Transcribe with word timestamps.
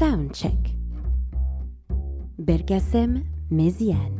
Soundcheck. 0.00 0.70
Belkacem 2.38 3.22
Méziane. 3.50 4.19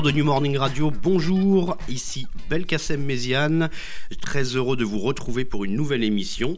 de 0.00 0.10
New 0.10 0.24
Morning 0.24 0.56
Radio, 0.56 0.90
bonjour, 0.90 1.76
ici 1.86 2.26
Belkacem 2.48 3.04
Méziane, 3.04 3.68
très 4.22 4.42
heureux 4.56 4.74
de 4.74 4.84
vous 4.84 4.98
retrouver 4.98 5.44
pour 5.44 5.66
une 5.66 5.76
nouvelle 5.76 6.02
émission. 6.02 6.56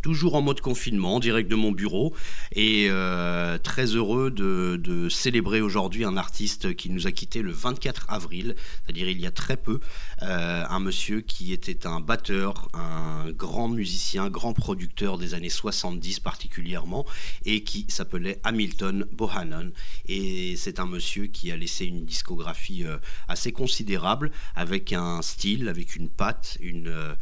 Toujours 0.00 0.34
en 0.34 0.40
mode 0.40 0.62
confinement, 0.62 1.16
en 1.16 1.20
direct 1.20 1.50
de 1.50 1.56
mon 1.56 1.72
bureau, 1.72 2.14
et 2.52 2.86
euh, 2.88 3.58
très 3.58 3.86
heureux 3.86 4.30
de, 4.30 5.08
célébrer 5.10 5.60
aujourd'hui 5.60 6.04
un 6.04 6.16
artiste 6.16 6.74
qui 6.74 6.90
nous 6.90 7.06
a 7.06 7.12
quitté 7.12 7.42
le 7.42 7.52
24 7.52 8.06
avril, 8.08 8.54
c'est-à-dire 8.84 9.08
il 9.08 9.20
y 9.20 9.26
a 9.26 9.30
très 9.30 9.56
peu, 9.56 9.80
euh, 10.22 10.64
un 10.68 10.80
monsieur 10.80 11.20
qui 11.20 11.52
était 11.52 11.86
un 11.86 12.00
batteur, 12.00 12.68
un 12.74 13.30
grand 13.30 13.68
musicien, 13.68 14.28
grand 14.28 14.52
producteur 14.52 15.18
des 15.18 15.34
années 15.34 15.48
70 15.48 16.20
particulièrement, 16.20 17.04
et 17.44 17.62
qui 17.62 17.86
s'appelait 17.88 18.40
Hamilton 18.44 19.06
Bohannon. 19.12 19.70
Et 20.06 20.56
c'est 20.56 20.80
un 20.80 20.86
monsieur 20.86 21.26
qui 21.26 21.52
a 21.52 21.56
laissé 21.56 21.84
une 21.84 22.04
discographie 22.04 22.84
euh, 22.84 22.98
assez 23.28 23.52
considérable, 23.52 24.30
avec 24.54 24.92
un 24.92 25.22
style, 25.22 25.68
avec 25.68 25.96
une 25.96 26.08
patte, 26.08 26.58
une, 26.60 27.16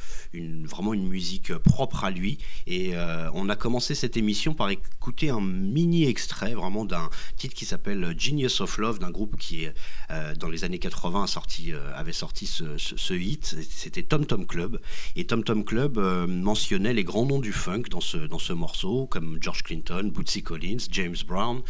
vraiment 0.67 0.95
une 0.95 1.07
musique 1.07 1.55
propre 1.55 2.05
à 2.05 2.11
lui. 2.11 2.39
Et 2.67 2.95
on 3.35 3.49
a 3.49 3.57
commencé 3.57 3.95
cette 3.95 4.17
émission 4.17 4.55
par 4.55 4.71
écouter 4.71 5.16
un 5.25 5.41
mini 5.41 6.05
extrait 6.05 6.55
vraiment 6.55 6.84
d'un 6.84 7.09
titre 7.36 7.55
qui 7.55 7.64
s'appelle 7.64 8.14
Genius 8.19 8.61
of 8.61 8.78
Love, 8.78 8.98
d'un 8.98 9.11
groupe 9.11 9.36
qui, 9.36 9.67
euh, 10.11 10.35
dans 10.35 10.48
les 10.48 10.64
années 10.64 10.79
80, 10.79 11.24
a 11.24 11.27
sorti, 11.27 11.73
euh, 11.73 11.95
avait 11.95 12.13
sorti 12.13 12.46
ce, 12.46 13.14
hit. 13.14 13.57
C'était 13.68 14.02
Tom 14.02 14.27
Tom 14.27 14.46
Club. 14.46 14.80
Et 15.17 15.24
Tom 15.27 15.42
Tom 15.42 15.64
Club 15.64 15.98
euh, 15.98 16.27
mentionnait 16.27 16.95
les 16.95 17.05
grands 17.05 17.27
noms 17.27 17.41
du 17.41 17.52
funk 17.52 17.85
dans 17.91 18.01
ce, 18.01 18.52
morceau, 18.52 19.07
comme 19.07 19.39
George 19.41 19.63
Clinton, 19.63 20.11
Bootsy 20.13 20.42
Collins, 20.42 20.85
James 20.91 21.17
Brown. 21.27 21.62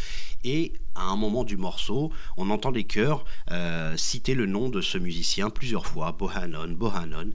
Et 0.45 0.73
à 0.95 1.05
un 1.05 1.17
moment 1.17 1.45
du 1.45 1.57
morceau, 1.57 2.13
on 2.37 2.51
entend 2.51 2.71
les 2.71 2.85
chœurs 2.85 3.25
citer 3.97 4.35
le 4.35 4.47
nom 4.47 4.69
de 4.69 4.81
ce 4.81 4.99
musicien 4.99 5.51
plusieurs 5.51 5.87
fois, 5.87 6.13
Bohannon, 6.13 6.69
Bohannon. 6.69 7.33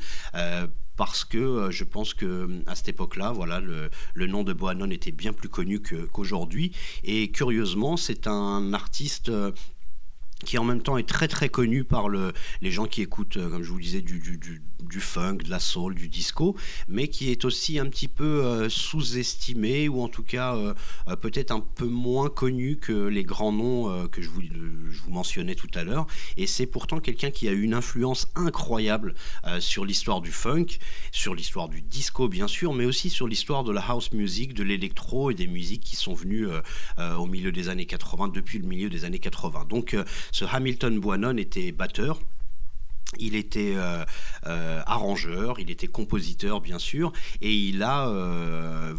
Parce 1.01 1.25
que 1.25 1.39
euh, 1.39 1.72
je 1.72 1.84
pense 1.84 2.13
que 2.13 2.47
à 2.67 2.75
cette 2.75 2.89
époque-là, 2.89 3.31
voilà, 3.31 3.59
le, 3.59 4.28
nom 4.28 4.44
de 4.44 4.53
Bohannon 4.53 4.91
était 4.91 5.12
bien 5.12 5.34
plus 5.34 5.50
connu 5.50 5.81
qu'aujourd'hui. 5.81 6.73
Et 7.03 7.31
curieusement, 7.31 7.97
c'est 7.97 8.28
un 8.28 8.72
artiste 8.75 9.29
euh, 9.29 9.51
qui 10.45 10.59
en 10.59 10.63
même 10.63 10.84
temps 10.84 10.97
est 11.00 11.09
très 11.09 11.28
très 11.28 11.50
connu 11.50 11.84
par 11.84 12.07
le, 12.07 12.34
les 12.62 12.69
gens 12.69 12.85
qui 12.85 13.01
écoutent, 13.01 13.38
euh, 13.38 13.50
comme 13.50 13.63
je 13.63 13.72
vous 13.72 13.78
le 13.78 13.84
disais, 13.84 14.01
du- 14.03 14.62
du 14.88 15.00
funk, 15.00 15.38
de 15.44 15.50
la 15.50 15.59
soul, 15.59 15.96
du 15.96 16.08
disco, 16.08 16.56
mais 16.88 17.08
qui 17.08 17.31
est 17.31 17.46
aussi 17.46 17.80
un 17.80 17.88
petit 17.88 18.08
peu 18.08 18.44
euh, 18.44 18.69
sous-estimé 18.69 19.90
ou 19.90 20.02
en 20.02 20.08
tout 20.08 20.24
cas 20.24 20.56
euh, 20.56 20.74
euh, 21.08 21.16
peut-être 21.16 21.52
un 21.52 21.59
peu 21.59 21.86
moins 21.86 22.30
connu 22.30 22.78
que 22.78 23.08
les 23.08 23.24
grands 23.24 23.52
noms 23.52 24.08
que 24.08 24.22
je 24.22 24.30
vous, 24.30 24.42
mentionnais 25.08 25.56
tout 25.56 25.69
à 25.74 25.84
l'heure. 25.84 26.08
Et 26.38 26.47
c'est 26.47 26.66
pourtant 26.66 27.00
quelqu'un 27.00 27.31
qui 27.31 27.47
a 27.47 27.52
eu 27.52 27.62
une 27.62 27.74
influence 27.74 28.28
incroyable 28.36 29.14
sur 29.59 29.86
l'histoire 29.86 30.22
du 30.22 30.31
funk, 30.31 30.66
sur 31.12 31.36
l'histoire 31.36 31.69
du 31.69 31.81
disco 31.81 32.28
bien 32.28 32.48
sûr, 32.48 32.74
mais 32.74 32.86
aussi 32.86 33.09
sur 33.09 33.28
l'histoire 33.28 33.63
de 33.63 33.72
la 33.72 33.81
house 33.81 34.12
music, 34.12 34.53
de 34.53 34.63
l'électro 34.63 35.31
et 35.31 35.34
des 35.34 35.48
musiques 35.48 35.84
qui 35.84 35.96
sont 35.96 36.13
venues 36.13 36.48
au 36.98 37.25
milieu 37.25 37.52
des 37.52 37.69
années 37.69 37.86
80, 37.86 38.30
depuis 38.30 38.59
le 38.59 38.68
milieu 38.68 38.90
des 38.90 39.06
années 39.06 39.19
80. 39.19 39.66
Donc 39.69 39.96
ce 40.31 40.46
Hamilton 40.46 41.00
Bohannon 41.00 41.38
était 41.38 41.72
batteur. 41.72 42.19
Il 43.20 43.36
était 43.36 43.74
euh, 43.76 44.04
euh, 44.48 44.82
arrangeur, 44.86 45.60
il 45.60 45.70
était 45.70 45.88
compositeur 45.88 46.62
bien 46.62 46.80
sûr, 46.80 47.12
et 47.42 47.54
il 47.54 47.84
a, 47.84 48.08
euh, 48.08 48.94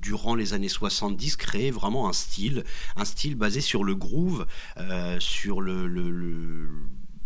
durant 0.00 0.34
les 0.34 0.54
années 0.54 0.68
70, 0.68 1.36
créé 1.36 1.70
vraiment 1.70 2.08
un 2.08 2.12
style, 2.12 2.64
un 2.96 3.04
style 3.04 3.34
basé 3.34 3.60
sur 3.60 3.84
le 3.84 3.94
groove, 3.94 4.46
sur 5.18 5.60
le- 5.60 5.86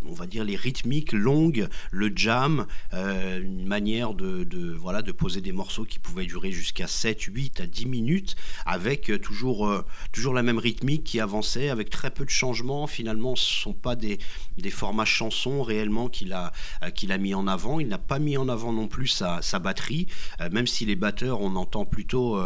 on 0.07 0.15
va 0.15 0.27
dire 0.27 0.45
les 0.45 0.57
rythmiques 0.57 1.13
longues, 1.13 1.69
le 1.91 2.13
jam, 2.15 2.67
euh, 2.95 3.41
une 3.43 3.67
manière 3.67 4.15
de, 4.15 4.77
voilà, 4.79 5.03
de 5.03 5.13
poser 5.13 5.41
des 5.41 5.53
morceaux 5.53 5.85
qui 5.85 5.99
pouvaient 5.99 6.27
durer 6.27 6.53
jusqu'à 6.53 6.87
7, 6.87 7.23
8 7.23 7.61
à 7.61 7.67
10 7.67 7.87
minutes, 7.87 8.37
avec 8.67 9.11
euh, 9.11 9.19
toujours, 9.19 9.69
euh, 9.69 9.85
toujours 10.13 10.35
la 10.35 10.43
même 10.43 10.59
rythmique 10.59 11.05
qui 11.05 11.21
avançait, 11.21 11.69
avec 11.69 11.91
très 11.91 12.11
peu 12.11 12.25
de 12.25 12.31
changements. 12.31 12.87
Finalement, 12.87 13.37
ce 13.37 13.59
ne 13.59 13.63
sont 13.63 13.73
pas 13.73 13.97
des, 13.97 14.19
des 14.59 14.71
formats 14.71 15.05
chansons 15.05 15.63
réellement 15.63 16.09
qu'il 16.09 16.33
a, 16.33 16.53
qu'il 16.95 17.13
a 17.13 17.19
mis 17.19 17.35
en 17.35 17.47
avant. 17.47 17.81
Il 17.81 17.89
n'a 17.89 17.99
pas 17.99 18.19
mis 18.19 18.37
en 18.37 18.49
avant 18.49 18.73
non 18.73 18.89
plus 18.89 19.09
sa, 19.09 19.43
sa 19.43 19.59
batterie, 19.59 20.07
même 20.51 20.67
si 20.67 20.85
les 20.85 20.97
batteurs, 20.97 21.41
on 21.41 21.57
entend 21.57 21.85
plutôt 21.85 22.39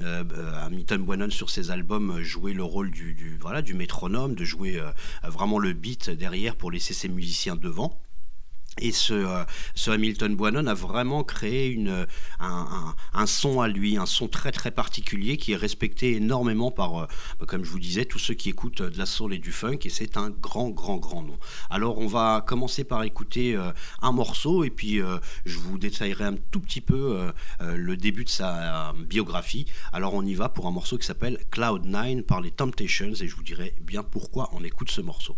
Hamilton 0.00 1.04
Bohannon 1.04 1.30
sur 1.30 1.50
ses 1.50 1.70
albums 1.70 2.10
euh, 2.10 2.22
jouer 2.22 2.54
le 2.54 2.62
rôle 2.62 2.90
du, 2.90 3.14
du, 3.14 3.36
voilà, 3.38 3.62
du 3.62 3.74
métronome, 3.74 4.34
de 4.34 4.44
jouer 4.44 4.80
euh, 4.80 4.90
vraiment 5.28 5.58
le 5.58 5.72
beat 5.72 6.10
derrière 6.10 6.56
pour 6.56 6.70
laisser 6.70 6.94
ses 6.94 7.08
musiciens 7.08 7.56
devant. 7.56 7.98
Et 8.80 8.90
ce, 8.90 9.12
euh, 9.12 9.44
Hamilton 9.86 10.34
Bohannon 10.34 10.66
a 10.66 10.72
vraiment 10.72 11.24
créé 11.24 11.76
euh, 11.86 12.06
un, 12.40 13.26
son 13.26 13.60
à 13.60 13.68
lui, 13.68 13.98
un 13.98 14.06
son 14.06 14.28
très 14.28 14.50
très 14.50 14.70
particulier 14.70 15.36
qui 15.36 15.52
est 15.52 15.56
respecté 15.56 16.16
énormément 16.16 16.70
par, 16.70 17.02
euh, 17.02 17.06
bah, 17.38 17.44
comme 17.46 17.64
je 17.64 17.70
vous 17.70 17.78
disais, 17.78 18.06
tous 18.06 18.18
ceux 18.18 18.32
qui 18.32 18.48
écoutent 18.48 18.80
de 18.80 18.98
la 18.98 19.04
soul 19.04 19.34
et 19.34 19.38
du 19.38 19.52
funk, 19.52 19.80
et 19.84 19.90
c'est 19.90 20.16
un 20.16 20.30
grand 20.30 20.70
grand 20.70 20.96
grand 20.96 21.22
nom. 21.22 21.38
Alors 21.68 21.98
on 21.98 22.06
va 22.06 22.42
commencer 22.46 22.84
par 22.84 23.02
écouter 23.02 23.58
un 24.00 24.12
morceau, 24.12 24.64
et 24.64 24.70
puis 24.70 25.00
je 25.44 25.58
vous 25.58 25.78
détaillerai 25.78 26.24
un 26.24 26.36
tout 26.50 26.60
petit 26.60 26.80
peu 26.80 27.32
le 27.60 27.96
début 27.96 28.24
de 28.24 28.28
sa 28.28 28.94
biographie. 28.98 29.66
Alors 29.92 30.14
on 30.14 30.24
y 30.24 30.34
va 30.34 30.48
pour 30.48 30.66
un 30.66 30.70
morceau 30.70 30.98
qui 30.98 31.06
s'appelle 31.06 31.38
Cloud 31.50 31.84
9 31.84 32.22
par 32.22 32.40
les 32.40 32.50
Temptations, 32.50 33.12
et 33.12 33.28
je 33.28 33.36
vous 33.36 33.42
dirai 33.42 33.74
bien 33.80 34.02
pourquoi 34.02 34.48
on 34.52 34.64
écoute 34.64 34.90
ce 34.90 35.00
morceau. 35.00 35.36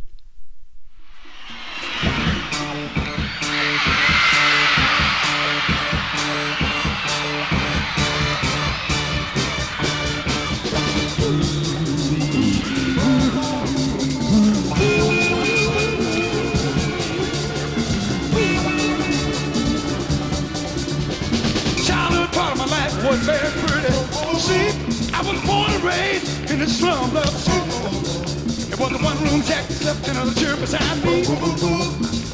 Very 23.25 23.50
pretty. 23.65 23.93
See, 24.37 24.69
I 25.15 25.21
was 25.25 25.41
born 25.49 25.71
and 25.73 25.82
raised 25.82 26.50
in 26.50 26.59
the 26.59 26.67
slum 26.67 27.17
of 27.17 27.29
city. 27.29 28.73
It 28.73 28.79
was 28.79 28.93
a 28.93 28.99
one-room 28.99 29.41
shack 29.43 29.65
slept 29.71 30.06
in 30.09 30.17
a 30.17 30.25
chair 30.35 30.56
beside 30.56 30.99
me. 31.05 31.25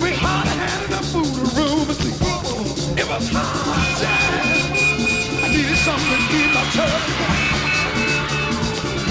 We 0.03 0.11
hardly 0.19 0.57
had 0.59 0.83
enough 0.89 1.07
food 1.13 1.31
or 1.31 1.47
room 1.55 1.87
to 1.87 1.95
sleep. 1.95 2.19
It 2.99 3.07
was 3.07 3.31
hard 3.31 3.97
time. 4.03 4.71
I 5.45 5.49
needed 5.55 5.79
something 5.87 6.11
to 6.11 6.27
keep 6.33 6.51
my 6.59 6.65
tongue. 6.75 7.07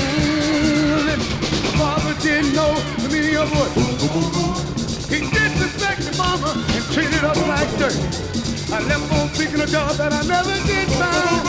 Mm, 0.03 1.19
father 1.79 2.13
didn't 2.19 2.53
know 2.53 2.73
meaning 3.07 3.37
of 3.37 3.49
what. 3.55 3.71
He 5.07 5.19
disrespected 5.31 6.17
mama 6.17 6.51
and 6.75 6.83
skirt. 7.71 7.95
I 8.71 8.79
left 8.83 9.11
on 9.13 9.29
seeking 9.33 9.61
a 9.61 9.65
job 9.65 9.95
that 9.95 10.11
I 10.13 10.21
never 10.27 10.53
did 10.67 10.87
find. 10.99 11.48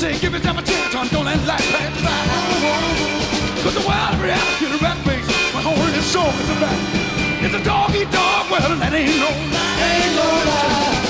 Say 0.00 0.18
give 0.18 0.32
yourself 0.32 0.56
a 0.58 0.62
chance 0.62 0.94
on 0.94 1.06
don't 1.08 1.26
let 1.26 1.36
life 1.46 1.60
pass 1.72 2.02
by. 2.02 3.62
Cause 3.62 3.74
the 3.74 3.86
wild 3.86 4.18
reality 4.18 4.64
the 4.64 4.78
rat 4.78 4.96
race, 5.06 5.28
my 5.52 5.60
whole 5.60 5.76
is 5.76 6.06
so 6.06 6.24
is 6.24 6.50
about. 6.56 7.44
It's 7.44 7.54
a 7.54 7.62
dog 7.62 7.94
eat 7.94 8.10
dog, 8.10 8.50
well 8.50 8.76
that 8.78 8.92
ain't 8.94 9.18
no 9.20 9.28
lie. 9.28 9.82
Ain't 9.92 10.16
no 10.16 10.24
lie. 10.24 11.09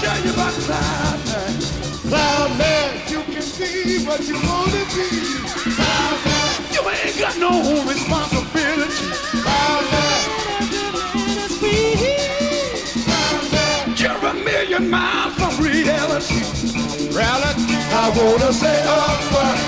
Tell 0.00 0.24
you 0.24 0.32
about 0.32 0.52
cloud 0.66 1.18
man. 1.26 1.60
Cloud 2.08 2.58
man, 2.58 3.00
you 3.08 3.22
can 3.22 3.46
be 3.58 4.04
what 4.06 4.20
you 4.28 4.34
wanna 4.34 4.84
be. 4.94 5.08
Cloud 5.76 6.18
man, 6.24 6.50
you 6.74 6.82
ain't 6.90 7.18
got 7.18 7.36
no 7.38 7.50
responsibility. 7.84 9.06
Cloud 9.42 9.84
man, 9.92 10.46
you're 13.96 14.30
a 14.30 14.34
million 14.34 14.90
miles 14.90 15.34
from 15.34 15.64
reality. 15.64 16.40
Reality, 17.16 17.76
I 18.02 18.12
wanna 18.16 18.52
say 18.52 18.82
up, 18.84 19.32
up, 19.32 19.58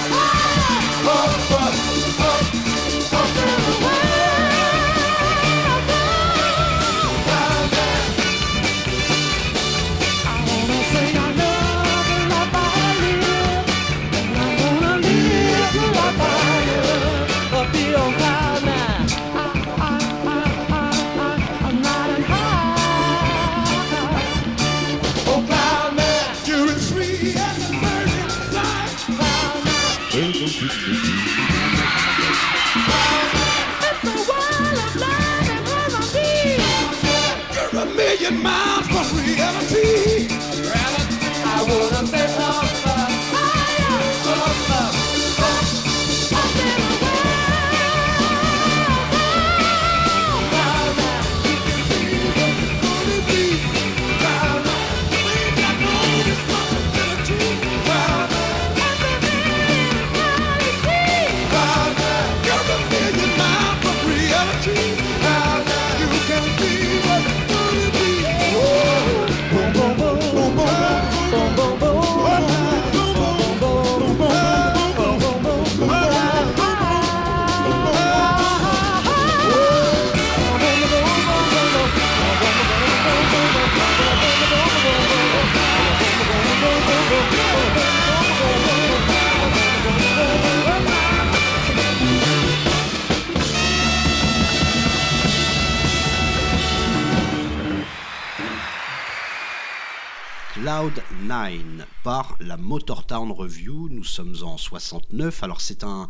Cloud 100.69 101.03
9 101.23 101.87
par 102.05 102.37
la 102.41 102.59
Motortown 102.59 103.32
Review. 103.32 103.88
Nous 103.91 104.05
sommes 104.05 104.37
en 104.43 104.59
69. 104.59 105.43
Alors 105.43 105.62
c'est 105.62 105.82
un, 105.82 106.09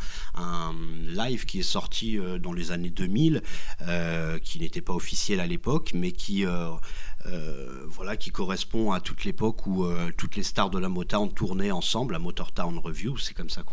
live 1.06 1.44
qui 1.44 1.60
est 1.60 1.62
sorti 1.62 2.18
euh, 2.18 2.40
dans 2.40 2.52
les 2.52 2.72
années 2.72 2.90
2000, 2.90 3.40
euh, 3.82 4.40
qui 4.40 4.58
n'était 4.58 4.80
pas 4.80 4.94
officiel 4.94 5.38
à 5.38 5.46
l'époque, 5.46 5.92
mais 5.94 6.10
qui 6.10 6.44
euh, 6.44 6.70
euh, 7.26 7.84
voilà, 7.88 8.16
qui 8.16 8.30
correspond 8.30 8.92
à 8.92 9.00
toute 9.00 9.24
l'époque 9.24 9.66
où 9.66 9.84
euh, 9.84 10.10
toutes 10.16 10.36
les 10.36 10.42
stars 10.42 10.70
de 10.70 10.78
la 10.78 10.88
Motown 10.88 11.32
tournaient 11.32 11.72
ensemble, 11.72 12.12
la 12.12 12.18
Motortown 12.18 12.78
Review, 12.78 13.18
c'est 13.18 13.34
comme 13.34 13.50
ça 13.50 13.64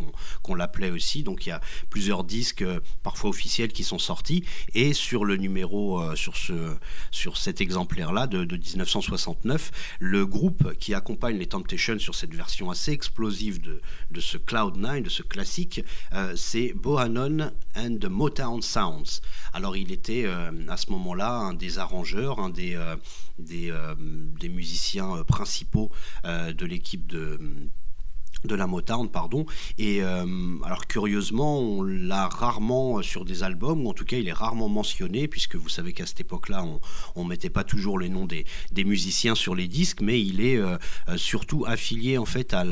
qu'on 0.42 0.54
l'appelait 0.54 0.90
aussi. 0.90 1.22
Donc 1.22 1.46
il 1.46 1.50
y 1.50 1.52
a 1.52 1.60
plusieurs 1.88 2.24
disques, 2.24 2.62
euh, 2.62 2.80
parfois 3.02 3.30
officiels, 3.30 3.72
qui 3.72 3.84
sont 3.84 3.98
sortis. 3.98 4.44
Et 4.74 4.92
sur 4.92 5.24
le 5.24 5.36
numéro, 5.36 6.14
sur, 6.16 6.36
ce, 6.36 6.76
sur 7.10 7.36
cet 7.36 7.60
exemplaire-là 7.60 8.26
de, 8.26 8.44
de 8.44 8.56
1969, 8.56 9.70
le 10.00 10.26
groupe 10.26 10.74
qui 10.74 10.94
accompagne 10.94 11.38
les 11.38 11.46
Temptations 11.46 11.98
sur 11.98 12.14
cette 12.14 12.34
version 12.34 12.70
assez 12.70 12.92
explosive 12.92 13.60
de, 13.60 13.80
de 14.10 14.20
ce 14.20 14.38
Cloud9, 14.38 15.02
de 15.02 15.08
ce 15.08 15.22
classique, 15.22 15.82
c'est 16.34 16.72
Bohannon 16.74 17.52
and 17.76 17.96
the 18.00 18.06
Motown 18.06 18.62
Sounds. 18.62 19.20
Alors 19.52 19.76
il 19.76 19.92
était 19.92 20.26
à 20.26 20.76
ce 20.76 20.90
moment-là 20.90 21.32
un 21.32 21.54
des 21.54 21.78
arrangeurs, 21.78 22.38
un 22.38 22.50
des, 22.50 22.76
des, 23.38 23.70
euh, 23.70 23.94
des 23.98 24.48
musiciens 24.48 25.16
euh, 25.18 25.24
principaux 25.24 25.90
euh, 26.24 26.52
de 26.52 26.66
l'équipe 26.66 27.06
de 27.06 27.38
de 28.44 28.54
la 28.54 28.66
Motown, 28.66 29.08
pardon. 29.10 29.46
Et 29.78 30.02
euh, 30.02 30.24
alors 30.64 30.86
curieusement, 30.86 31.58
on 31.60 31.82
l'a 31.82 32.28
rarement 32.28 33.02
sur 33.02 33.24
des 33.24 33.42
albums, 33.42 33.86
ou 33.86 33.90
en 33.90 33.94
tout 33.94 34.04
cas 34.04 34.18
il 34.18 34.28
est 34.28 34.32
rarement 34.32 34.68
mentionné, 34.68 35.28
puisque 35.28 35.56
vous 35.56 35.68
savez 35.68 35.92
qu'à 35.92 36.06
cette 36.06 36.20
époque-là, 36.20 36.64
on 37.14 37.24
ne 37.24 37.28
mettait 37.28 37.50
pas 37.50 37.64
toujours 37.64 37.98
les 37.98 38.08
noms 38.08 38.26
des, 38.26 38.44
musiciens 38.84 39.34
sur 39.34 39.54
les 39.54 39.68
disques, 39.68 40.00
mais 40.00 40.20
il 40.20 40.40
est 40.40 40.56
euh, 40.56 40.76
euh, 41.08 41.16
surtout 41.16 41.64
affilié 41.66 42.18
en 42.18 42.24
fait 42.24 42.54
à 42.54 42.64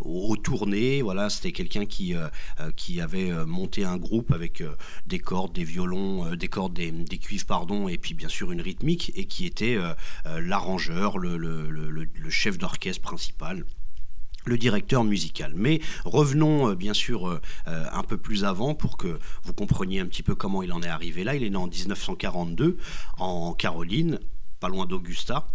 aux 0.00 0.36
tournées. 0.36 1.02
Voilà, 1.02 1.30
c'était 1.30 1.52
quelqu'un 1.52 1.86
qui, 1.86 2.14
euh, 2.14 2.28
euh, 2.60 2.70
qui 2.76 3.00
avait 3.00 3.30
euh, 3.30 3.46
monté 3.46 3.84
un 3.84 3.96
groupe 3.96 4.32
avec 4.32 4.60
euh, 4.60 4.74
des 5.06 5.18
cordes, 5.18 5.52
des 5.52 5.64
violons, 5.64 6.26
euh, 6.26 6.36
des 6.36 6.48
cordes, 6.48 6.74
des, 6.74 7.18
cuivres, 7.18 7.46
pardon, 7.46 7.88
et 7.88 7.98
puis 7.98 8.14
bien 8.14 8.28
sûr 8.28 8.52
une 8.52 8.60
rythmique, 8.60 9.12
et 9.14 9.26
qui 9.26 9.46
était 9.46 9.76
euh, 9.76 9.94
euh, 10.26 10.40
l'arrangeur, 10.40 11.18
le 11.18 12.30
chef 12.30 12.58
d'orchestre 12.58 13.02
principal 13.02 13.64
le 14.44 14.58
directeur 14.58 15.04
musical. 15.04 15.52
Mais 15.54 15.80
revenons 16.04 16.70
euh, 16.70 16.74
bien 16.74 16.94
sûr 16.94 17.28
euh, 17.28 17.40
euh, 17.68 17.84
un 17.92 18.02
peu 18.02 18.16
plus 18.16 18.44
avant 18.44 18.74
pour 18.74 18.96
que 18.96 19.18
vous 19.42 19.52
compreniez 19.52 20.00
un 20.00 20.06
petit 20.06 20.22
peu 20.22 20.34
comment 20.34 20.62
il 20.62 20.72
en 20.72 20.82
est 20.82 20.88
arrivé 20.88 21.24
là. 21.24 21.34
Il 21.34 21.42
est 21.42 21.50
né 21.50 21.56
en 21.56 21.66
1942 21.66 22.76
en 23.18 23.52
Caroline, 23.52 24.20
pas 24.60 24.68
loin 24.68 24.86
d'Augusta 24.86 25.46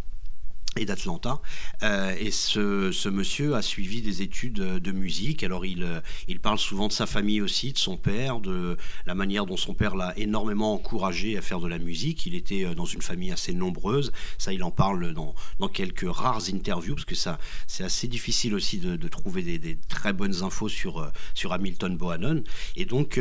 et 0.78 0.86
d'Atlanta. 0.86 1.42
Euh, 1.84 2.16
et 2.20 2.32
ce, 2.32 2.92
ce 2.92 3.10
monsieur 3.10 3.56
a 3.56 3.62
suivi 3.62 4.02
des 4.02 4.22
études 4.22 4.60
de 4.60 4.92
musique. 4.92 5.44
Alors 5.44 5.66
il, 5.66 5.84
euh, 5.84 6.00
il 6.28 6.40
parle 6.40 6.60
souvent 6.60 6.88
de 6.88 6.94
sa 6.94 7.06
famille 7.06 7.42
aussi, 7.42 7.74
de 7.74 7.78
son 7.78 7.98
père, 7.98 8.40
de 8.40 8.78
la 9.06 9.16
manière 9.16 9.46
dont 9.46 9.58
son 9.58 9.74
père 9.74 9.96
l'a 9.96 10.18
énormément 10.18 10.74
encouragé 10.74 11.38
à 11.38 11.42
faire 11.42 11.60
de 11.60 11.68
la 11.68 11.80
musique. 11.80 12.26
Il 12.26 12.36
était 12.36 12.66
euh, 12.66 12.76
dans 12.76 12.86
une 12.86 13.02
famille 13.02 13.32
assez 13.32 13.54
nombreuse. 13.54 14.12
Ça, 14.38 14.54
il 14.54 14.64
en 14.64 14.72
parle 14.72 15.14
dans, 15.14 15.34
dans 15.60 15.70
quelques 15.70 16.10
rares 16.10 16.50
interviews, 16.54 16.96
parce 16.96 17.06
que 17.06 17.16
ça, 17.16 17.40
c'est 17.68 17.84
assez 17.84 18.08
difficile 18.08 18.54
aussi 18.54 18.78
de, 18.78 18.96
trouver 19.08 19.42
des, 19.42 19.78
très 19.90 20.14
bonnes 20.14 20.44
infos 20.44 20.70
sur, 20.70 21.12
sur 21.34 21.52
Hamilton 21.52 21.98
Bohannon. 21.98 22.44
Et 22.76 22.86
donc... 22.86 23.20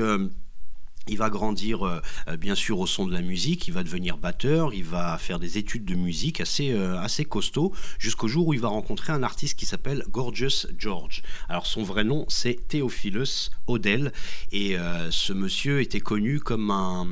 Il 1.09 1.17
va 1.17 1.31
grandir 1.31 1.87
euh, 1.87 2.01
euh, 2.29 2.37
bien 2.37 2.55
sûr 2.55 2.79
au 2.79 2.87
son 2.87 3.07
de 3.07 3.13
la 3.13 3.23
musique, 3.23 3.69
il 3.69 3.75
va 3.75 3.83
devenir 3.83 4.19
batteur, 4.19 4.75
il 4.75 4.85
va 4.85 5.17
faire 5.19 5.39
des 5.39 5.59
études 5.59 5.85
de 5.85 5.95
musique 5.95 6.41
assez, 6.41 6.73
euh, 6.73 6.99
assez 7.01 7.25
costauds, 7.25 7.73
jusqu'au 7.99 8.29
jour 8.29 8.49
où 8.49 8.55
il 8.55 8.61
va 8.61 8.69
rencontrer 8.69 9.13
un 9.13 9.23
artiste 9.23 9.59
qui 9.59 9.67
s'appelle 9.67 10.05
Gorgeous 10.11 10.67
George. 10.79 11.23
Alors 11.49 11.67
son 11.67 11.83
vrai 11.83 12.05
nom 12.05 12.25
c'est 12.29 12.69
Theophilus 12.69 13.51
Odell, 13.67 14.13
et 14.53 14.79
euh, 14.79 15.11
ce 15.11 15.33
monsieur 15.33 15.81
était 15.81 16.01
connu 16.01 16.41
comme 16.41 16.71
un, 16.71 17.07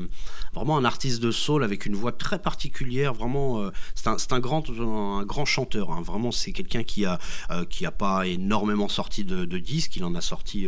vraiment 0.54 0.76
un 0.76 0.84
artiste 0.84 1.22
de 1.22 1.30
soul 1.30 1.64
avec 1.64 1.86
une 1.86 1.94
voix 1.94 2.12
très 2.12 2.38
particulière, 2.38 3.14
vraiment 3.14 3.70
c'est 3.94 4.08
un, 4.08 4.16
un 4.30 4.40
grand, 4.40 4.68
un 4.70 5.24
grand 5.24 5.44
chanteur, 5.44 5.92
hein. 5.92 6.02
vraiment 6.02 6.32
c'est 6.32 6.52
quelqu'un 6.52 6.82
qui 6.82 7.04
a, 7.04 7.18
qui 7.70 7.86
a 7.86 7.90
pas 7.90 8.26
énormément 8.26 8.88
sorti 8.88 9.24
de, 9.24 9.58
disques, 9.58 9.96
il 9.96 10.04
en 10.04 10.14
a 10.14 10.20
sorti 10.20 10.66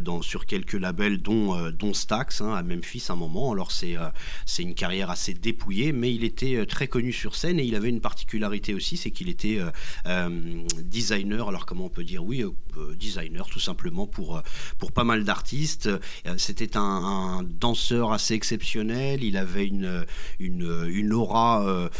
dans, 0.00 0.22
sur 0.22 0.46
quelques 0.46 0.74
labels 0.74 1.22
dont, 1.22 1.70
dont 1.70 1.94
Stax 1.94 2.40
hein, 2.40 2.47
à 2.54 2.62
Memphis 2.62 3.06
un 3.08 3.16
moment. 3.16 3.52
Alors 3.52 3.72
c'est 3.72 3.96
euh, 3.96 4.08
c'est 4.46 4.62
une 4.62 4.74
carrière 4.74 5.10
assez 5.10 5.34
dépouillée, 5.34 5.92
mais 5.92 6.14
il 6.14 6.24
était 6.24 6.56
euh, 6.56 6.66
très 6.66 6.88
connu 6.88 7.12
sur 7.12 7.34
scène 7.34 7.58
et 7.58 7.64
il 7.64 7.74
avait 7.74 7.88
une 7.88 8.00
particularité 8.00 8.74
aussi, 8.74 8.96
c'est 8.96 9.10
qu'il 9.10 9.28
était 9.28 9.58
euh, 10.06 10.64
designer. 10.82 11.48
Alors 11.48 11.66
comment 11.66 11.86
on 11.86 11.90
peut 11.90 12.04
dire 12.04 12.24
Oui, 12.24 12.44
designer 12.96 13.48
tout 13.48 13.60
simplement 13.60 14.06
pour, 14.06 14.42
pour 14.78 14.92
pas 14.92 15.04
mal 15.04 15.24
d'artistes. 15.24 15.90
C'était 16.36 16.76
un, 16.76 17.42
danseur 17.42 18.12
assez 18.12 18.34
exceptionnel. 18.34 19.24
Il 19.24 19.36
avait 19.36 19.66
une, 19.66 20.04
une, 20.38 20.86
une 20.88 21.12
aura, 21.12 21.90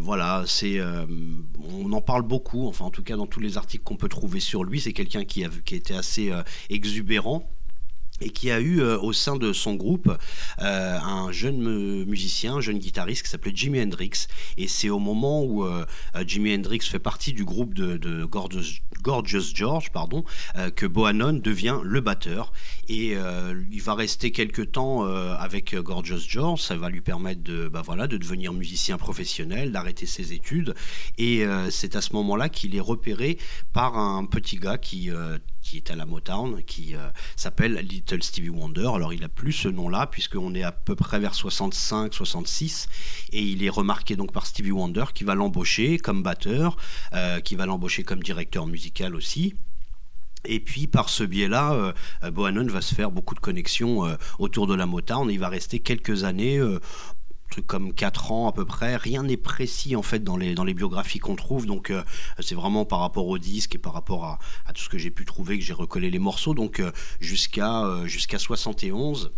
voilà, 0.00 0.44
c'est, 0.46 0.80
on 0.80 1.92
en 1.92 2.00
parle 2.00 2.22
beaucoup. 2.22 2.66
Enfin, 2.66 2.84
en 2.86 2.90
tout 2.90 3.02
cas, 3.02 3.16
dans 3.16 3.26
tous 3.26 3.40
les 3.40 3.56
articles 3.56 3.84
qu'on 3.84 3.96
peut 3.96 4.08
trouver 4.08 4.40
sur 4.40 4.64
lui, 4.64 4.80
c'est 4.80 4.92
quelqu'un 4.92 5.24
qui, 5.24 5.44
a, 5.44 5.50
qui 5.64 5.74
était 5.74 5.94
assez 5.94 6.32
exubérant 6.70 7.48
et 8.22 8.30
qui 8.30 8.50
a 8.50 8.60
eu 8.60 8.80
euh, 8.80 8.98
au 8.98 9.12
sein 9.12 9.36
de 9.36 9.52
son 9.52 9.74
groupe 9.74 10.10
euh, 10.60 10.98
un 10.98 11.32
jeune 11.32 11.58
mu- 11.58 12.04
musicien, 12.06 12.54
un 12.56 12.60
jeune 12.60 12.78
guitariste 12.78 13.24
qui 13.24 13.30
s'appelait 13.30 13.52
Jimi 13.54 13.80
Hendrix. 13.80 14.26
Et 14.56 14.68
c'est 14.68 14.90
au 14.90 14.98
moment 14.98 15.42
où 15.42 15.64
euh, 15.64 15.84
Jimi 16.26 16.54
Hendrix 16.54 16.80
fait 16.80 16.98
partie 16.98 17.32
du 17.32 17.44
groupe 17.44 17.74
de, 17.74 18.24
Gorgeous, 18.24 19.50
George 19.54 19.90
pardon, 19.90 20.24
que 20.76 20.86
Bohannon 20.86 21.32
devient 21.34 21.78
le 21.82 22.00
batteur. 22.00 22.52
Et 22.88 23.16
il 23.70 23.82
va 23.82 23.94
rester 23.94 24.30
quelques 24.30 24.72
temps 24.72 25.04
avec 25.04 25.74
Gorgeous 25.74 26.20
George. 26.28 26.60
Ça 26.60 26.76
va 26.76 26.88
lui 26.88 27.00
permettre 27.00 27.42
de, 27.42 27.68
bah 27.68 27.82
voilà, 27.84 28.06
de 28.06 28.16
devenir 28.16 28.52
musicien 28.52 28.98
professionnel, 28.98 29.72
d'arrêter 29.72 30.06
ses 30.06 30.32
études. 30.32 30.74
Et 31.18 31.44
c'est 31.70 31.96
à 31.96 32.00
ce 32.00 32.12
moment-là 32.14 32.48
qu'il 32.48 32.76
est 32.76 32.80
repéré 32.80 33.38
par 33.72 33.98
un 33.98 34.24
petit 34.24 34.56
gars 34.56 34.78
qui... 34.78 35.10
qui 35.62 35.76
est 35.76 35.90
à 35.90 35.96
la 35.96 36.06
Motown, 36.06 36.62
qui 36.64 36.94
euh, 36.94 37.08
s'appelle 37.36 37.74
Little 37.76 38.22
Stevie 38.22 38.50
Wonder. 38.50 38.90
Alors 38.94 39.12
il 39.12 39.24
a 39.24 39.28
plus 39.28 39.52
ce 39.52 39.68
nom-là, 39.68 40.06
puisqu'on 40.06 40.54
est 40.54 40.62
à 40.62 40.72
peu 40.72 40.94
près 40.94 41.18
vers 41.18 41.34
65-66, 41.34 42.88
et 43.32 43.42
il 43.42 43.64
est 43.64 43.70
remarqué 43.70 44.16
donc 44.16 44.32
par 44.32 44.46
Stevie 44.46 44.72
Wonder, 44.72 45.04
qui 45.14 45.24
va 45.24 45.34
l'embaucher 45.34 45.98
comme 45.98 46.22
batteur, 46.22 46.76
euh, 47.14 47.40
qui 47.40 47.56
va 47.56 47.66
l'embaucher 47.66 48.02
comme 48.02 48.22
directeur 48.22 48.66
musical 48.66 49.14
aussi. 49.14 49.54
Et 50.44 50.58
puis 50.58 50.88
par 50.88 51.08
ce 51.08 51.22
biais-là, 51.22 51.72
euh, 52.24 52.30
Bohannon 52.32 52.66
va 52.66 52.80
se 52.80 52.96
faire 52.96 53.12
beaucoup 53.12 53.36
de 53.36 53.40
connexions 53.40 54.16
autour 54.40 54.66
de 54.66 54.74
la 54.74 54.86
Motown. 54.86 55.30
Il 55.30 55.38
va 55.38 55.48
rester 55.48 55.78
quelques 55.78 56.24
années, 56.24 56.60
truc 57.52 57.66
comme 57.66 57.92
4 57.92 58.32
ans 58.32 58.48
à 58.48 58.52
peu 58.52 58.64
près. 58.64 58.96
Rien 58.96 59.22
n'est 59.22 59.36
précis 59.36 59.94
en 59.94 60.02
fait 60.02 60.24
dans 60.24 60.36
les, 60.36 60.54
dans 60.54 60.64
les 60.64 60.74
biographies 60.74 61.18
qu'on 61.18 61.36
trouve. 61.36 61.66
Donc 61.66 61.90
euh, 61.90 62.02
c'est 62.40 62.54
vraiment 62.54 62.84
par 62.84 63.00
rapport 63.00 63.26
au 63.28 63.38
disque 63.38 63.74
et 63.74 63.78
par 63.78 63.92
rapport 63.92 64.24
à, 64.24 64.38
tout 64.74 64.82
ce 64.82 64.88
que 64.88 64.98
j'ai 64.98 65.10
pu 65.10 65.24
trouver 65.24 65.58
que 65.58 65.64
j'ai 65.64 65.74
recollé 65.74 66.10
les 66.10 66.18
morceaux. 66.18 66.54
Donc 66.54 66.80
euh, 66.80 66.90
jusqu'à 67.20 67.84
euh, 67.84 68.06
jusqu'à 68.06 68.38
71 68.38 69.32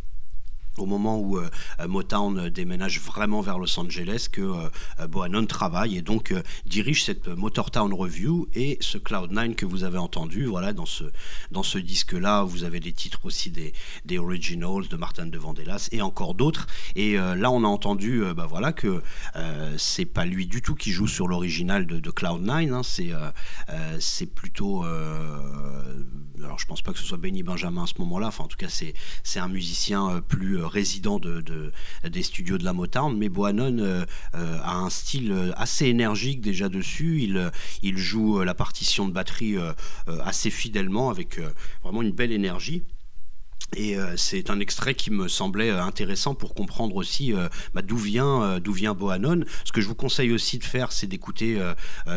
au 0.79 0.87
moment 0.87 1.19
où 1.19 1.39
euh, 1.39 1.49
euh, 1.81 1.89
Motown 1.89 2.39
euh, 2.39 2.51
déménage 2.51 3.01
vraiment 3.01 3.41
vers 3.41 3.59
Los 3.59 3.79
Angeles, 3.79 4.29
que 4.31 4.41
euh, 4.41 5.07
Bohannon 5.07 5.47
travaille 5.47 5.97
et 5.97 6.03
donc 6.03 6.35
dirige 6.67 7.05
cette 7.05 7.29
Motortown 7.29 7.93
Review 7.93 8.49
et 8.55 8.79
ce 8.81 8.99
Cloud9 8.99 9.55
que 9.55 9.67
vous 9.67 9.85
avez 9.85 9.99
entendu. 9.99 10.47
Voilà, 10.47 10.73
dans 10.73 10.87
ce, 10.87 11.05
dans 11.51 11.63
ce 11.63 11.79
disque-là, 11.79 12.43
vous 12.43 12.65
avez 12.65 12.81
des 12.81 12.93
titres 12.93 13.21
aussi 13.25 13.51
des, 13.51 13.73
des 14.05 14.19
originals 14.19 14.89
de 14.89 14.97
Martin 14.97 15.27
de 15.27 15.39
Vandellas 15.39 15.89
et 15.93 16.03
encore 16.03 16.35
d'autres. 16.35 16.67
Et 16.97 17.17
là, 17.17 17.51
on 17.51 17.65
a 17.65 17.67
entendu 17.67 18.23
bah, 18.37 18.47
voilà, 18.49 18.73
que 18.73 19.03
c'est 19.77 20.05
pas 20.05 20.25
lui 20.25 20.47
du 20.47 20.63
tout 20.63 20.75
qui 20.75 20.91
joue 20.91 21.07
sur 21.07 21.29
l'original 21.29 21.87
de, 21.87 21.99
de 21.99 22.11
Cloud9, 22.11 22.73
hein, 22.73 22.83
c'est 22.83 23.13
c'est 23.99 24.27
plutôt. 24.27 24.85
alors, 24.85 26.59
je 26.59 26.67
pense 26.67 26.83
pas 26.83 26.93
que 26.93 26.99
ce 26.99 27.05
soit 27.05 27.19
Benny 27.19 27.43
Benjamin 27.43 27.85
à 27.85 27.87
ce 27.87 27.95
moment-là, 27.99 28.29
enfin, 28.29 28.45
en 28.45 28.49
tout 28.49 28.57
cas, 28.57 28.69
c'est 28.69 28.95
un 29.39 29.49
musicien 29.49 30.23
plus 30.27 30.64
résident 30.67 31.19
de, 31.19 31.41
de- 31.41 31.73
des 32.09 32.23
studios 32.23 32.59
de 32.59 32.65
la 32.65 32.73
Motown, 32.73 33.17
mais 33.17 33.29
Bohannon 33.29 33.79
euh, 33.79 34.05
euh, 34.35 34.59
a 34.63 34.77
un 34.77 34.91
style 34.91 35.33
euh, 35.33 35.53
assez 35.57 35.87
énergique 35.87 36.41
déjà 36.41 36.69
dessus. 36.69 37.23
Il, 37.23 37.37
euh, 37.37 37.51
joue 37.97 38.41
euh, 38.41 38.45
la 38.45 38.55
partition 38.55 39.07
de 39.09 39.13
batterie 39.13 39.57
euh, 39.57 39.73
euh, 40.09 40.19
assez 40.25 40.51
fidèlement 40.51 41.11
avec 41.11 41.39
euh, 41.39 41.51
vraiment 41.83 42.03
une 42.03 42.13
belle 42.13 42.33
énergie. 42.33 42.83
Et 43.77 43.97
euh, 43.97 44.17
c'est 44.17 44.51
un 44.51 44.61
extrait 44.61 44.95
qui 44.95 45.11
me 45.11 45.27
semblait 45.29 45.71
euh, 45.71 45.83
intéressant 45.83 46.35
pour 46.35 46.55
comprendre 46.55 46.97
aussi 46.97 47.33
euh, 47.33 47.49
bah, 47.75 47.83
d'où 47.83 47.97
vient, 47.97 48.61
d'où 48.61 48.73
vient 48.73 48.95
Bohannon. 48.95 49.45
Ce 49.65 49.73
que 49.73 49.81
je 49.81 49.89
vous 49.89 49.95
conseille 49.95 50.33
aussi 50.33 50.59
de 50.59 50.65
faire, 50.65 50.93
c'est 50.93 51.07
d'écouter 51.07 51.61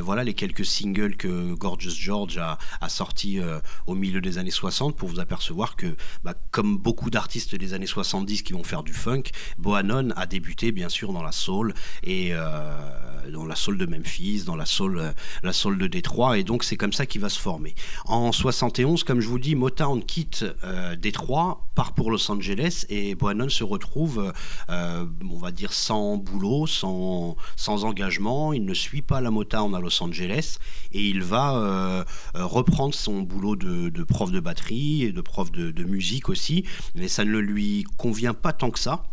voilà, 0.01 0.23
les 0.23 0.33
quelques 0.33 0.65
singles 0.65 1.15
que 1.15 1.53
Gorgeous 1.53 1.95
George 1.95 2.37
a, 2.37 2.57
a 2.81 2.89
sortis 2.89 3.39
au 3.85 3.95
milieu 3.95 4.21
des 4.21 4.37
années 4.37 4.51
60 4.51 4.95
pour 4.95 5.09
vous 5.09 5.19
apercevoir 5.19 5.75
que, 5.75 5.95
bah, 6.23 6.33
comme 6.51 6.77
beaucoup 6.77 7.09
d'artistes 7.09 7.55
des 7.55 7.73
années 7.73 7.87
70 7.87 8.43
qui 8.43 8.53
vont 8.53 8.63
faire 8.63 8.83
du 8.83 8.93
funk, 8.93 9.23
Bohannon 9.57 10.09
a 10.15 10.25
débuté 10.25 10.71
bien 10.71 10.89
sûr 10.89 11.13
dans 11.13 11.23
la 11.23 11.31
soul 11.31 11.73
et 12.03 12.33
dans 13.31 13.45
la 13.45 13.55
soul 13.55 13.77
de 13.77 13.85
Memphis, 13.85 14.43
dans 14.45 14.55
la 14.55 14.65
soul, 14.65 15.13
la 15.43 15.53
soul 15.53 15.77
de 15.77 15.87
Détroit. 15.87 16.37
Et 16.37 16.43
donc 16.43 16.63
c'est 16.63 16.77
comme 16.77 16.93
ça 16.93 17.05
qu'il 17.05 17.21
va 17.21 17.29
se 17.29 17.39
former. 17.39 17.75
En 18.05 18.31
71, 18.31 19.03
comme 19.03 19.21
je 19.21 19.27
vous 19.27 19.39
dis, 19.39 19.55
Motown 19.55 20.03
quitte 20.03 20.45
Détroit 20.97 21.36
part 21.75 21.93
pour 21.93 22.11
Los 22.11 22.31
Angeles 22.31 22.85
et 22.89 23.15
Bohannon 23.15 23.49
se 23.49 23.63
retrouve, 23.63 24.33
euh, 24.69 25.05
on 25.29 25.37
va 25.37 25.51
dire, 25.51 25.73
sans 25.73 26.17
boulot, 26.17 26.67
sans, 26.67 27.35
sans 27.55 27.85
engagement. 27.85 28.53
Il 28.53 28.65
ne 28.65 28.73
suit 28.73 29.01
pas 29.01 29.21
la 29.21 29.31
Motown 29.31 29.75
à 29.75 29.79
Los 29.79 30.01
Angeles 30.01 30.57
et 30.91 31.01
il 31.01 31.21
va 31.21 31.55
euh, 31.55 32.03
euh, 32.35 32.45
reprendre 32.45 32.95
son 32.95 33.21
boulot 33.21 33.55
de, 33.55 34.03
prof 34.03 34.31
de 34.31 34.39
batterie 34.39 35.03
et 35.03 35.11
de 35.11 35.21
prof 35.21 35.51
de 35.51 35.83
musique 35.83 36.29
aussi. 36.29 36.65
Mais 36.95 37.07
ça 37.07 37.25
ne 37.25 37.37
lui 37.37 37.85
convient 37.97 38.33
pas 38.33 38.53
tant 38.53 38.71
que 38.71 38.79
ça. 38.79 39.03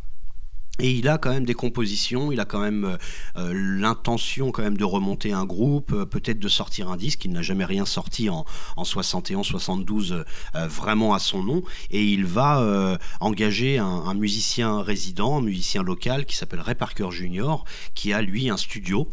Et 0.81 0.91
il 0.91 1.09
a 1.09 1.19
quand 1.19 1.31
même 1.31 1.47
des 1.47 1.55
compositions, 1.55 2.33
il 2.33 2.41
a 2.41 2.45
quand 2.45 2.59
même 2.59 2.85
euh, 2.85 2.97
euh, 3.37 3.53
l'intention 3.55 4.51
quand 4.51 4.63
même 4.63 4.77
de 4.77 4.85
remonter 4.85 5.33
un 5.33 5.45
groupe, 5.45 5.93
euh, 5.93 6.05
peut-être 6.05 6.41
de 6.41 6.49
sortir 6.49 6.91
un 6.91 6.97
disque. 6.97 7.25
Il 7.25 7.31
n'a 7.31 7.43
jamais 7.43 7.65
rien 7.65 7.85
sorti 7.85 8.29
en, 8.29 8.45
en 8.77 8.83
71-72 8.83 10.13
euh, 10.57 10.67
vraiment 10.67 11.15
à 11.15 11.21
son 11.21 11.45
nom. 11.45 11.63
Et 11.91 12.05
il 12.05 12.27
va 12.27 12.99
engager 13.21 13.79
un, 13.79 13.87
un 13.87 14.15
musicien 14.15 14.83
résident, 14.83 15.39
un 15.39 15.43
musicien 15.43 15.83
local 15.83 16.27
qui 16.27 16.35
s'appelle 16.35 16.61
Ray 16.61 16.75
Parker 16.75 17.09
Jr., 17.11 17.57
qui 17.95 18.13
a 18.13 18.21
lui 18.21 18.51
un 18.51 18.57
studio 18.57 19.09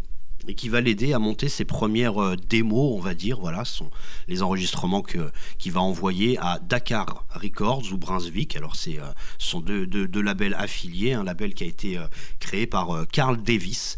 et 0.48 0.56
qui 0.56 0.70
va 0.70 0.82
l'aider 0.82 1.14
à 1.14 1.20
monter 1.20 1.50
ses 1.50 1.66
premières 1.66 2.22
euh, 2.22 2.36
démos, 2.36 2.98
on 2.98 3.00
va 3.00 3.14
dire. 3.14 3.40
Voilà, 3.40 3.66
ce 3.66 3.78
sont 3.78 3.92
les 4.28 4.42
enregistrements 4.42 5.02
qu'il 5.02 5.72
va 5.72 5.82
envoyer 5.82 6.38
à 6.40 6.60
Dakar 6.60 7.26
Records 7.30 7.92
ou 7.92 7.98
Brunswick. 7.98 8.56
Alors, 8.56 8.74
euh, 8.88 9.14
ce 9.38 9.50
sont 9.50 9.60
deux, 9.60 10.22
labels 10.22 10.56
affiliés, 10.58 11.14
un 11.14 11.24
label 11.24 11.54
qui 11.54 11.64
a 11.64 11.68
été 11.68 11.98
euh, 11.98 12.06
créé 12.40 12.68
par 12.68 13.06
Carl 13.12 13.42
Davis. 13.42 13.98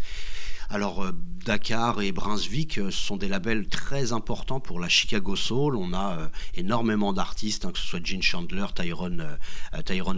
Alors, 0.73 1.03
euh, 1.03 1.11
Dakar 1.45 2.01
et 2.01 2.11
Brunswick 2.11 2.79
euh, 2.79 2.89
sont 2.89 3.15
des 3.15 3.27
labels 3.27 3.67
très 3.67 4.11
importants 4.11 4.59
pour 4.59 4.79
la 4.79 4.89
Chicago 4.89 5.35
Soul. 5.35 5.75
On 5.75 5.93
a 5.93 6.17
euh, 6.17 6.27
énormément 6.55 7.13
d'artistes, 7.13 7.65
hein, 7.65 7.71
que 7.71 7.77
ce 7.77 7.85
soit 7.85 8.03
Gene 8.03 8.23
Chandler, 8.23 8.65
Tyrone 8.73 9.27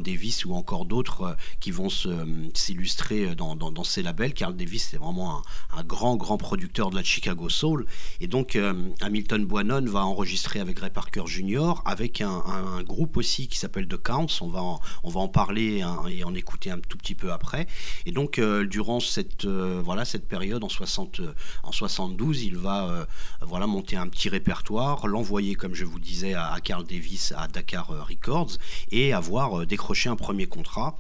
Davis 0.02 0.46
ou 0.46 0.54
encore 0.54 0.86
d'autres 0.86 1.36
qui 1.60 1.72
vont 1.72 1.90
s'illustrer 1.90 3.36
dans, 3.36 3.84
ces 3.84 4.02
labels. 4.02 4.34
Carl 4.34 4.56
Davis, 4.56 4.88
c'est 4.92 4.98
vraiment 4.98 5.42
un, 5.76 5.84
grand, 5.84 6.16
grand 6.16 6.38
producteur 6.38 6.90
de 6.90 6.96
la 6.96 7.04
Chicago 7.04 7.50
Soul. 7.50 7.86
Et 8.22 8.28
donc, 8.28 8.58
Hamilton 9.02 9.46
Bohannon 9.46 9.86
va 9.86 10.06
enregistrer 10.06 10.62
avec 10.62 10.80
Ray 10.80 10.90
Parker 10.90 11.24
Jr., 11.26 11.82
avec 11.86 12.22
un, 12.22 12.82
groupe 12.84 13.18
aussi 13.18 13.48
qui 13.48 13.58
s'appelle 13.58 13.88
The 13.88 13.98
Counts. 13.98 14.42
On 14.42 14.48
va 14.48 14.62
en, 14.62 14.80
on 15.04 15.10
va 15.10 15.20
en 15.20 15.28
parler 15.28 15.82
hein, 15.82 16.04
et 16.10 16.24
en 16.24 16.34
écouter 16.34 16.72
un 16.72 16.80
tout 16.80 16.98
petit 16.98 17.16
peu 17.16 17.34
après. 17.34 17.68
Et 18.06 18.12
donc, 18.12 18.40
durant 18.40 19.00
cette, 19.00 19.46
voilà, 19.46 20.06
cette 20.06 20.28
période, 20.28 20.45
en, 20.54 20.70
60, 20.70 21.20
euh, 21.20 21.34
72, 21.72 22.44
il 22.44 22.58
va 22.58 22.88
euh, 22.88 23.06
voilà, 23.42 23.68
monter 23.68 23.96
un 23.96 24.08
petit 24.08 24.30
répertoire, 24.30 25.08
l'envoyer, 25.08 25.56
comme 25.56 25.74
je 25.74 25.86
vous 25.86 26.00
disais, 26.00 26.34
à, 26.34 26.56
Carl 26.64 26.86
Davis, 26.86 27.34
à 27.38 27.48
Dakar 27.48 27.88
Records, 28.08 28.58
et 28.92 29.14
avoir 29.14 29.62
euh, 29.62 29.66
décroché 29.66 30.10
un 30.10 30.16
premier 30.16 30.48
contrat 30.48 30.98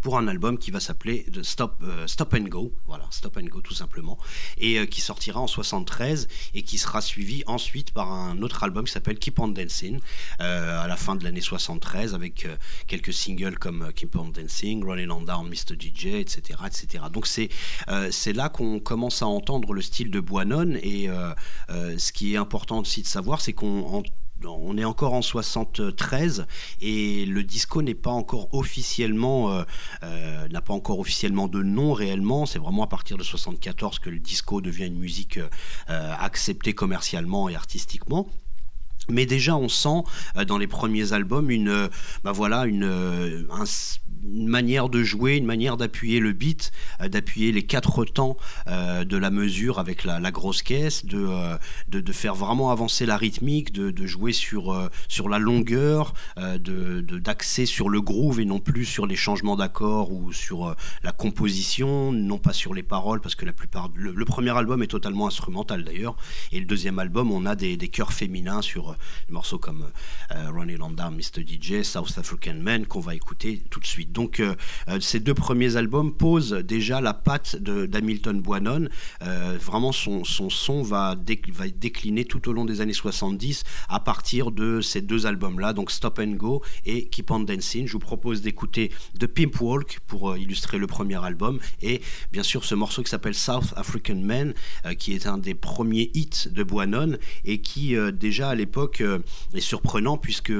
pour 0.00 0.18
un 0.18 0.26
album 0.28 0.58
qui 0.58 0.70
va 0.70 0.80
s'appeler 0.80 1.26
Stop, 1.42 1.76
euh, 1.82 2.06
Stop 2.06 2.34
and 2.34 2.48
Go, 2.48 2.72
voilà, 2.86 3.06
Stop 3.10 3.36
and 3.36 3.46
Go 3.46 3.60
tout 3.60 3.74
simplement, 3.74 4.18
et 4.58 4.78
euh, 4.78 4.86
qui 4.86 5.00
sortira 5.00 5.40
en 5.40 5.46
73 5.46 6.28
et 6.54 6.62
qui 6.62 6.78
sera 6.78 7.00
suivi 7.00 7.42
ensuite 7.46 7.92
par 7.92 8.10
un 8.10 8.40
autre 8.42 8.64
album 8.64 8.84
qui 8.84 8.92
s'appelle 8.92 9.18
Keep 9.18 9.38
on 9.38 9.48
Dancing 9.48 10.00
euh, 10.40 10.82
à 10.82 10.86
la 10.86 10.96
fin 10.96 11.16
de 11.16 11.24
l'année 11.24 11.40
73 11.40 12.14
avec 12.14 12.46
quelques 12.86 13.12
singles 13.12 13.58
comme 13.58 13.92
Keep 13.94 14.16
on 14.16 14.28
Dancing, 14.28 14.84
Running 14.84 15.10
on 15.10 15.22
Down, 15.22 15.48
Mr. 15.48 15.76
DJ, 15.78 16.06
etc., 16.06 16.60
etc. 16.66 17.04
Donc 17.12 17.26
c'est 17.26 17.48
c'est 18.10 18.32
là 18.32 18.48
qu'on 18.48 18.80
commence 18.80 19.22
à 19.22 19.26
entendre 19.26 19.72
le 19.72 19.82
style 19.82 20.10
de 20.10 20.20
Boinon 20.20 20.74
et 20.82 21.08
ce 21.68 22.12
qui 22.12 22.34
est 22.34 22.36
important 22.36 22.80
aussi 22.80 23.02
de 23.02 23.06
savoir, 23.06 23.40
c'est 23.40 23.52
qu'on 23.52 24.02
on 24.46 24.76
est 24.76 24.84
encore 24.84 25.14
en 25.14 25.22
73 25.22 26.46
et 26.80 27.26
le 27.26 27.42
disco 27.42 27.82
n'est 27.82 27.94
pas 27.94 28.10
encore 28.10 28.48
officiellement 28.52 29.52
euh, 29.52 29.62
euh, 30.02 30.48
n'a 30.48 30.60
pas 30.60 30.74
encore 30.74 30.98
officiellement 30.98 31.48
de 31.48 31.62
nom 31.62 31.92
réellement. 31.92 32.46
C'est 32.46 32.58
vraiment 32.58 32.84
à 32.84 32.86
partir 32.86 33.16
de 33.16 33.22
74 33.22 33.98
que 33.98 34.10
le 34.10 34.18
disco 34.18 34.60
devient 34.60 34.86
une 34.86 34.98
musique 34.98 35.38
euh, 35.38 36.14
acceptée 36.18 36.74
commercialement 36.74 37.48
et 37.48 37.54
artistiquement. 37.54 38.28
Mais 39.08 39.26
déjà, 39.26 39.56
on 39.56 39.68
sent 39.68 40.04
dans 40.46 40.58
les 40.58 40.68
premiers 40.68 41.12
albums 41.12 41.50
une, 41.50 41.88
bah 42.22 42.30
voilà, 42.30 42.66
une, 42.66 43.46
une 44.24 44.48
manière 44.48 44.88
de 44.88 45.02
jouer, 45.02 45.36
une 45.36 45.46
manière 45.46 45.76
d'appuyer 45.76 46.20
le 46.20 46.32
beat, 46.32 46.72
euh, 47.00 47.08
d'appuyer 47.08 47.52
les 47.52 47.64
quatre 47.64 48.04
temps 48.04 48.36
euh, 48.66 49.04
de 49.04 49.16
la 49.16 49.30
mesure 49.30 49.78
avec 49.78 50.04
la, 50.04 50.30
grosse 50.30 50.62
caisse, 50.62 51.04
de, 51.04 51.26
euh, 51.28 51.56
de, 51.88 52.00
de 52.00 52.12
faire 52.12 52.34
vraiment 52.34 52.70
avancer 52.70 53.06
la 53.06 53.16
rythmique, 53.16 53.72
de, 53.72 53.90
de 53.90 54.06
jouer 54.06 54.32
sur, 54.32 54.90
sur 55.08 55.28
la 55.28 55.38
longueur, 55.38 56.14
d'axer 56.36 57.66
sur 57.66 57.88
le 57.88 58.00
groove 58.00 58.40
et 58.40 58.44
non 58.44 58.60
plus 58.60 58.84
sur 58.84 59.06
les 59.06 59.16
changements 59.16 59.56
d'accords 59.56 60.12
ou 60.12 60.32
sur 60.32 60.74
la 61.02 61.12
composition, 61.12 62.12
non 62.12 62.38
pas 62.38 62.52
sur 62.52 62.74
les 62.74 62.82
paroles, 62.82 63.20
parce 63.20 63.34
que 63.34 63.44
la 63.44 63.52
plupart. 63.52 63.90
Le, 63.94 64.24
premier 64.24 64.56
album 64.56 64.82
est 64.82 64.88
totalement 64.88 65.26
instrumental 65.26 65.84
d'ailleurs, 65.84 66.16
et 66.52 66.60
le 66.60 66.64
deuxième 66.64 66.98
album, 66.98 67.30
on 67.30 67.44
a 67.44 67.54
des, 67.54 67.76
des 67.76 67.88
chœurs 67.88 68.12
féminins 68.12 68.62
sur 68.62 68.96
des 69.28 69.32
morceaux 69.32 69.58
comme 69.58 69.86
euh, 70.34 70.50
Ronnie 70.50 70.76
Landa, 70.76 71.10
Mr. 71.10 71.44
DJ, 71.46 71.82
South 71.82 72.16
African 72.16 72.54
Man, 72.54 72.86
qu'on 72.86 73.00
va 73.00 73.14
écouter 73.14 73.62
tout 73.70 73.80
de 73.80 73.86
suite. 73.86 74.11
Donc, 74.12 74.40
euh, 74.40 74.54
euh, 74.88 75.00
ces 75.00 75.20
deux 75.20 75.34
premiers 75.34 75.76
albums 75.76 76.12
posent 76.12 76.52
déjà 76.52 77.00
la 77.00 77.14
patte 77.14 77.56
d'Hamilton 77.56 78.40
Boinon. 78.40 78.88
Euh, 79.22 79.58
vraiment, 79.60 79.92
son, 79.92 80.22
son 80.24 80.82
va, 80.82 81.16
va 81.52 81.68
décliner 81.68 82.24
tout 82.24 82.48
au 82.48 82.52
long 82.52 82.64
des 82.64 82.80
années 82.80 82.92
70 82.92 83.64
à 83.88 84.00
partir 84.00 84.50
de 84.50 84.80
ces 84.80 85.00
deux 85.00 85.26
albums-là, 85.26 85.72
donc 85.72 85.90
Stop 85.90 86.18
and 86.18 86.32
Go 86.32 86.62
et 86.84 87.08
Keep 87.08 87.30
on 87.30 87.40
Dancing. 87.40 87.86
Je 87.86 87.92
vous 87.92 87.98
propose 87.98 88.42
d'écouter 88.42 88.90
The 89.18 89.26
Pimp 89.26 89.60
Walk 89.60 90.00
pour 90.06 90.36
illustrer 90.36 90.78
le 90.78 90.86
premier 90.86 91.22
album 91.24 91.58
et 91.80 92.02
bien 92.32 92.42
sûr 92.42 92.64
ce 92.64 92.74
morceau 92.74 93.02
qui 93.02 93.10
s'appelle 93.10 93.34
South 93.34 93.72
African 93.76 94.16
Man, 94.16 94.54
qui 94.98 95.14
est 95.14 95.26
un 95.26 95.38
des 95.38 95.54
premiers 95.54 96.10
hits 96.14 96.48
de 96.50 96.62
Boinon 96.62 97.16
et 97.44 97.60
qui 97.60 97.94
déjà 98.12 98.50
à 98.50 98.54
l'époque 98.54 99.02
est 99.54 99.60
surprenant 99.60 100.16
puisque 100.16 100.52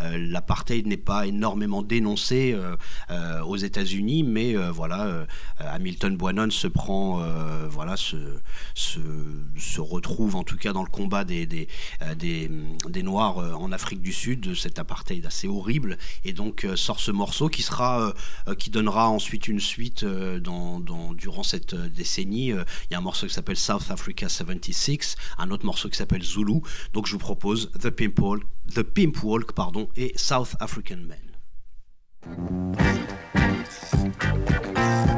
l'apartheid 0.00 0.86
n'est 0.86 0.96
pas 0.96 1.26
énormément 1.26 1.82
dénoncé 1.82 2.56
aux 3.44 3.56
États-Unis, 3.56 4.22
mais 4.22 4.56
euh, 4.56 4.70
voilà, 4.70 5.06
euh, 5.06 5.24
Hamilton 5.58 6.16
Boinon 6.16 6.50
se 6.50 6.66
prend, 6.66 7.20
euh, 7.22 7.66
voilà, 7.68 7.96
se, 7.96 8.16
retrouve 9.78 10.36
en 10.36 10.44
tout 10.44 10.56
cas 10.56 10.72
dans 10.72 10.82
le 10.82 10.88
combat 10.90 11.24
des, 11.24 11.46
des, 11.46 11.68
euh, 12.02 12.14
des, 12.14 13.02
Noirs 13.02 13.38
euh, 13.38 13.52
en 13.52 13.70
Afrique 13.72 14.00
du 14.00 14.12
Sud, 14.12 14.54
cet 14.54 14.78
apartheid 14.78 15.24
assez 15.26 15.46
horrible, 15.46 15.98
et 16.24 16.32
donc 16.32 16.64
euh, 16.64 16.76
sort 16.76 17.00
ce 17.00 17.10
morceau 17.10 17.48
qui 17.48 17.62
sera, 17.62 18.00
euh, 18.00 18.12
euh, 18.48 18.54
qui 18.54 18.70
donnera 18.70 19.08
ensuite 19.08 19.48
une 19.48 19.60
suite 19.60 20.02
euh, 20.04 20.40
dans, 20.40 20.80
durant 21.14 21.42
cette 21.42 21.74
euh, 21.74 21.88
décennie. 21.88 22.52
Euh, 22.52 22.64
Il 22.90 22.92
y 22.92 22.94
a 22.94 22.98
un 22.98 23.02
morceau 23.02 23.26
qui 23.26 23.34
s'appelle 23.34 23.56
South 23.56 23.90
Africa 23.90 24.28
76, 24.28 25.16
un 25.38 25.50
autre 25.50 25.66
morceau 25.66 25.88
qui 25.88 25.96
s'appelle 25.96 26.22
Zulu. 26.22 26.60
Donc 26.92 27.06
je 27.06 27.12
vous 27.12 27.18
propose 27.18 27.70
The 27.80 27.90
Pimp 27.90 28.18
Walk, 28.20 28.42
The 28.74 28.82
Pimp 28.82 29.22
Walk 29.22 29.52
pardon, 29.52 29.88
et 29.96 30.12
South 30.16 30.56
African 30.60 30.96
Man. 30.96 31.23
Thank 32.26 32.78
you. 35.08 35.13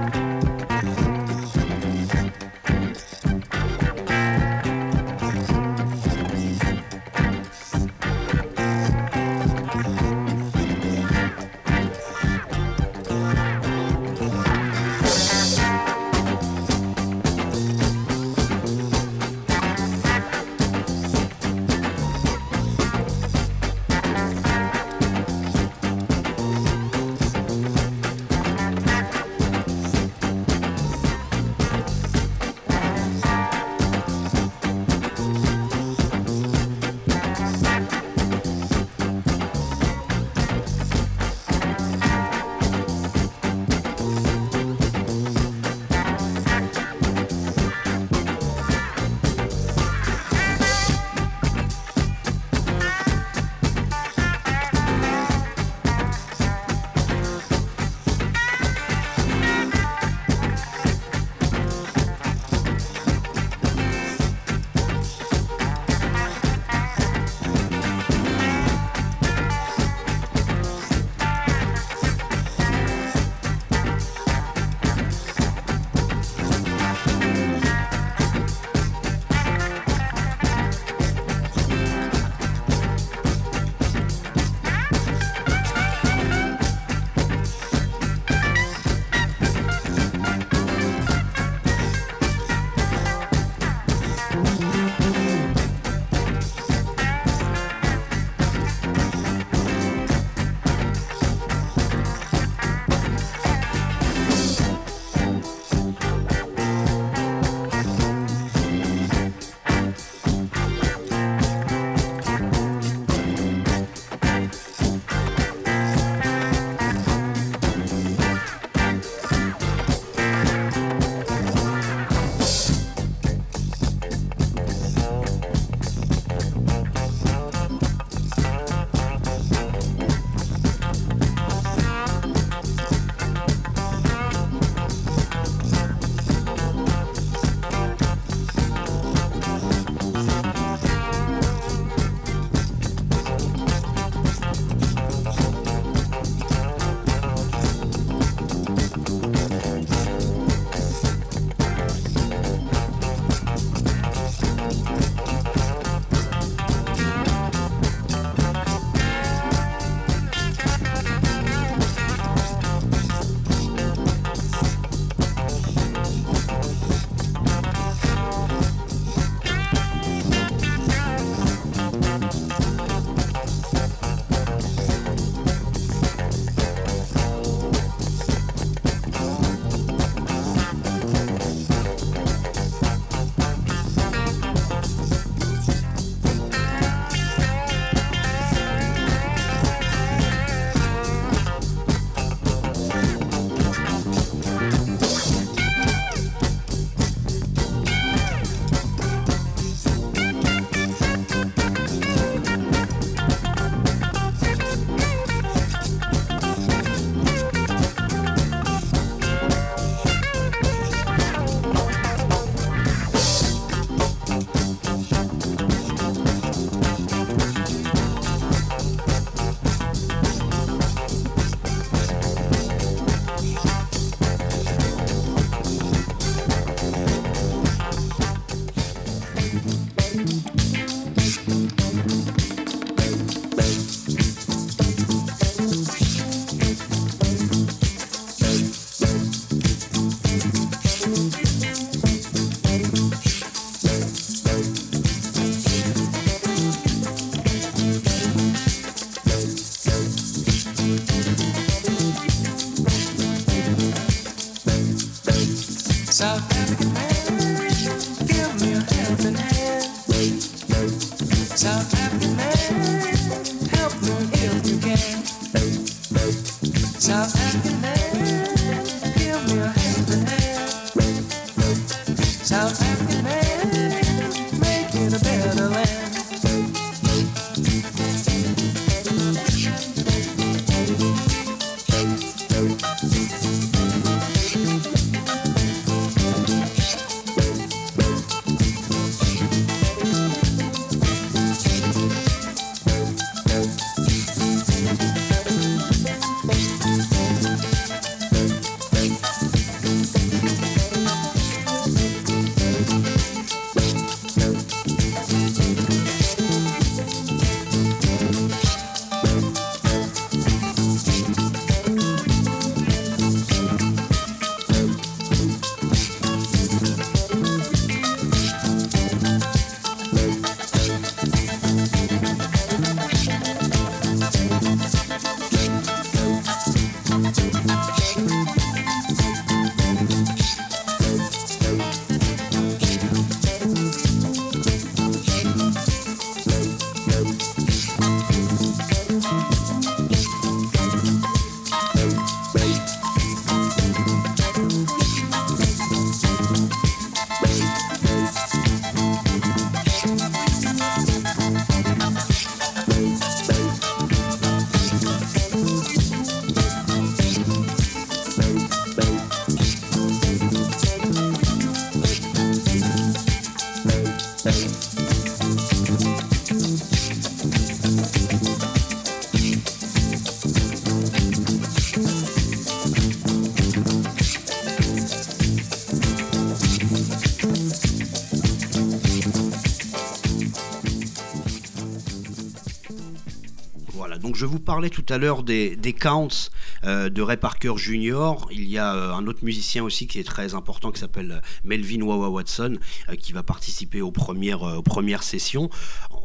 Je 384.36 384.44
vous 384.44 384.60
parlais 384.60 384.90
tout 384.90 385.04
à 385.08 385.16
l'heure 385.16 385.42
des, 385.42 385.76
des 385.76 385.94
counts 385.94 386.50
euh, 386.84 387.08
de 387.08 387.22
Ray 387.22 387.38
Parker 387.38 387.72
Jr. 387.76 388.34
Il 388.50 388.68
y 388.68 388.76
a 388.76 388.94
euh, 388.94 389.14
un 389.14 389.26
autre 389.26 389.42
musicien 389.42 389.82
aussi 389.82 390.06
qui 390.06 390.18
est 390.18 390.24
très 390.24 390.54
important 390.54 390.92
qui 390.92 391.00
s'appelle 391.00 391.32
euh, 391.32 391.40
Melvin 391.64 392.02
Wawa 392.02 392.28
Watson 392.28 392.76
qui 393.18 393.32
va 393.32 393.42
participer 393.42 394.02
aux 394.02 394.10
premières, 394.10 395.22
sessions. 395.22 395.70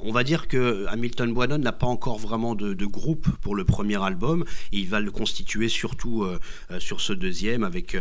On 0.04 0.12
va 0.12 0.24
dire 0.26 0.50
que 0.50 0.86
Hamilton 0.90 1.34
Boisnon 1.34 1.60
n'a 1.60 1.72
pas 1.72 1.88
encore 1.88 2.18
vraiment 2.18 2.54
de, 2.54 2.74
de 2.74 2.86
groupe 2.86 3.30
pour 3.42 3.56
le 3.56 3.64
premier 3.64 4.04
album. 4.04 4.44
Il 4.74 4.90
va 4.90 5.00
le 5.00 5.12
constituer 5.12 5.70
surtout 5.70 6.28
sur 6.80 7.00
ce 7.00 7.14
deuxième 7.14 7.64
avec. 7.64 7.96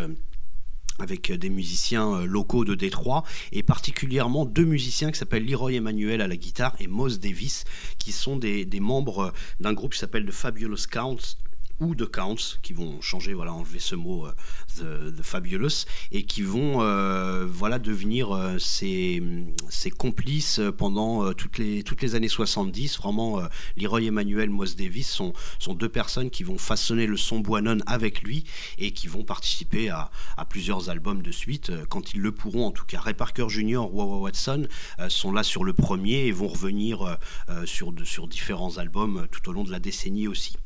Euh, 1.01 1.11
avec 1.11 1.33
des 1.33 1.51
musiciens 1.51 2.15
euh, 2.15 2.25
locaux 2.27 2.65
de 2.65 2.75
Détroit 2.75 3.25
et 3.53 3.63
particulièrement 3.63 4.47
deux 4.47 4.65
musiciens 4.65 5.11
qui 5.11 5.19
s'appellent 5.19 5.47
Leroy 5.47 5.75
Emmanuel 5.75 6.21
à 6.21 6.29
la 6.29 6.37
guitare 6.37 6.77
et 6.79 6.87
Moss 6.87 7.19
Davis 7.19 7.65
qui 7.99 8.13
sont 8.13 8.37
des, 8.37 8.65
des 8.65 8.81
membres 8.81 9.19
euh, 9.19 9.31
d'un 9.61 9.73
groupe 9.73 9.93
qui 9.93 9.99
s'appelle 9.99 10.27
The 10.27 10.33
Fabulous 10.33 10.87
Counts 10.91 11.37
ou 11.81 11.95
The 11.95 12.07
Counts 12.11 12.59
qui 12.63 12.73
vont 12.73 13.01
changer 13.01 13.35
voilà 13.35 13.53
enlever 13.53 13.79
ce 13.79 13.95
mot 13.95 14.27
euh, 14.27 15.11
the, 15.11 15.23
Fabulous 15.23 15.87
et 16.13 16.25
qui 16.25 16.43
vont 16.43 16.83
euh, 16.83 17.47
voilà 17.49 17.79
devenir 17.79 18.33
euh, 18.33 18.59
ses, 18.59 19.23
ses 19.69 19.91
complices 19.91 20.59
euh, 20.59 20.71
pendant 20.73 21.25
euh, 21.25 21.33
toutes 21.33 21.59
les 21.59 22.15
années 22.15 22.29
70 22.29 22.99
vraiment 22.99 23.41
euh, 23.41 23.47
Leroy 23.77 24.03
Emmanuel 24.05 24.51
Moss 24.51 24.77
Davis 24.77 25.09
sont 25.11 25.33
sont 25.59 25.75
deux 25.75 25.89
personnes 25.89 26.31
qui 26.31 26.45
vont 26.45 26.59
façonner 26.59 27.07
le 27.07 27.17
son 27.17 27.41
Boinon 27.41 27.79
avec 27.87 28.23
lui 28.23 28.45
et 28.79 28.93
qui 28.93 29.09
vont 29.09 29.25
participer 29.25 29.89
à, 29.91 30.11
plusieurs 30.49 30.91
albums 30.91 31.23
de 31.23 31.33
suite 31.33 31.71
euh, 31.71 31.85
quand 31.89 32.15
ils 32.15 32.21
le 32.21 32.33
pourront 32.33 32.67
en 32.67 32.71
tout 32.71 32.85
cas 32.85 33.01
Ray 33.01 33.15
Parker 33.15 33.47
Jr. 33.49 33.79
Wawa 33.93 34.19
Watson 34.19 34.67
euh, 34.99 35.09
sont 35.09 35.33
là 35.33 35.43
sur 35.43 35.65
le 35.65 35.73
premier 35.73 36.27
et 36.27 36.33
vont 36.33 36.49
revenir 36.49 37.03
euh, 37.03 37.15
euh, 37.49 37.67
sur 37.67 37.93
de- 37.93 38.05
différents 38.29 38.77
albums 38.79 39.19
euh, 39.19 39.27
tout 39.31 39.49
au 39.49 39.53
long 39.53 39.65
de 39.65 39.71
la 39.71 39.79
décennie 39.81 40.29
aussi. 40.29 40.57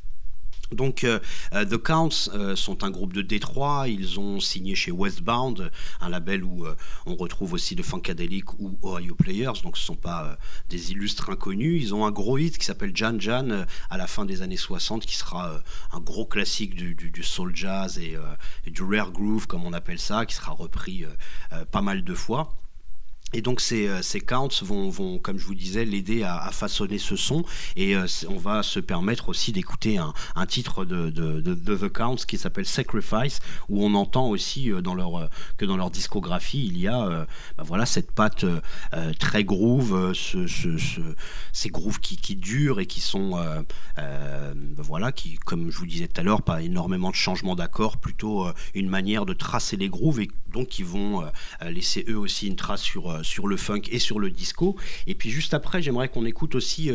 Donc, 0.71 1.03
euh, 1.03 1.19
euh, 1.53 1.65
The 1.65 1.77
Counts 1.77 2.29
euh, 2.33 2.55
sont 2.55 2.83
un 2.83 2.89
groupe 2.89 3.13
de 3.13 3.21
Détroit. 3.21 3.87
Ils 3.87 4.19
ont 4.19 4.39
signé 4.39 4.75
chez 4.75 4.91
Westbound, 4.91 5.71
un 6.01 6.09
label 6.09 6.43
où 6.43 6.65
on 7.05 7.15
retrouve 7.15 7.53
aussi 7.53 7.75
de 7.75 7.83
Funkadelic 7.83 8.59
ou 8.59 8.77
Ohio 8.83 9.15
Players. 9.15 9.61
Donc, 9.63 9.77
ce 9.77 9.83
ne 9.83 9.85
sont 9.85 9.95
pas 9.95 10.37
des 10.69 10.91
illustres 10.91 11.29
inconnus. 11.29 11.81
Ils 11.83 11.93
ont 11.93 12.05
un 12.05 12.11
gros 12.11 12.37
hit 12.37 12.57
qui 12.57 12.65
s'appelle 12.65 12.91
Jan 12.95 13.19
Jan 13.19 13.65
à 13.89 13.97
la 13.97 14.07
fin 14.07 14.25
des 14.25 14.41
années 14.41 14.57
60, 14.57 15.05
qui 15.05 15.15
sera 15.15 15.61
un 15.91 15.99
gros 15.99 16.25
classique 16.25 16.75
du, 16.75 17.23
soul 17.23 17.55
jazz 17.55 17.99
et, 17.99 18.17
du 18.69 18.83
rare 18.83 19.11
groove, 19.11 19.47
comme 19.47 19.65
on 19.65 19.73
appelle 19.73 19.99
ça, 19.99 20.25
qui 20.25 20.35
sera 20.35 20.51
repris 20.51 21.05
pas 21.71 21.81
mal 21.81 22.03
de 22.03 22.13
fois. 22.13 22.53
Et 23.33 23.41
donc 23.41 23.59
ces, 23.59 23.87
euh, 23.87 24.01
ces 24.01 24.21
counts 24.21 24.47
vont, 24.61 24.89
vont, 24.89 25.17
comme 25.19 25.37
je 25.37 25.45
vous 25.45 25.55
disais, 25.55 25.83
l'aider 25.83 26.23
à, 26.23 26.49
façonner 26.51 26.97
ce 26.99 27.15
son. 27.15 27.43
Et 27.75 27.95
euh, 27.95 28.05
on 28.29 28.37
va 28.37 28.63
se 28.63 28.79
permettre 28.79 29.27
aussi 29.29 29.51
d'écouter 29.51 29.97
un, 29.97 30.13
titre 30.45 30.85
de, 30.85 31.09
The 31.75 31.89
Counts 31.89 32.23
qui 32.27 32.37
s'appelle 32.37 32.65
Sacrifice, 32.65 33.39
où 33.67 33.83
on 33.83 33.93
entend 33.95 34.29
aussi 34.29 34.71
euh, 34.71 34.81
que 35.57 35.65
dans 35.65 35.75
leur 35.75 35.91
discographie, 35.91 36.65
il 36.65 36.77
y 36.79 36.87
a 36.87 37.25
bah 37.57 37.63
voilà, 37.65 37.85
cette 37.85 38.11
patte 38.11 38.45
très 39.19 39.43
groove, 39.43 40.13
ce, 40.13 40.47
ce- 40.47 40.77
ce- 40.77 41.01
ces 41.51 41.69
grooves 41.69 41.99
qui, 41.99 42.35
durent 42.35 42.79
et 42.79 42.85
qui 42.85 43.01
sont, 43.01 43.31
bah 43.97 44.43
voilà, 44.77 45.11
qui, 45.11 45.37
comme 45.45 45.71
je 45.71 45.77
vous 45.77 45.85
disais 45.85 46.07
tout 46.07 46.21
à 46.21 46.23
l'heure, 46.23 46.41
pas 46.41 46.61
énormément 46.61 47.09
de 47.09 47.15
changements 47.15 47.55
d'accords, 47.55 47.97
plutôt 47.97 48.47
une 48.73 48.89
manière 48.89 49.25
de 49.25 49.33
tracer 49.33 49.77
les 49.77 49.89
grooves 49.89 50.21
donc 50.55 50.69
qui 50.69 50.83
vont 50.83 51.21
euh, 51.21 51.27
euh, 51.61 51.69
laisser 51.69 52.05
eux 52.07 52.17
aussi 52.17 52.47
une 52.47 52.55
trace 52.55 52.81
sur, 52.81 53.11
euh, 53.11 53.23
sur 53.23 53.45
le 53.47 53.57
funk 53.57 53.81
et 53.91 53.99
sur 53.99 54.19
le 54.19 54.31
disco. 54.31 54.77
Et 55.05 55.13
puis 55.13 55.29
juste 55.29 55.53
après, 55.53 55.81
j'aimerais 55.81 56.07
qu'on 56.07 56.25
écoute 56.25 56.55
aussi 56.55 56.89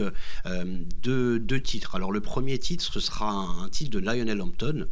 deux, 1.03 1.38
deux 1.38 1.61
titres. 1.61 1.94
Alors 1.94 2.11
le 2.11 2.20
premier 2.20 2.59
titre, 2.59 2.85
ce 2.85 3.01
sera 3.01 3.31
un, 3.31 3.68
titre 3.68 3.90
de 3.90 3.99
Lionel 3.99 4.40
Hampton. 4.40 4.87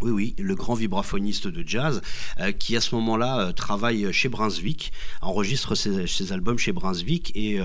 Oui, 0.00 0.10
oui, 0.12 0.34
le 0.38 0.54
grand 0.54 0.74
vibraphoniste 0.74 1.48
de 1.48 1.66
jazz, 1.66 2.02
qui 2.60 2.76
à 2.76 2.80
ce 2.80 2.94
moment-là 2.94 3.52
travaille 3.52 4.12
chez 4.12 4.28
Brunswick, 4.28 4.92
enregistre 5.22 5.74
ses, 5.74 6.06
ses 6.06 6.32
albums 6.32 6.58
chez 6.58 6.72
Brunswick, 6.72 7.32
et 7.34 7.58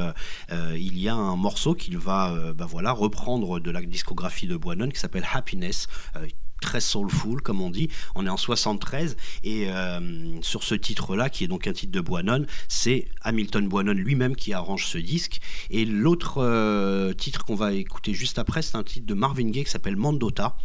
il 0.76 1.00
y 1.00 1.10
a 1.10 1.16
un 1.16 1.36
morceau 1.36 1.76
qu'il 1.76 1.98
va 1.98 2.54
bah 2.54 2.66
voilà, 2.68 2.92
reprendre 2.92 3.60
de 3.60 3.70
la 3.70 3.82
discographie 3.82 4.48
de 4.48 4.58
Boinon 4.58 4.90
qui 4.90 5.00
s'appelle 5.00 5.28
Happiness. 5.32 5.88
Très 6.64 6.82
soulful 6.82 7.42
comme 7.42 7.62
on 7.62 7.70
dit. 7.70 7.90
On 8.16 8.26
est 8.26 8.30
en 8.30 8.38
73 8.38 9.16
et 9.44 9.66
euh, 9.68 10.00
sur 10.42 10.64
ce 10.64 10.76
titre 10.76 11.16
là 11.16 11.30
qui 11.30 11.44
est 11.44 11.48
donc 11.48 11.68
un 11.68 11.74
titre 11.74 11.92
de 11.92 12.02
Boinon 12.02 12.46
c'est 12.68 13.08
Hamilton 13.22 13.68
Boinon 13.68 13.92
lui-même 13.94 14.36
qui 14.36 14.54
arrange 14.54 14.86
ce 14.88 14.98
disque. 14.98 15.40
Et 15.70 15.84
l'autre 15.86 16.38
euh, 16.38 17.14
titre 17.14 17.44
qu'on 17.46 17.56
va 17.56 17.74
écouter 17.74 18.14
juste 18.14 18.40
après 18.40 18.62
c'est 18.62 18.78
un 18.78 18.84
titre 18.84 19.06
de 19.06 19.14
Marvin 19.14 19.50
Gaye 19.50 19.66
qui 19.66 19.72
s'appelle 19.72 19.98
Mandota. 19.98 20.56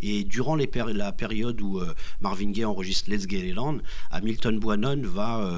Et 0.00 0.22
durant 0.24 0.54
les 0.54 0.68
péri- 0.68 0.94
la 0.94 1.10
période 1.12 1.60
où 1.60 1.80
euh, 1.80 1.92
Marvin 2.20 2.50
Gaye 2.52 2.64
enregistre 2.64 3.10
Let's 3.10 3.26
Get 3.28 3.48
It 3.48 3.58
On, 3.58 3.80
Hamilton 4.12 4.58
Boinon 4.60 5.02
va 5.04 5.50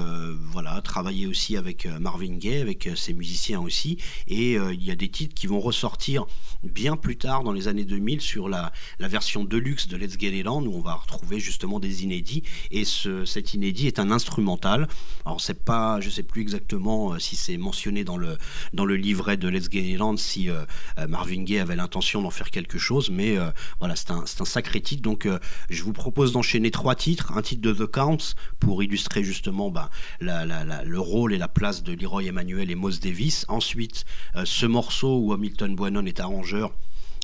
voilà, 0.51 0.81
travailler 0.81 1.27
aussi 1.27 1.55
avec 1.57 1.87
Marvin 1.99 2.37
Gaye, 2.37 2.61
avec 2.61 2.89
ses 2.95 3.13
musiciens 3.13 3.59
aussi. 3.61 3.97
Et 4.27 4.53
il 4.53 4.83
y 4.83 4.89
a 4.91 4.95
des 4.95 5.09
titres 5.09 5.35
qui 5.35 5.45
vont 5.47 5.59
ressortir 5.59 6.25
bien 6.63 6.95
plus 6.97 7.17
tard, 7.17 7.43
dans 7.43 7.51
les 7.53 7.67
années 7.67 7.85
2000, 7.85 8.21
sur 8.21 8.49
la, 8.49 8.71
la 8.99 9.07
version 9.07 9.43
deluxe 9.43 9.87
de 9.91 9.97
Let's 9.97 10.17
Get 10.17 10.37
It 10.37 10.47
On 10.47 10.65
où 10.65 10.73
on 10.73 10.81
va 10.81 10.93
retrouver 10.93 11.39
justement 11.39 11.79
des 11.79 12.03
inédits. 12.03 12.43
Et 12.71 12.85
ce, 12.85 13.25
cet 13.25 13.53
inédit 13.53 13.87
est 13.87 13.99
un 13.99 14.09
instrumental. 14.09 14.87
Alors 15.25 15.41
c'est 15.41 15.63
pas, 15.63 15.99
je 15.99 16.09
sais 16.09 16.23
plus 16.23 16.41
exactement 16.41 17.13
euh, 17.13 17.19
si 17.19 17.35
c'est 17.35 17.57
mentionné 17.57 18.03
dans 18.03 18.17
le 18.17 18.37
dans 18.73 18.85
le 18.85 18.95
livret 18.95 19.37
de 19.37 19.49
Let's 19.49 19.69
Get 19.69 19.83
It 19.83 20.01
On 20.01 20.15
si 20.17 20.49
euh, 20.49 20.63
euh, 20.97 21.07
Marvin 21.07 21.43
Gaye 21.43 21.59
avait 21.59 21.75
l'intention 21.75 22.21
d'en 22.21 22.29
faire 22.29 22.51
quelque 22.51 22.77
chose, 22.77 23.09
mais 23.09 23.37
voilà, 23.79 23.95
c'est 23.95 24.11
un, 24.11 24.23
un 24.39 24.45
sacré 24.45 24.81
titre. 24.81 25.01
Donc 25.01 25.27
je 25.69 25.83
vous 25.83 25.93
propose 25.93 26.31
d'enchaîner 26.31 26.71
trois 26.71 26.95
titres, 26.95 27.33
un 27.35 27.41
titre 27.41 27.61
de 27.61 27.73
The 27.73 27.85
Counts 27.85 28.35
pour 28.59 28.83
illustrer 28.83 29.23
justement 29.23 29.69
bah, 29.69 29.89
le 30.21 30.99
rôle 30.99 31.33
et 31.33 31.37
la 31.37 31.47
place 31.47 31.83
de 31.83 31.93
Leroy 31.93 32.25
Emmanuel 32.25 32.71
et 32.71 32.75
Moss 32.75 32.99
Davis. 32.99 33.45
Ensuite, 33.47 34.05
ce 34.43 34.65
morceau 34.65 35.19
où 35.19 35.33
Hamilton 35.33 35.75
Boinon 35.75 36.05
est 36.05 36.19
arrangeur 36.19 36.71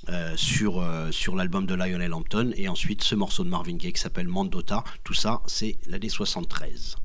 euh, 0.09 0.33
sur, 0.37 0.81
euh, 0.81 1.11
sur 1.11 1.35
l'album 1.35 1.65
de 1.65 1.75
Lionel 1.75 2.13
Hampton. 2.13 2.51
Et 2.55 2.67
ensuite, 2.69 3.03
ce 3.03 3.15
morceau 3.15 3.43
de 3.43 3.49
Marvin 3.49 3.75
Gaye 3.75 3.93
qui 3.93 4.01
s'appelle 4.01 4.27
Mandota. 4.27 4.83
Tout 5.03 5.13
ça, 5.13 5.41
c'est 5.47 5.77
l'année 5.87 6.09
73. 6.09 6.95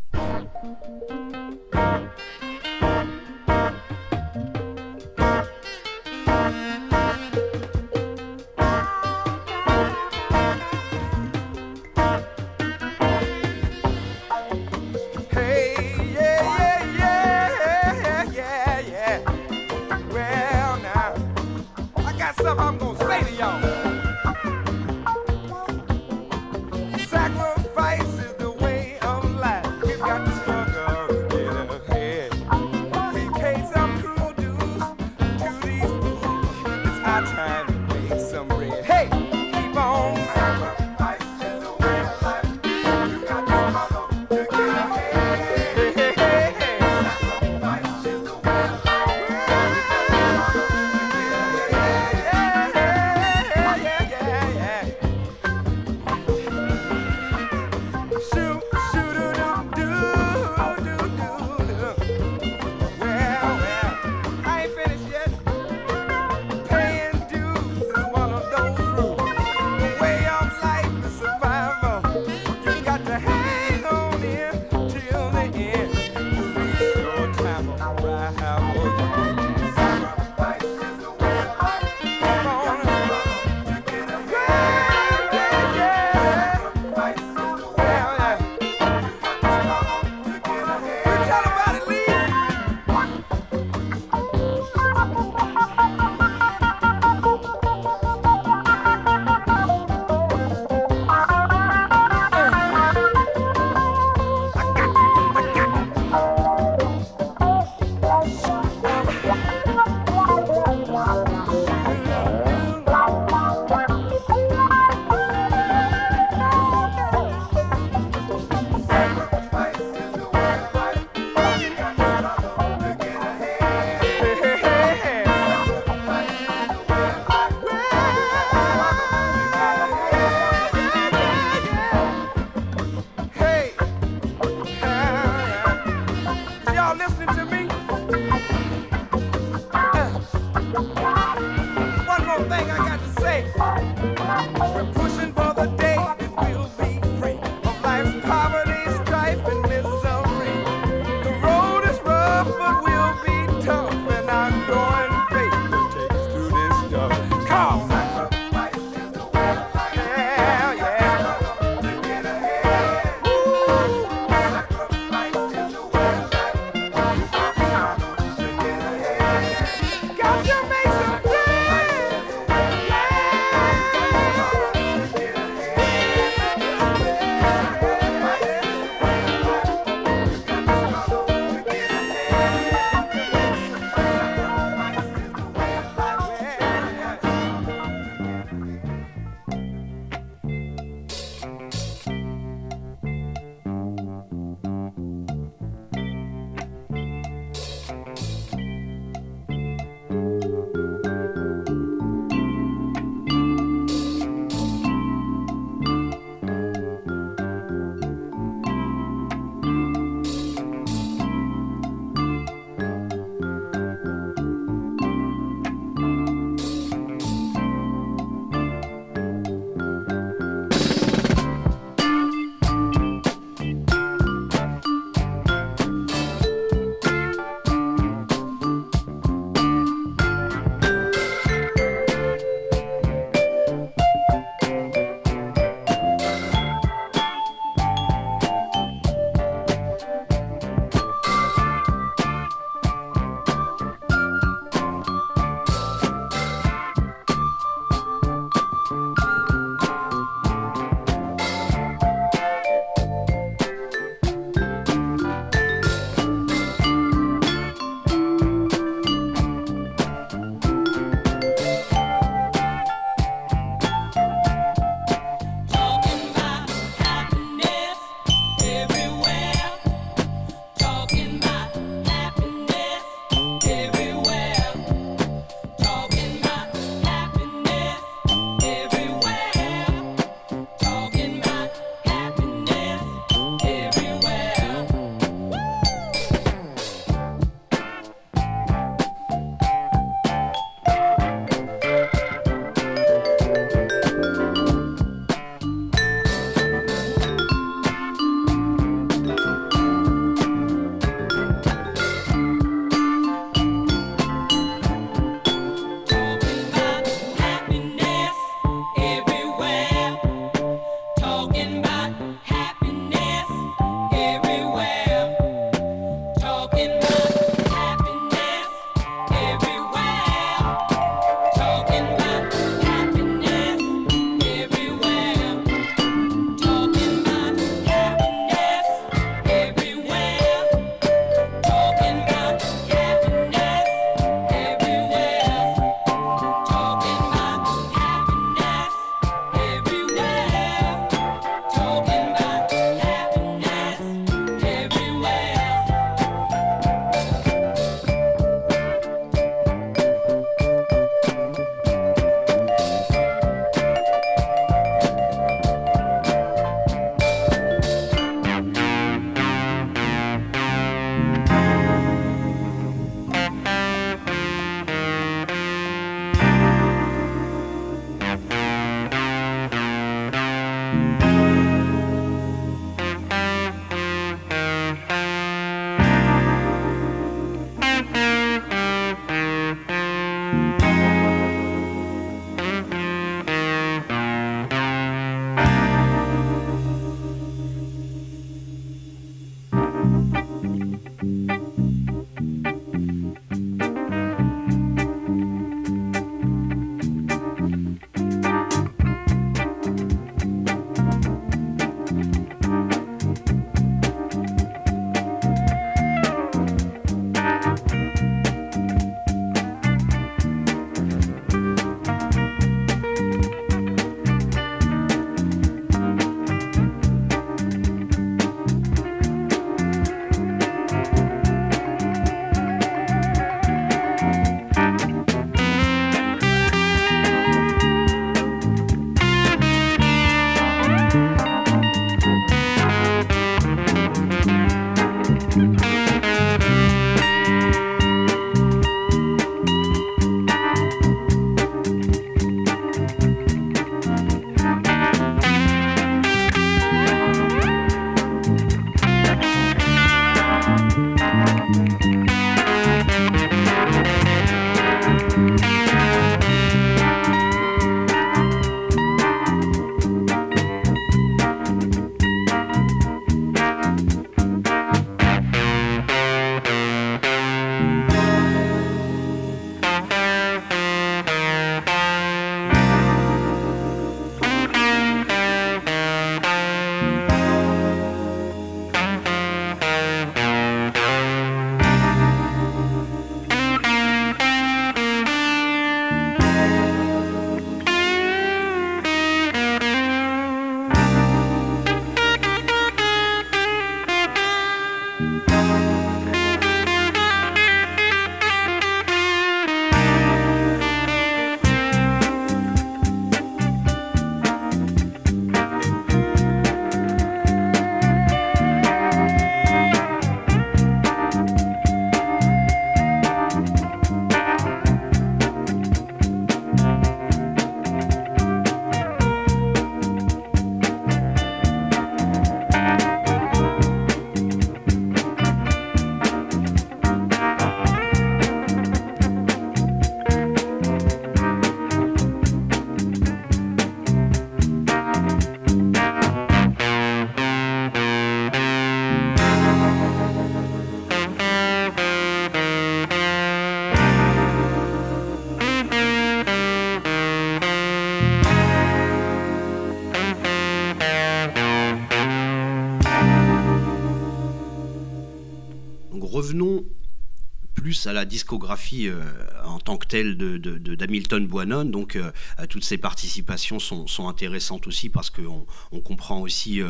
La 558.22 558.26
discographie 558.26 559.08
euh, 559.08 559.20
en 559.64 559.80
tant 559.80 559.96
que 559.96 560.06
telle 560.06 560.36
de, 560.36 560.56
de- 560.56 560.78
de- 560.78 560.94
d'Hamilton 560.94 561.44
Boinon. 561.44 561.84
Donc, 561.84 562.14
euh, 562.14 562.30
euh, 562.60 562.66
toutes 562.68 562.84
ses 562.84 562.96
participations 562.96 563.80
sont, 563.80 564.06
sont 564.06 564.28
intéressantes 564.28 564.86
aussi 564.86 565.08
parce 565.08 565.28
qu'on 565.28 565.66
on 565.90 566.00
comprend 566.00 566.40
aussi 566.40 566.80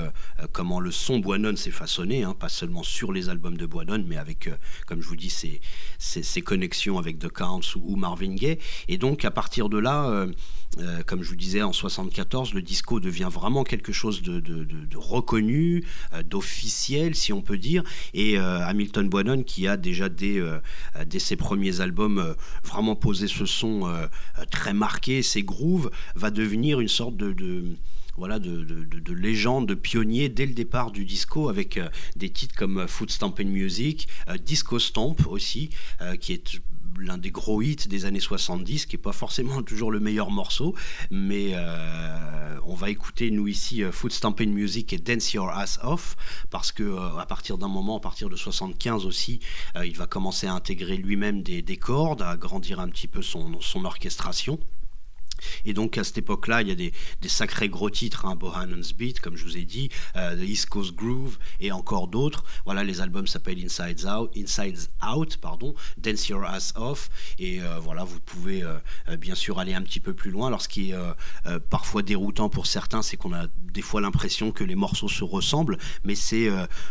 comment 0.52 0.78
le 0.78 0.90
son 0.90 1.18
Boinon 1.20 1.56
s'est 1.56 1.70
façonné, 1.70 2.22
hein, 2.22 2.34
pas 2.38 2.50
seulement 2.50 2.82
sur 2.82 3.12
les 3.12 3.28
albums 3.30 3.56
de 3.56 3.64
Boinon, 3.64 4.04
mais 4.06 4.18
avec, 4.18 4.50
comme 4.86 5.00
je 5.00 5.08
vous 5.08 5.16
dis, 5.16 5.30
ses, 5.30 5.60
ses- 5.98 6.42
connexions 6.42 6.98
avec 6.98 7.18
The 7.18 7.28
Counts 7.28 7.76
ou, 7.76 7.82
ou 7.92 7.96
Marvin 7.96 8.34
Gaye. 8.34 8.58
Et 8.88 8.98
donc, 8.98 9.24
à 9.24 9.30
partir 9.30 9.68
de 9.70 9.78
là, 9.78 10.26
euh, 10.78 11.02
comme 11.02 11.22
je 11.22 11.28
vous 11.28 11.36
disais, 11.36 11.60
en 11.62 11.72
74, 11.72 12.54
le 12.54 12.62
disco 12.62 12.98
devient 12.98 13.28
vraiment 13.30 13.62
quelque 13.62 13.92
chose 13.92 14.22
de, 14.22 14.42
reconnu, 14.96 15.84
euh, 16.14 16.22
d'officiel, 16.22 17.14
si 17.14 17.32
on 17.32 17.42
peut 17.42 17.58
dire. 17.58 17.82
Et 18.14 18.38
euh, 18.38 18.64
Hamilton 18.66 19.08
Boinon, 19.08 19.42
qui 19.42 19.66
a 19.68 19.76
déjà 19.76 20.08
dès, 20.08 20.40
ses 21.18 21.36
premiers 21.36 21.80
albums 21.80 22.34
vraiment 22.64 22.96
posé 22.96 23.28
ce 23.28 23.44
son 23.46 23.82
très 24.50 24.72
marqué, 24.72 25.22
ses 25.22 25.42
grooves, 25.42 25.90
va 26.14 26.30
devenir 26.30 26.80
une 26.80 26.88
sorte 26.88 27.16
de... 27.16 27.64
voilà, 28.16 28.38
de, 28.38 28.64
de- 28.64 28.84
de- 28.84 28.98
de 29.00 29.12
légende, 29.12 29.68
de 29.68 29.74
pionnier 29.74 30.28
dès 30.28 30.46
le 30.46 30.54
départ 30.54 30.90
du 30.90 31.04
disco 31.04 31.48
avec 31.48 31.78
des 32.16 32.30
titres 32.30 32.54
comme 32.54 32.86
Foot 32.88 33.10
Stampin' 33.10 33.44
Music, 33.44 34.08
euh, 34.28 34.38
Disco 34.38 34.78
Stomp 34.78 35.26
aussi, 35.26 35.70
qui 36.20 36.32
est 36.32 36.60
l'un 36.98 37.18
des 37.18 37.30
gros 37.30 37.62
hits 37.62 37.88
des 37.88 38.04
années 38.04 38.20
70, 38.20 38.86
qui 38.86 38.96
n'est 38.96 39.02
pas 39.02 39.12
forcément 39.12 39.62
toujours 39.62 39.90
le 39.90 40.00
meilleur 40.00 40.30
morceau, 40.30 40.74
mais 41.10 41.52
euh, 41.54 42.56
on 42.64 42.74
va 42.74 42.90
écouter 42.90 43.30
nous 43.30 43.48
ici 43.48 43.82
euh, 43.82 43.92
Foot 43.92 44.12
Stampin' 44.12 44.46
Music 44.46 44.92
et 44.92 44.98
Dance 44.98 45.32
Your 45.32 45.50
Ass 45.50 45.78
Off, 45.82 46.16
parce 46.50 46.72
que 46.72 46.82
euh, 46.82 47.18
à 47.18 47.26
partir 47.26 47.58
d'un 47.58 47.68
moment, 47.68 47.98
à 47.98 48.00
partir 48.00 48.28
de 48.28 48.36
75 48.36 49.06
aussi, 49.06 49.40
il 49.84 49.96
va 49.96 50.06
commencer 50.06 50.46
à 50.46 50.54
intégrer 50.54 50.96
lui-même 50.96 51.42
des, 51.42 51.62
des 51.62 51.76
cordes, 51.76 52.22
à 52.22 52.30
agrandir 52.30 52.80
un 52.80 52.88
petit 52.88 53.08
peu 53.08 53.22
son, 53.22 53.60
son 53.60 53.84
orchestration. 53.84 54.58
Et 55.64 55.72
donc 55.74 55.98
à 55.98 56.04
cette 56.04 56.18
époque-là, 56.18 56.62
il 56.62 56.68
y 56.68 56.72
a 56.72 56.74
des, 56.74 56.92
sacrés 57.28 57.68
gros 57.68 57.90
titres, 57.90 58.26
hein, 58.26 58.36
Bohannon's 58.36 58.92
Beat, 58.92 59.20
comme 59.20 59.36
je 59.36 59.44
vous 59.44 59.56
ai 59.56 59.64
dit, 59.64 59.88
euh, 60.16 60.36
The 60.36 60.42
East 60.48 60.66
Coast 60.66 60.94
Groove 60.94 61.38
et 61.60 61.72
encore 61.72 62.08
d'autres. 62.08 62.44
Voilà, 62.64 62.84
les 62.84 63.00
albums 63.00 63.26
s'appellent 63.26 63.62
Inside 63.64 64.06
Out, 64.06 64.30
Inside 64.36 64.78
Out, 65.14 65.38
pardon, 65.38 65.74
Dance 65.98 66.28
Your 66.28 66.44
Ass 66.44 66.74
Off. 66.76 67.08
Et 67.38 67.60
euh, 67.62 67.78
voilà, 67.78 68.04
vous 68.04 68.20
pouvez 68.20 68.62
euh, 68.62 68.78
bien 69.16 69.34
sûr 69.34 69.58
aller 69.58 69.74
un 69.74 69.82
petit 69.82 70.00
peu 70.00 70.12
plus 70.14 70.30
loin. 70.30 70.48
Alors 70.48 70.60
ce 70.62 70.68
qui 70.68 70.90
est 70.90 70.94
parfois 71.70 72.02
déroutant 72.02 72.48
pour 72.48 72.66
certains, 72.66 73.02
c'est 73.02 73.16
qu'on 73.16 73.32
a 73.32 73.46
des 73.72 73.82
fois 73.82 74.00
l'impression 74.00 74.52
que 74.52 74.64
les 74.64 74.74
morceaux 74.74 75.08
se 75.08 75.24
ressemblent, 75.24 75.78
mais 76.04 76.14
c'est, 76.14 76.48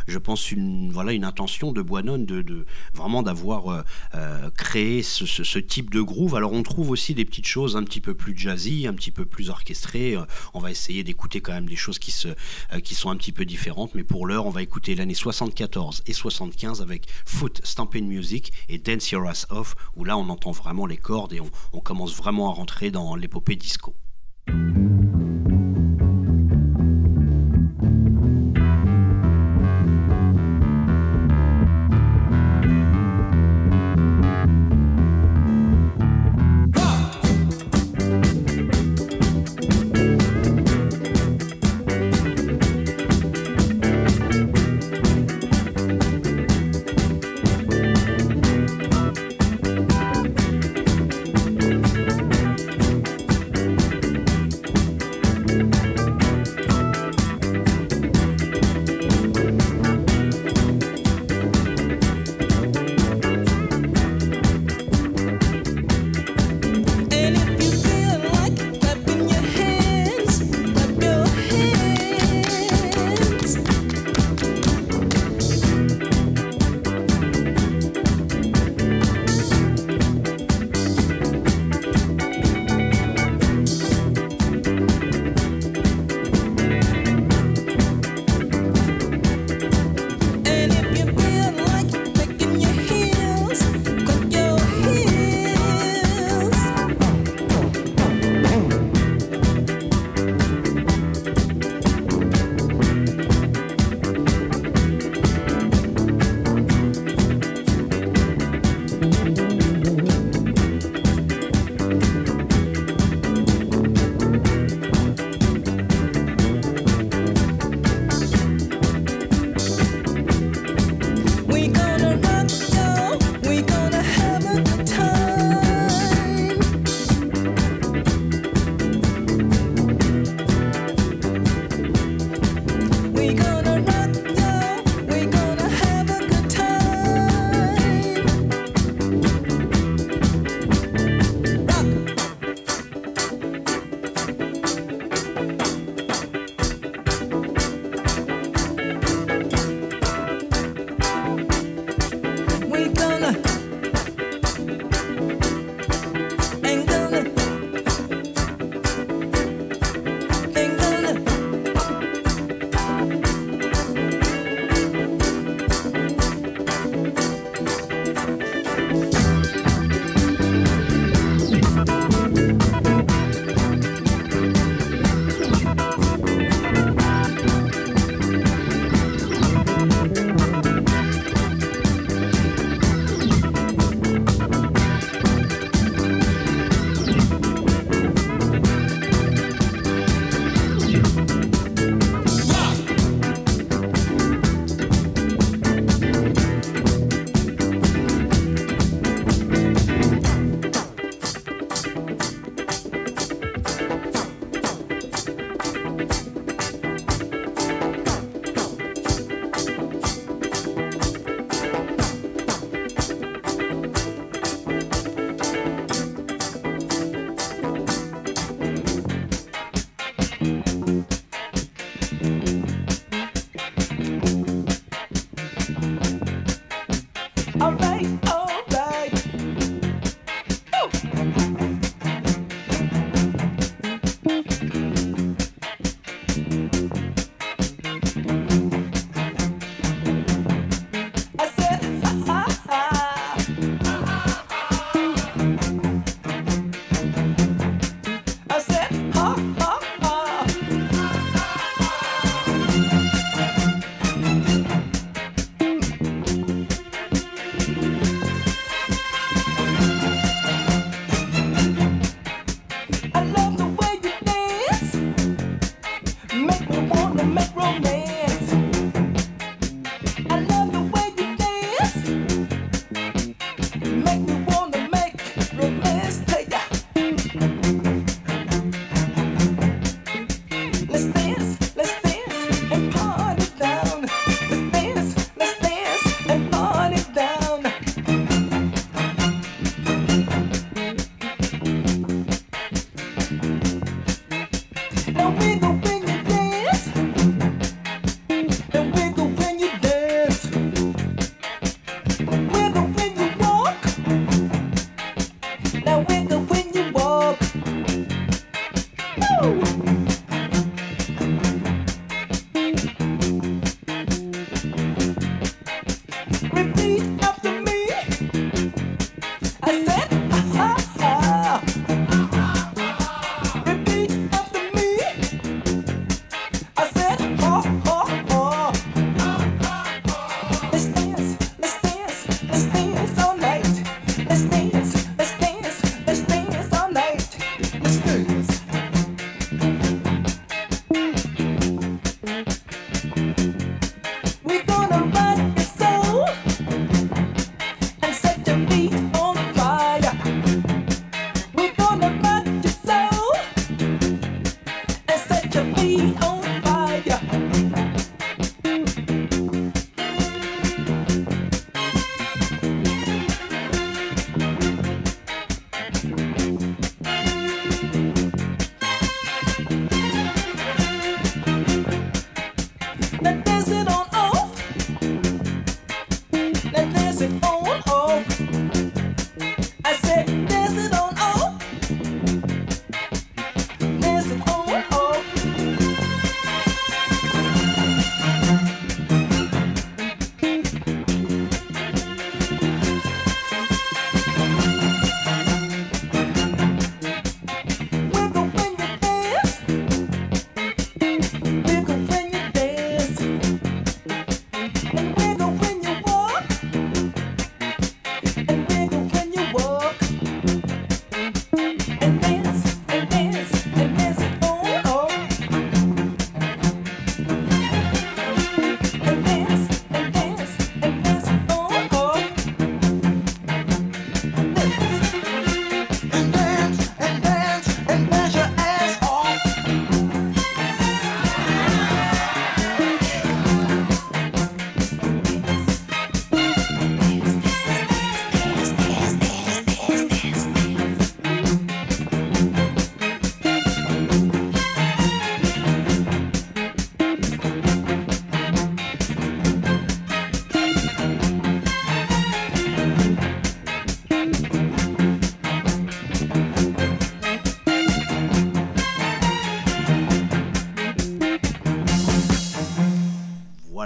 je 0.07 0.17
pense, 0.17 0.51
une 0.51 0.91
voilà 0.91 1.13
une 1.13 1.23
intention 1.25 1.71
de 1.71 1.81
Boinon 1.81 2.17
de, 2.17 2.41
de 2.41 2.65
vraiment 2.93 3.21
d'avoir 3.23 3.83
créé 4.57 5.03
ce, 5.03 5.25
ce- 5.25 5.43
ce 5.43 5.59
type 5.59 5.89
de 5.89 6.01
groove. 6.01 6.35
Alors 6.35 6.53
on 6.53 6.63
trouve 6.63 6.89
aussi 6.89 7.13
des 7.13 7.25
petites 7.25 7.47
choses 7.47 7.75
un 7.75 7.83
petit 7.83 8.01
peu 8.01 8.13
plus 8.13 8.33
jazzy, 8.41 8.87
un 8.87 8.93
petit 8.93 9.11
peu 9.11 9.25
plus 9.25 9.49
orchestrées. 9.49 10.15
Euh, 10.15 10.25
On 10.53 10.59
va 10.59 10.71
essayer 10.71 11.03
d'écouter 11.03 11.41
quand 11.41 11.53
même 11.53 11.67
des 11.67 11.75
choses 11.75 11.99
euh, 12.25 12.79
qui 12.79 12.95
sont 12.95 13.09
un 13.09 13.15
petit 13.15 13.31
peu 13.31 13.45
différentes, 13.45 13.95
mais 13.95 14.03
pour 14.03 14.25
l'heure, 14.25 14.45
on 14.45 14.49
va 14.49 14.61
écouter 14.61 14.95
l'année 14.95 15.13
74 15.13 16.03
et 16.05 16.13
75 16.13 16.81
avec 16.81 17.07
Foot 17.25 17.61
Stampin' 17.63 18.05
Music 18.05 18.51
et 18.69 18.77
Dance 18.77 19.11
Your 19.11 19.27
Ass 19.27 19.47
Off, 19.49 19.75
où 19.95 20.03
là 20.03 20.17
on 20.17 20.29
entend 20.29 20.51
vraiment 20.51 20.85
les 20.85 20.97
cordes 20.97 21.33
et 21.33 21.41
on 21.73 21.79
commence 21.79 22.15
vraiment 22.15 22.49
à 22.49 22.53
rentrer 22.53 22.91
dans 22.91 23.15
l'épopée 23.15 23.55
disco. 23.55 23.95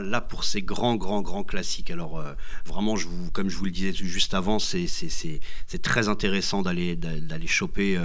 Voilà 0.06 0.22
pour 0.22 0.44
ces 0.44 0.62
grands, 0.62 0.96
grands, 0.98 1.24
grands 1.24 1.44
classiques. 1.44 1.90
Alors, 1.90 2.20
euh, 2.20 2.34
vraiment, 2.64 2.94
comme 3.34 3.50
je 3.50 3.58
vous 3.58 3.66
le 3.66 3.72
disais 3.72 3.92
juste 3.92 4.36
avant, 4.36 4.60
c'est 4.60 4.86
très 5.82 6.10
intéressant 6.10 6.62
d'aller 6.62 6.96
d'a- 6.96 7.20
d'aller 7.20 7.48
choper 7.48 7.98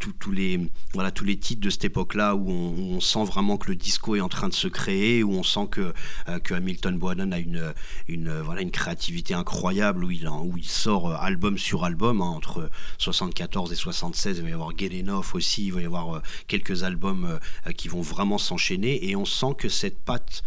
tous 0.00 0.12
tous 0.14 0.32
les, 0.32 0.58
voilà, 0.94 1.10
tous 1.12 1.24
les 1.24 1.36
titres 1.36 1.60
de 1.60 1.70
cette 1.70 1.84
époque-là 1.84 2.34
où 2.34 2.50
on, 2.50 3.00
sent 3.00 3.24
vraiment 3.24 3.56
que 3.56 3.68
le 3.68 3.76
disco 3.76 4.16
est 4.16 4.20
en 4.20 4.28
train 4.28 4.48
de 4.48 4.54
se 4.54 4.66
créer, 4.66 5.22
où 5.22 5.32
on 5.32 5.42
sent 5.42 5.68
que, 5.70 5.92
euh, 6.28 6.38
que 6.40 6.54
Hamilton 6.54 6.98
Bohannon 6.98 7.30
a 7.32 7.38
une, 7.38 8.70
créativité 8.72 9.34
incroyable, 9.34 10.04
où 10.04 10.10
il, 10.10 10.26
où 10.28 10.56
il 10.56 10.64
sort 10.64 11.10
euh, 11.10 11.16
album 11.18 11.58
sur 11.58 11.84
album, 11.84 12.22
hein, 12.22 12.26
entre 12.26 12.70
74 12.98 13.72
et 13.72 13.74
76. 13.74 14.38
Il 14.38 14.42
va 14.44 14.48
y 14.48 14.52
avoir 14.52 14.76
Get 14.76 14.98
Enough 15.00 15.34
aussi, 15.34 15.66
il 15.66 15.72
va 15.72 15.82
y 15.82 15.86
avoir 15.86 16.16
euh, 16.16 16.22
quelques 16.48 16.82
albums 16.82 17.38
qui 17.76 17.88
vont 17.88 18.00
vraiment 18.00 18.38
s'enchaîner, 18.38 19.08
et 19.08 19.16
on 19.16 19.26
sent 19.26 19.54
que 19.58 19.68
cette 19.68 19.98
patte, 19.98 20.42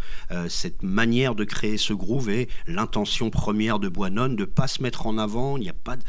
cette 0.48 0.82
manière 0.82 1.34
de 1.34 1.44
créer 1.44 1.78
ce 1.78 1.92
groove 1.92 2.28
est 2.28 2.48
l'intention 2.66 3.30
première 3.30 3.78
de 3.78 3.88
Bohannon, 3.88 4.28
de 4.28 4.44
pas 4.44 4.66
se 4.66 4.82
mettre 4.82 5.06
en 5.06 5.16
avant. 5.16 5.56
Il 5.56 5.60
n'y 5.60 5.68
a 5.68 5.74
pas 5.74 5.96
de- 5.96 6.02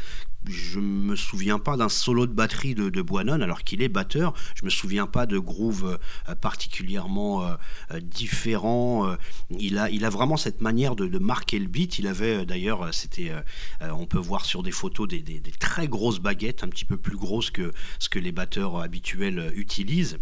je 0.48 0.80
me 0.80 1.16
souviens 1.16 1.58
pas 1.58 1.76
d'un 1.76 1.88
solo 1.88 2.26
de 2.26 2.32
batterie 2.32 2.74
de, 2.74 2.90
de 2.90 3.02
alors 3.42 3.62
qu'il 3.64 3.82
est 3.82 3.88
batteur. 3.88 4.34
Je 4.54 4.64
me 4.64 4.70
souviens 4.70 5.06
pas 5.06 5.26
de 5.26 5.38
groove 5.38 5.98
euh, 6.28 6.34
particulièrement 6.34 7.44
euh, 7.44 7.54
euh, 7.92 8.00
différent. 8.00 9.16
Il 9.50 9.78
a, 9.78 10.10
vraiment 10.10 10.36
cette 10.36 10.60
manière 10.60 10.96
de, 10.96 11.18
marquer 11.18 11.58
le 11.58 11.66
beat. 11.66 11.98
Il 11.98 12.06
avait 12.06 12.44
d'ailleurs, 12.46 12.92
c'était, 12.92 13.32
on 13.80 14.06
peut 14.06 14.18
voir 14.18 14.44
sur 14.44 14.62
des 14.62 14.70
photos 14.70 15.08
des, 15.08 15.42
très 15.58 15.88
grosses 15.88 16.20
baguettes, 16.20 16.62
un 16.62 16.68
petit 16.68 16.84
peu 16.84 16.96
plus 16.96 17.16
grosses 17.16 17.50
que 17.50 17.72
ce 17.98 18.08
que 18.08 18.18
les 18.18 18.32
batteurs 18.32 18.80
habituels 18.80 19.52
utilisent 19.56 20.18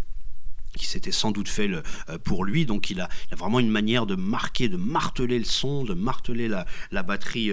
qui 0.76 0.86
s'était 0.86 1.12
sans 1.12 1.30
doute 1.30 1.48
fait 1.48 1.68
le- 1.68 1.84
pour 2.24 2.44
lui. 2.44 2.66
Donc 2.66 2.90
il 2.90 3.00
a, 3.00 3.08
vraiment 3.32 3.60
une 3.60 3.70
manière 3.70 4.06
de 4.06 4.16
marquer, 4.16 4.68
de 4.68 4.76
marteler 4.76 5.38
le 5.38 5.44
son, 5.44 5.84
de 5.84 5.94
marteler 5.94 6.48
la, 6.48 7.02
batterie. 7.02 7.52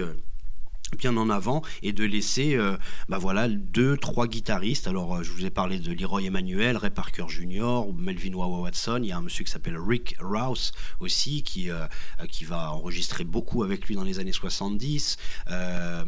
Bien 0.96 1.16
en 1.16 1.30
avant 1.30 1.62
et 1.82 1.92
de 1.92 2.04
laisser 2.04 2.54
euh, 2.54 2.76
bah 3.08 3.18
voilà 3.18 3.48
deux 3.48 3.96
trois 3.96 4.26
guitaristes. 4.26 4.86
Alors 4.86 5.16
euh, 5.16 5.22
je 5.22 5.32
vous 5.32 5.44
ai 5.44 5.50
parlé 5.50 5.78
de 5.78 5.92
Leroy 5.92 6.24
Emmanuel 6.24 6.76
Ray 6.76 6.90
Parker 6.90 7.24
Jr 7.28 7.92
Melvin 7.96 8.34
Wawa 8.34 8.60
Watson. 8.60 9.00
Il 9.02 9.08
y 9.08 9.12
a 9.12 9.16
un 9.16 9.22
monsieur 9.22 9.44
qui 9.44 9.50
s'appelle 9.50 9.78
Rick 9.78 10.16
Rouse 10.20 10.72
aussi 11.00 11.42
qui 11.42 11.70
euh, 11.70 11.86
euh, 12.20 12.26
qui 12.26 12.44
va 12.44 12.72
enregistrer 12.72 13.24
beaucoup 13.24 13.62
avec 13.62 13.86
lui 13.86 13.94
dans 13.94 14.04
les 14.04 14.18
années 14.18 14.32
70 14.32 15.16
euh, 15.50 16.04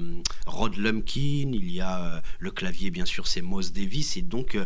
Rod 0.47 0.77
Lumpkin 0.77 1.51
il 1.53 1.71
y 1.71 1.81
a 1.81 2.23
le 2.39 2.51
clavier 2.51 2.91
bien 2.91 3.05
sûr 3.05 3.27
c'est 3.27 3.43
Moss 3.43 3.73
Davis 3.73 4.17
et 4.17 4.23
donc 4.23 4.59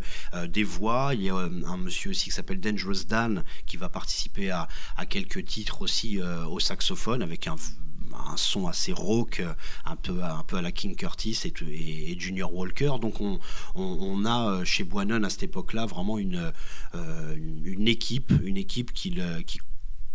des 0.49 0.65
voix. 0.65 1.13
Il 1.15 1.23
y 1.23 1.31
a 1.31 1.37
un 1.37 1.77
monsieur 1.77 2.11
aussi 2.11 2.25
qui 2.25 2.31
s'appelle 2.31 2.61
Dangerous 2.61 3.05
Dan 3.09 3.45
qui 3.67 3.77
va 3.77 3.89
participer 3.89 4.51
à, 4.51 4.69
à 4.97 5.07
quelques 5.07 5.45
titres 5.45 5.83
aussi 5.83 6.21
au 6.21 6.59
saxophone 6.59 7.23
avec 7.23 7.47
un 7.47 7.57
un 8.27 8.37
son 8.37 8.67
assez 8.67 8.93
euh, 8.93 9.55
un 9.85 9.97
peu, 9.97 10.23
un 10.23 10.43
peu 10.47 10.57
à 10.57 10.63
la 10.63 10.73
King 10.73 10.97
Curtis 10.97 11.39
et, 11.45 12.19
Junior 12.19 12.53
Walker. 12.55 12.93
Donc 13.01 13.21
on, 13.75 14.25
a 14.25 14.51
euh, 14.51 14.65
chez 14.65 14.85
Bohannon 14.85 15.23
à 15.25 15.31
cette 15.31 15.45
époque-là 15.45 15.87
vraiment 15.87 16.19
une, 16.19 16.53
euh, 16.95 17.37
équipe, 17.87 18.33
une 18.43 18.57
équipe 18.57 18.93
qui 18.93 19.11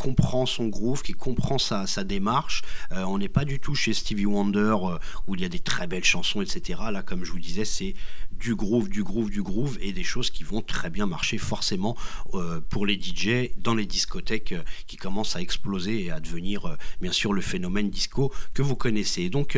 comprend 0.04 0.46
son 0.46 0.68
groove, 0.68 1.02
qui 1.02 1.14
comprend 1.14 1.58
sa, 1.58 2.04
démarche. 2.04 2.62
Euh, 2.92 3.04
on 3.06 3.18
n'est 3.20 3.30
pas 3.30 3.46
du 3.46 3.60
tout 3.60 3.74
chez 3.74 3.94
Stevie 3.94 4.26
Wonder 4.26 4.76
euh, 4.84 4.98
où 5.28 5.36
il 5.36 5.42
y 5.42 5.46
a 5.46 5.50
des 5.50 5.60
très 5.60 5.88
belles 5.88 6.04
chansons, 6.04 6.42
etc. 6.42 6.82
Là, 6.92 7.04
comme 7.04 7.24
je 7.24 7.32
vous 7.32 7.40
disais, 7.40 7.64
c'est 7.64 7.94
du 8.32 8.54
groove, 8.54 8.90
du 8.90 9.02
groove, 9.02 9.30
du 9.30 9.42
groove 9.42 9.78
et 9.80 9.94
des 9.94 10.04
choses 10.04 10.30
qui 10.30 10.44
vont 10.44 10.62
très 10.62 10.90
bien 10.90 11.06
marcher 11.06 11.38
forcément 11.38 11.96
euh, 12.34 12.60
pour 12.70 12.86
les 12.86 13.00
DJ 13.00 13.52
dans 13.58 13.76
les 13.76 13.86
discothèques 13.86 14.56
qui 14.88 14.98
commencent 14.98 15.38
à 15.38 15.42
exploser 15.42 16.04
et 16.04 16.12
à 16.12 16.20
devenir 16.20 16.78
bien 17.00 17.14
sûr 17.14 17.32
le 17.32 17.42
phénomène 17.42 17.90
disco 17.90 18.34
que 18.54 18.62
vous 18.62 18.76
connaissez. 18.76 19.30
Donc 19.30 19.58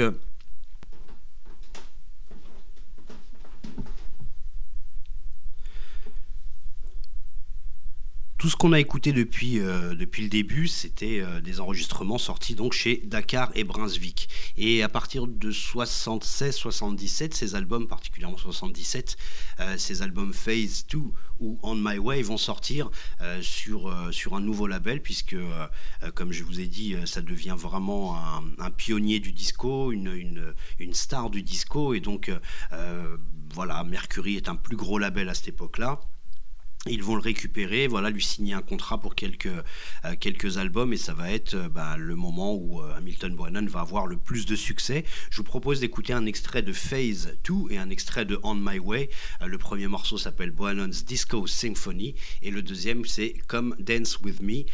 Tout 8.46 8.52
ce 8.52 8.56
qu'on 8.56 8.74
a 8.74 8.80
écouté 8.80 9.12
depuis, 9.12 9.60
euh, 9.60 9.96
depuis 9.96 10.22
le 10.22 10.30
début, 10.30 10.68
c'était 10.68 11.20
euh, 11.20 11.42
des 11.42 11.60
enregistrements 11.60 12.20
sortis 12.20 12.54
donc 12.54 12.74
chez 12.74 13.02
Dakar 13.04 13.52
et 13.56 13.64
Brunswick. 13.64 14.30
Et 14.56 14.84
à 14.84 14.88
partir 14.88 15.26
de 15.26 15.52
76-77, 15.52 17.34
ces 17.34 17.56
albums, 17.56 17.88
particulièrement 17.88 18.38
77, 18.38 19.18
euh, 19.62 19.76
ces 19.80 20.04
albums 20.04 20.32
Phase 20.32 20.86
2 20.92 21.00
ou 21.40 21.58
On 21.64 21.74
My 21.74 21.98
Way 21.98 22.22
vont 22.22 22.38
sortir 22.38 22.92
sur, 23.42 23.92
sur 24.12 24.36
un 24.36 24.42
nouveau 24.42 24.68
label, 24.68 25.02
puisque, 25.02 25.36
comme 26.14 26.32
je 26.32 26.44
vous 26.44 26.60
ai 26.62 26.68
dit, 26.68 26.96
ça 27.06 27.22
devient 27.22 27.56
vraiment 27.58 28.16
un, 28.60 28.72
pionnier 28.72 29.20
du 29.20 29.34
disco, 29.34 29.92
une, 29.92 30.14
une, 30.14 30.54
une 30.80 30.94
star 30.94 31.32
du 31.32 31.42
disco. 31.42 31.94
Et 31.94 32.00
donc, 32.00 32.32
voilà, 33.54 33.84
Mercury 33.84 34.38
est 34.38 34.48
un 34.48 34.56
plus 34.56 34.78
gros 34.78 34.98
label 34.98 35.28
à 35.28 35.34
cette 35.34 35.50
époque-là. 35.50 36.00
Ils 36.88 37.02
vont 37.02 37.16
le 37.16 37.22
récupérer, 37.22 37.88
voilà, 37.88 38.12
lui 38.12 38.24
signer 38.24 38.54
un 38.54 38.62
contrat 38.62 39.02
pour 39.02 39.16
quelques, 39.16 39.48
euh, 39.48 40.16
quelques 40.20 40.60
albums 40.60 40.94
et 40.94 40.98
ça 40.98 41.16
va 41.16 41.32
être 41.32 41.56
euh, 41.56 41.68
bah, 41.68 41.98
le 41.98 42.16
moment 42.16 42.54
où 42.54 42.80
euh, 42.80 42.94
Hamilton 42.96 43.36
Brennan 43.36 43.66
va 43.66 43.80
avoir 43.80 44.06
le 44.06 44.18
plus 44.18 44.46
de 44.46 44.56
succès. 44.56 45.04
Je 45.32 45.38
vous 45.38 45.44
propose 45.44 45.80
d'écouter 45.80 46.14
un 46.14 46.28
extrait 46.28 46.62
de 46.62 46.72
Phase 46.72 47.40
2 47.44 47.72
et 47.72 47.80
un 47.80 47.90
extrait 47.90 48.26
de 48.26 48.40
On 48.44 48.54
My 48.54 48.78
Way. 48.78 49.10
Le 49.44 49.58
premier 49.58 49.88
morceau 49.88 50.20
s'appelle 50.20 50.52
Brennan's 50.52 51.06
Disco 51.06 51.48
Symphony 51.48 52.14
et 52.44 52.52
le 52.52 52.62
deuxième 52.62 53.04
c'est 53.06 53.34
Come 53.48 53.76
Dance 53.80 54.20
With 54.20 54.44
Me. 54.44 54.66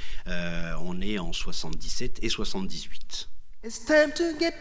On 0.82 1.00
est 1.00 1.18
en 1.18 1.32
77 1.32 2.20
et 2.22 2.30
78. 2.30 3.30
It's 3.64 3.86
time 3.86 4.12
to 4.16 4.34
get. 4.38 4.52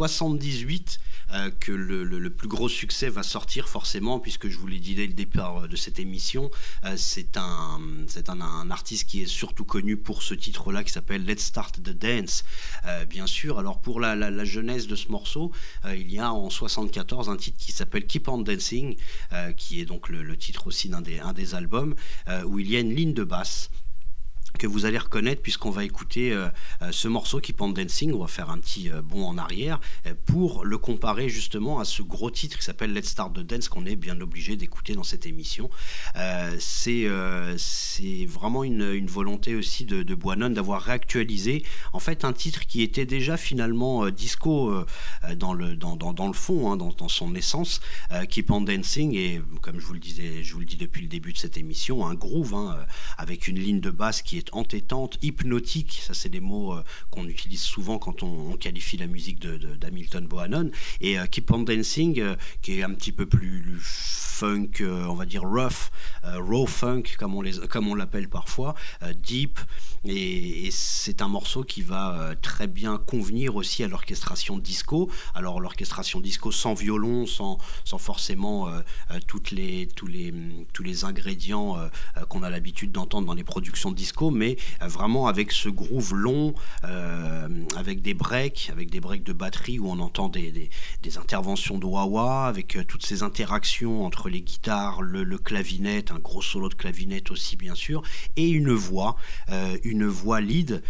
78 0.00 0.98
euh, 1.32 1.50
que 1.60 1.72
le, 1.72 2.30
plus 2.30 2.48
gros 2.48 2.70
succès 2.70 3.10
va 3.10 3.22
sortir 3.22 3.68
forcément, 3.68 4.18
puisque 4.18 4.48
je 4.48 4.56
vous 4.56 4.66
l'ai 4.66 4.78
dit 4.78 4.94
dès 4.94 5.06
le 5.06 5.12
départ 5.12 5.58
euh, 5.64 5.68
de 5.68 5.76
cette 5.76 5.98
émission, 5.98 6.50
euh, 6.84 6.94
c'est 6.96 7.36
un, 7.36 7.78
un, 8.40 8.70
artiste 8.70 9.06
qui 9.06 9.20
est 9.20 9.26
surtout 9.26 9.66
connu 9.66 9.98
pour 9.98 10.22
ce 10.22 10.32
titre-là 10.32 10.84
qui 10.84 10.92
s'appelle 10.92 11.26
Let's 11.26 11.42
Start 11.42 11.82
the 11.82 11.90
Dance, 11.90 12.44
bien 13.08 13.26
sûr. 13.26 13.58
Alors 13.58 13.80
pour 13.80 14.00
la, 14.00 14.16
la- 14.16 14.44
jeunesse 14.44 14.86
de 14.86 14.96
ce 14.96 15.08
morceau, 15.08 15.52
il 15.84 16.10
y 16.10 16.18
a 16.18 16.32
en 16.32 16.48
74 16.48 17.28
un 17.28 17.36
titre 17.36 17.58
qui 17.58 17.72
s'appelle 17.72 18.06
Keep 18.06 18.28
on 18.28 18.38
Dancing, 18.38 18.96
qui 19.56 19.80
est 19.80 19.84
donc 19.84 20.08
le, 20.08 20.22
le 20.22 20.36
titre 20.36 20.66
aussi 20.66 20.88
d'un 20.88 21.02
des, 21.02 21.18
un 21.18 21.34
des 21.34 21.54
albums, 21.54 21.94
où 22.46 22.58
il 22.58 22.70
y 22.70 22.76
a 22.76 22.80
une 22.80 22.94
ligne 22.94 23.12
de 23.12 23.24
basse 23.24 23.70
que 24.60 24.66
vous 24.66 24.84
allez 24.84 24.98
reconnaître 24.98 25.40
puisqu'on 25.40 25.70
va 25.70 25.84
écouter 25.84 26.32
euh, 26.32 26.48
euh, 26.82 26.92
ce 26.92 27.08
morceau 27.08 27.40
qui 27.40 27.54
Pond 27.54 27.70
Dancing, 27.70 28.12
on 28.12 28.18
va 28.18 28.26
faire 28.26 28.50
un 28.50 28.58
petit 28.58 28.90
euh, 28.90 29.00
bond 29.00 29.24
en 29.24 29.38
arrière 29.38 29.80
pour 30.26 30.66
le 30.66 30.76
comparer 30.76 31.30
justement 31.30 31.80
à 31.80 31.86
ce 31.86 32.02
gros 32.02 32.30
titre 32.30 32.58
qui 32.58 32.64
s'appelle 32.64 32.92
Let's 32.92 33.08
Start 33.08 33.32
the 33.32 33.40
Dance 33.40 33.70
qu'on 33.70 33.86
est 33.86 33.96
bien 33.96 34.20
obligé 34.20 34.56
d'écouter 34.56 34.94
dans 34.94 35.02
cette 35.02 35.24
émission. 35.24 35.70
C'est 36.58 37.08
c'est 37.56 38.26
vraiment 38.26 38.64
une, 38.64 38.92
une 38.92 39.06
volonté 39.06 39.54
aussi 39.54 39.84
de, 39.86 40.02
de 40.02 40.14
Boinon 40.14 40.50
d'avoir 40.50 40.82
réactualisé 40.82 41.64
en 41.92 42.00
fait 42.00 42.24
un 42.24 42.32
titre 42.32 42.66
qui 42.66 42.82
était 42.82 43.06
déjà 43.06 43.36
finalement 43.36 44.10
disco 44.10 44.74
dans, 45.36 45.54
le, 45.54 45.76
dans, 45.76 45.96
dans, 45.96 46.12
dans 46.12 46.26
le 46.26 46.32
fond, 46.34 46.70
hein, 46.70 46.76
dans, 46.76 47.08
son 47.08 47.34
essence, 47.34 47.80
Keep 48.28 48.50
on 48.50 48.60
Dancing 48.60 49.14
et 49.14 49.40
comme 49.62 49.80
je 49.80 49.86
vous 49.86 49.94
le 49.94 50.00
disais, 50.00 50.42
je 50.42 50.52
vous 50.52 50.60
le 50.60 50.66
dis 50.66 50.76
depuis 50.76 51.02
le 51.02 51.08
début 51.08 51.32
de 51.32 51.38
cette 51.38 51.56
émission, 51.56 52.06
un 52.06 52.14
groove 52.14 52.54
hein, 52.54 52.76
avec 53.16 53.48
une 53.48 53.58
ligne 53.58 53.80
de 53.80 53.90
basse 53.90 54.22
qui 54.22 54.36
est 54.36 54.49
entêtante, 54.52 55.18
hypnotique, 55.22 56.00
ça 56.04 56.14
c'est 56.14 56.28
des 56.28 56.40
mots 56.40 56.74
euh, 56.74 56.82
qu'on 57.10 57.26
utilise 57.26 57.62
souvent 57.62 57.98
quand 57.98 58.22
on, 58.22 58.56
qualifie 58.56 58.96
la 58.96 59.06
musique 59.06 59.38
de, 59.38 59.56
de- 59.56 60.26
Bohannon, 60.26 60.70
et 61.00 61.18
euh, 61.18 61.26
Keep 61.26 61.50
on 61.50 61.60
Dancing 61.60 62.20
euh, 62.20 62.36
qui 62.62 62.78
est 62.78 62.82
un 62.82 62.92
petit 62.92 63.12
peu 63.12 63.26
plus 63.26 63.78
funk, 63.80 64.70
on 64.80 65.14
va 65.14 65.26
dire 65.26 65.42
rough, 65.42 65.90
raw 66.22 66.66
funk 66.66 67.02
comme 67.18 67.34
on, 67.34 67.94
l'appelle 67.94 68.28
parfois, 68.28 68.74
deep, 69.22 69.60
et, 70.04 70.70
c'est 70.70 71.20
un 71.20 71.28
morceau 71.28 71.62
qui 71.62 71.82
va 71.82 72.34
très 72.40 72.66
bien 72.66 72.96
convenir 72.96 73.56
aussi 73.56 73.84
à 73.84 73.88
l'orchestration 73.88 74.56
disco. 74.56 75.10
Alors 75.34 75.60
l'orchestration 75.60 76.20
disco 76.20 76.50
sans 76.52 76.72
violon, 76.72 77.26
sans, 77.26 77.58
forcément 77.98 78.72
tous, 79.26 79.50
les, 79.50 79.88
tous 79.94 80.06
les 80.06 81.04
ingrédients 81.04 81.76
qu'on 82.30 82.42
a 82.42 82.48
l'habitude 82.48 82.92
d'entendre 82.92 83.26
dans 83.26 83.34
les 83.34 83.44
productions 83.44 83.92
disco, 83.92 84.30
mais 84.40 84.56
euh, 84.82 84.88
vraiment 84.88 85.26
avec 85.26 85.52
ce 85.52 85.68
groove 85.68 86.14
long, 86.14 86.54
euh, 86.84 87.48
avec 87.76 88.00
des 88.00 88.14
breaks, 88.14 88.70
avec 88.72 88.88
des 88.88 88.98
breaks 88.98 89.22
de 89.22 89.34
batterie 89.34 89.78
où 89.78 89.90
on 89.90 89.98
entend 89.98 90.30
des, 90.30 90.70
interventions 91.18 91.78
de 91.78 91.84
wah-wah, 91.84 92.46
avec 92.46 92.76
euh, 92.76 92.84
toutes 92.84 93.04
ces 93.04 93.22
interactions 93.22 94.06
entre 94.06 94.30
les 94.30 94.40
guitares, 94.40 95.02
le, 95.02 95.24
le 95.24 95.36
clavinet, 95.36 96.10
un 96.10 96.18
gros 96.18 96.40
solo 96.40 96.70
de 96.70 96.74
clavinet 96.74 97.30
aussi 97.30 97.56
bien 97.56 97.74
sûr, 97.74 98.02
et 98.36 98.48
une 98.48 98.72
voix, 98.72 99.16
une 99.84 100.06
voix 100.06 100.40
lead, 100.40 100.82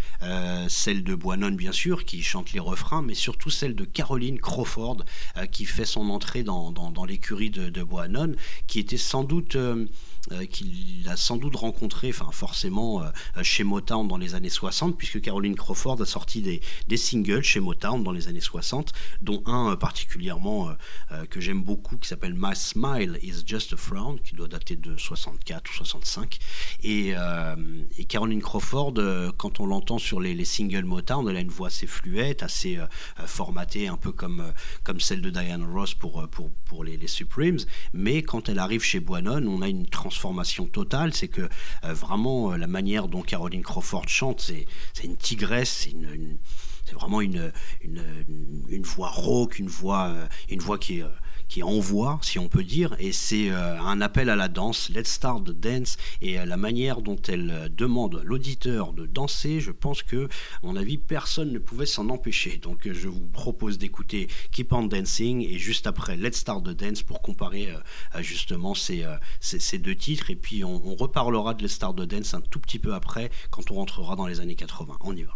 celle 0.69 1.03
de 1.03 1.15
Boinon 1.15 1.51
bien 1.51 1.73
sûr, 1.73 2.05
qui 2.05 2.23
chante 2.23 2.53
les 2.53 2.61
refrains, 2.61 3.03
mais 3.03 3.15
surtout 3.15 3.51
celle 3.51 3.75
de 3.75 3.85
Caroline 3.85 4.39
Crawford, 4.39 5.05
qui 5.51 5.65
fait 5.65 5.85
son 5.85 6.09
entrée 6.11 6.45
dans, 6.45 7.05
l'écurie 7.09 7.51
de, 7.51 7.69
de 7.69 7.85
qui 8.69 8.79
était 8.79 8.97
sans 8.97 9.25
doute... 9.25 9.57
euh, 10.33 10.41
euh, 10.41 10.47
qu'il 10.47 11.09
a 11.09 11.16
sans 11.16 11.37
doute 11.37 11.57
rencontré, 11.57 12.11
enfin 12.11 12.31
forcément 12.33 13.03
euh, 13.03 13.09
chez 13.43 13.64
Motown 13.64 14.07
dans 14.07 14.16
les 14.16 14.35
années 14.35 14.51
60, 14.51 14.97
puisque 14.97 15.21
Caroline 15.21 15.55
Crawford 15.55 16.01
a 16.01 16.07
sorti 16.07 16.43
des, 16.43 16.97
singles 16.97 17.43
chez 17.43 17.61
Motown 17.61 18.03
dans 18.03 18.12
les 18.12 18.29
années 18.29 18.41
60, 18.41 18.93
dont 19.23 19.43
un 19.47 19.73
euh, 19.73 19.77
particulièrement 19.77 20.68
euh, 20.68 20.73
euh, 21.12 21.27
que 21.27 21.41
j'aime 21.41 21.62
beaucoup, 21.62 21.97
qui 21.97 22.09
s'appelle 22.09 22.35
My 22.37 22.55
Smile 22.55 23.18
is 23.23 23.43
Just 23.47 23.73
a 23.73 23.77
Frown, 23.77 24.18
qui 24.21 24.35
doit 24.35 24.49
dater 24.49 24.77
de 24.77 24.97
64 24.97 25.71
ou 25.71 25.75
65. 25.75 26.39
Et, 26.83 27.12
euh, 27.14 27.57
Caroline 28.09 28.43
Crawford, 28.43 28.95
euh, 28.99 29.31
quand 29.37 29.61
on 29.61 29.66
l'entend 29.66 29.99
sur 29.99 30.21
les, 30.21 30.35
les 30.35 30.45
singles 30.45 30.85
Motown, 30.85 31.29
elle 31.29 31.37
a 31.37 31.41
une 31.41 31.49
voix 31.49 31.68
assez 31.68 31.87
fluette, 31.87 32.43
assez 32.43 32.77
euh, 32.77 32.87
euh, 33.21 33.27
formatée, 33.27 33.89
un 33.89 33.97
peu 33.97 34.12
comme, 34.12 34.41
euh, 34.41 34.53
comme 34.83 35.01
celle 35.01 35.23
de 35.23 35.31
Diana 35.31 35.64
Ross 35.66 35.95
pour, 35.95 36.21
euh, 36.21 36.27
pour, 36.27 36.51
pour 36.66 36.85
les, 36.85 37.01
Supremes. 37.07 37.59
Mais 37.93 38.23
quand 38.23 38.49
elle 38.49 38.59
arrive 38.59 38.83
chez 38.83 39.01
Boinon, 39.01 39.47
on 39.47 39.62
a 39.62 39.68
une 39.68 39.87
transition 39.87 40.10
transformation 40.11 40.67
totale. 40.67 41.15
C'est 41.15 41.29
que 41.29 41.49
euh, 41.85 41.95
vraiment 41.95 42.53
euh, 42.53 42.57
la 42.57 42.67
manière 42.67 43.09
dont 43.09 43.23
Caroline 43.23 43.63
Crawford 43.63 44.09
chante, 44.09 44.41
c'est 44.41 45.05
une 45.05 45.17
tigresse, 45.17 45.89
c'est 46.85 46.95
vraiment 46.95 47.21
une, 47.21 47.53
voix 48.83 49.09
rauque, 49.09 49.59
une 49.61 49.69
voix, 49.69 50.09
euh, 50.09 50.27
une 50.49 50.61
voix 50.61 50.79
qui 50.79 50.99
est, 50.99 51.05
qui 51.51 51.63
envoie, 51.65 52.21
si 52.23 52.39
on 52.39 52.49
peut 52.49 52.63
dire, 52.63 52.95
et 53.01 53.11
c'est 53.11 53.51
euh, 53.51 53.79
un 53.81 54.01
appel 54.01 54.31
à 54.31 54.37
la 54.37 54.47
danse. 54.47 54.89
Let's 54.89 55.11
start 55.11 55.43
the 55.45 55.51
dance. 55.51 55.97
Et 56.23 56.39
euh, 56.39 56.47
la 56.47 56.57
manière 56.57 57.03
dont 57.03 57.21
elle 57.27 57.51
euh, 57.51 57.69
demande 57.69 58.23
l'auditeur 58.25 58.93
de 58.93 59.05
danser, 59.05 59.59
je 59.61 59.73
pense 59.73 60.05
que, 60.05 60.27
à 60.27 60.29
mon 60.63 60.77
avis, 60.77 60.97
personne 60.97 61.53
ne 61.53 61.59
pouvait 61.59 61.87
s'en 61.87 62.09
empêcher. 62.09 62.59
Donc 62.59 62.89
je 62.91 63.09
vous 63.09 63.27
propose 63.27 63.79
d'écouter 63.79 64.29
Keep 64.53 64.73
on 64.73 64.85
Dancing 64.85 65.45
et 65.45 65.59
juste 65.59 65.89
après 65.89 66.17
Let's 66.17 66.39
start 66.39 66.65
the 66.65 66.71
dance 66.71 67.03
pour 67.03 67.21
comparer 67.21 67.69
justement 68.21 68.77
ces, 68.77 69.05
ces, 69.41 69.59
ces 69.59 69.79
deux 69.79 69.97
titres. 69.97 70.31
Et 70.31 70.37
puis 70.37 70.63
on, 70.63 70.81
on 70.87 70.95
reparlera 70.95 71.55
de 71.55 71.65
Let's 71.65 71.73
start 71.73 71.97
the 71.97 72.03
dance 72.03 72.33
un 72.33 72.41
tout 72.41 72.61
petit 72.61 72.79
peu 72.79 72.95
après, 72.95 73.31
quand 73.51 73.73
on 73.73 73.75
rentrera 73.75 74.15
dans 74.15 74.27
les 74.27 74.39
années 74.39 74.55
80. 74.55 74.99
On 75.01 75.17
y 75.17 75.25
va. 75.25 75.35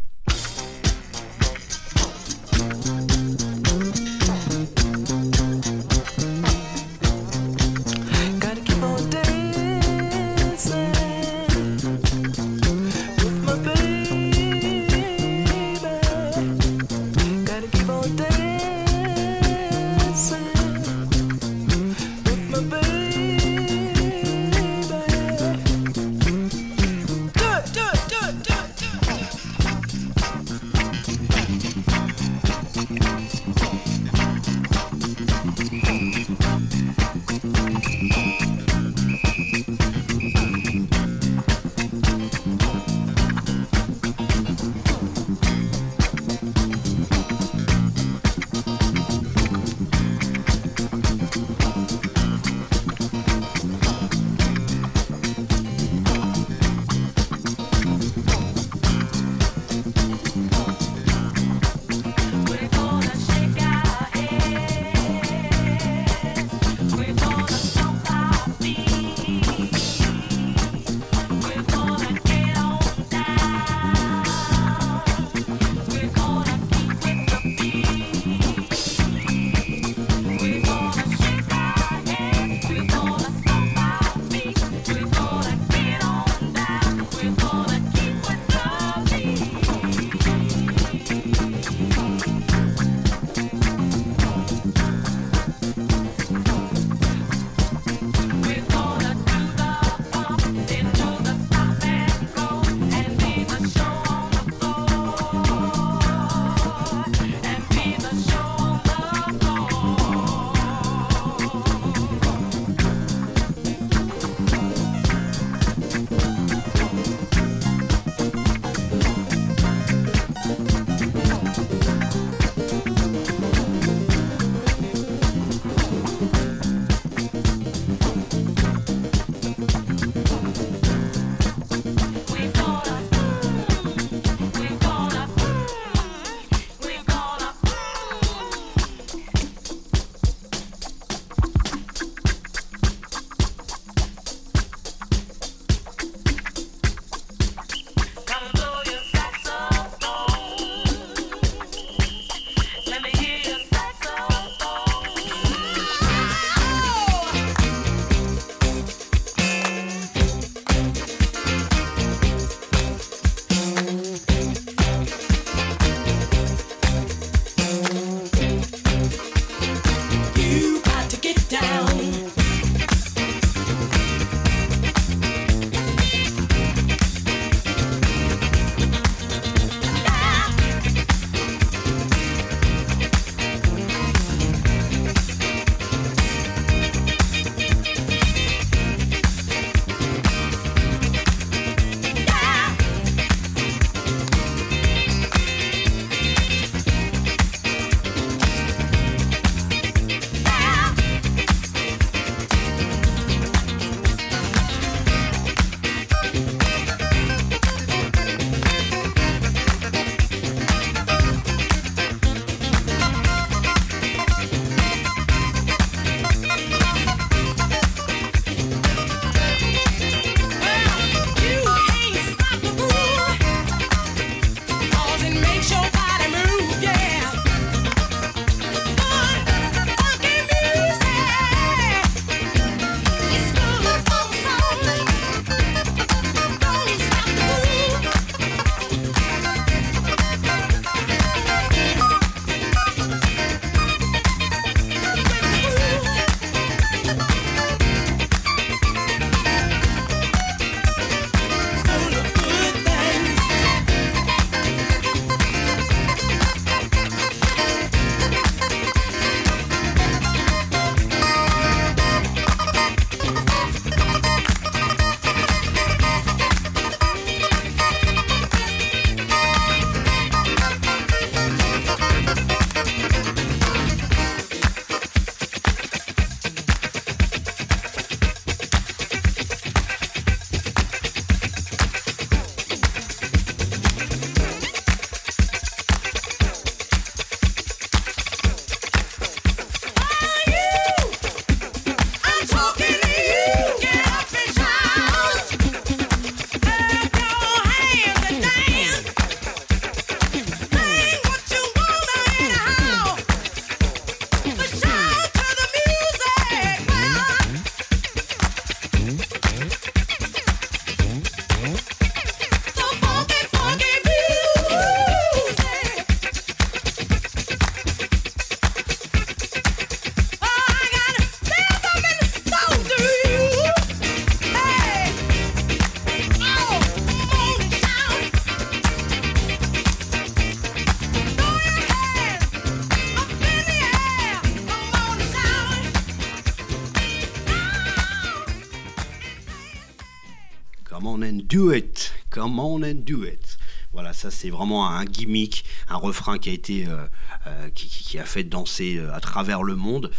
Do 341.54 341.70
it, 341.70 342.12
come 342.30 342.58
on 342.58 342.82
and 342.82 343.04
do 343.04 343.22
it. 343.22 343.58
Voilà, 343.92 344.12
ça 344.12 344.32
c'est 344.32 344.50
vraiment 344.50 344.88
un 344.90 345.04
gimmick, 345.04 345.64
un 345.86 345.94
refrain 345.94 346.36
qui 346.36 346.50
a 346.50 346.52
été, 346.52 346.88
euh, 346.88 347.06
euh, 347.46 347.70
qui, 347.70 348.18
a 348.18 348.24
fait 348.24 348.42
danser 348.42 348.96
euh, 348.96 349.14
à 349.14 349.20
travers 349.20 349.62
le 349.62 349.76
monde. 349.76 350.10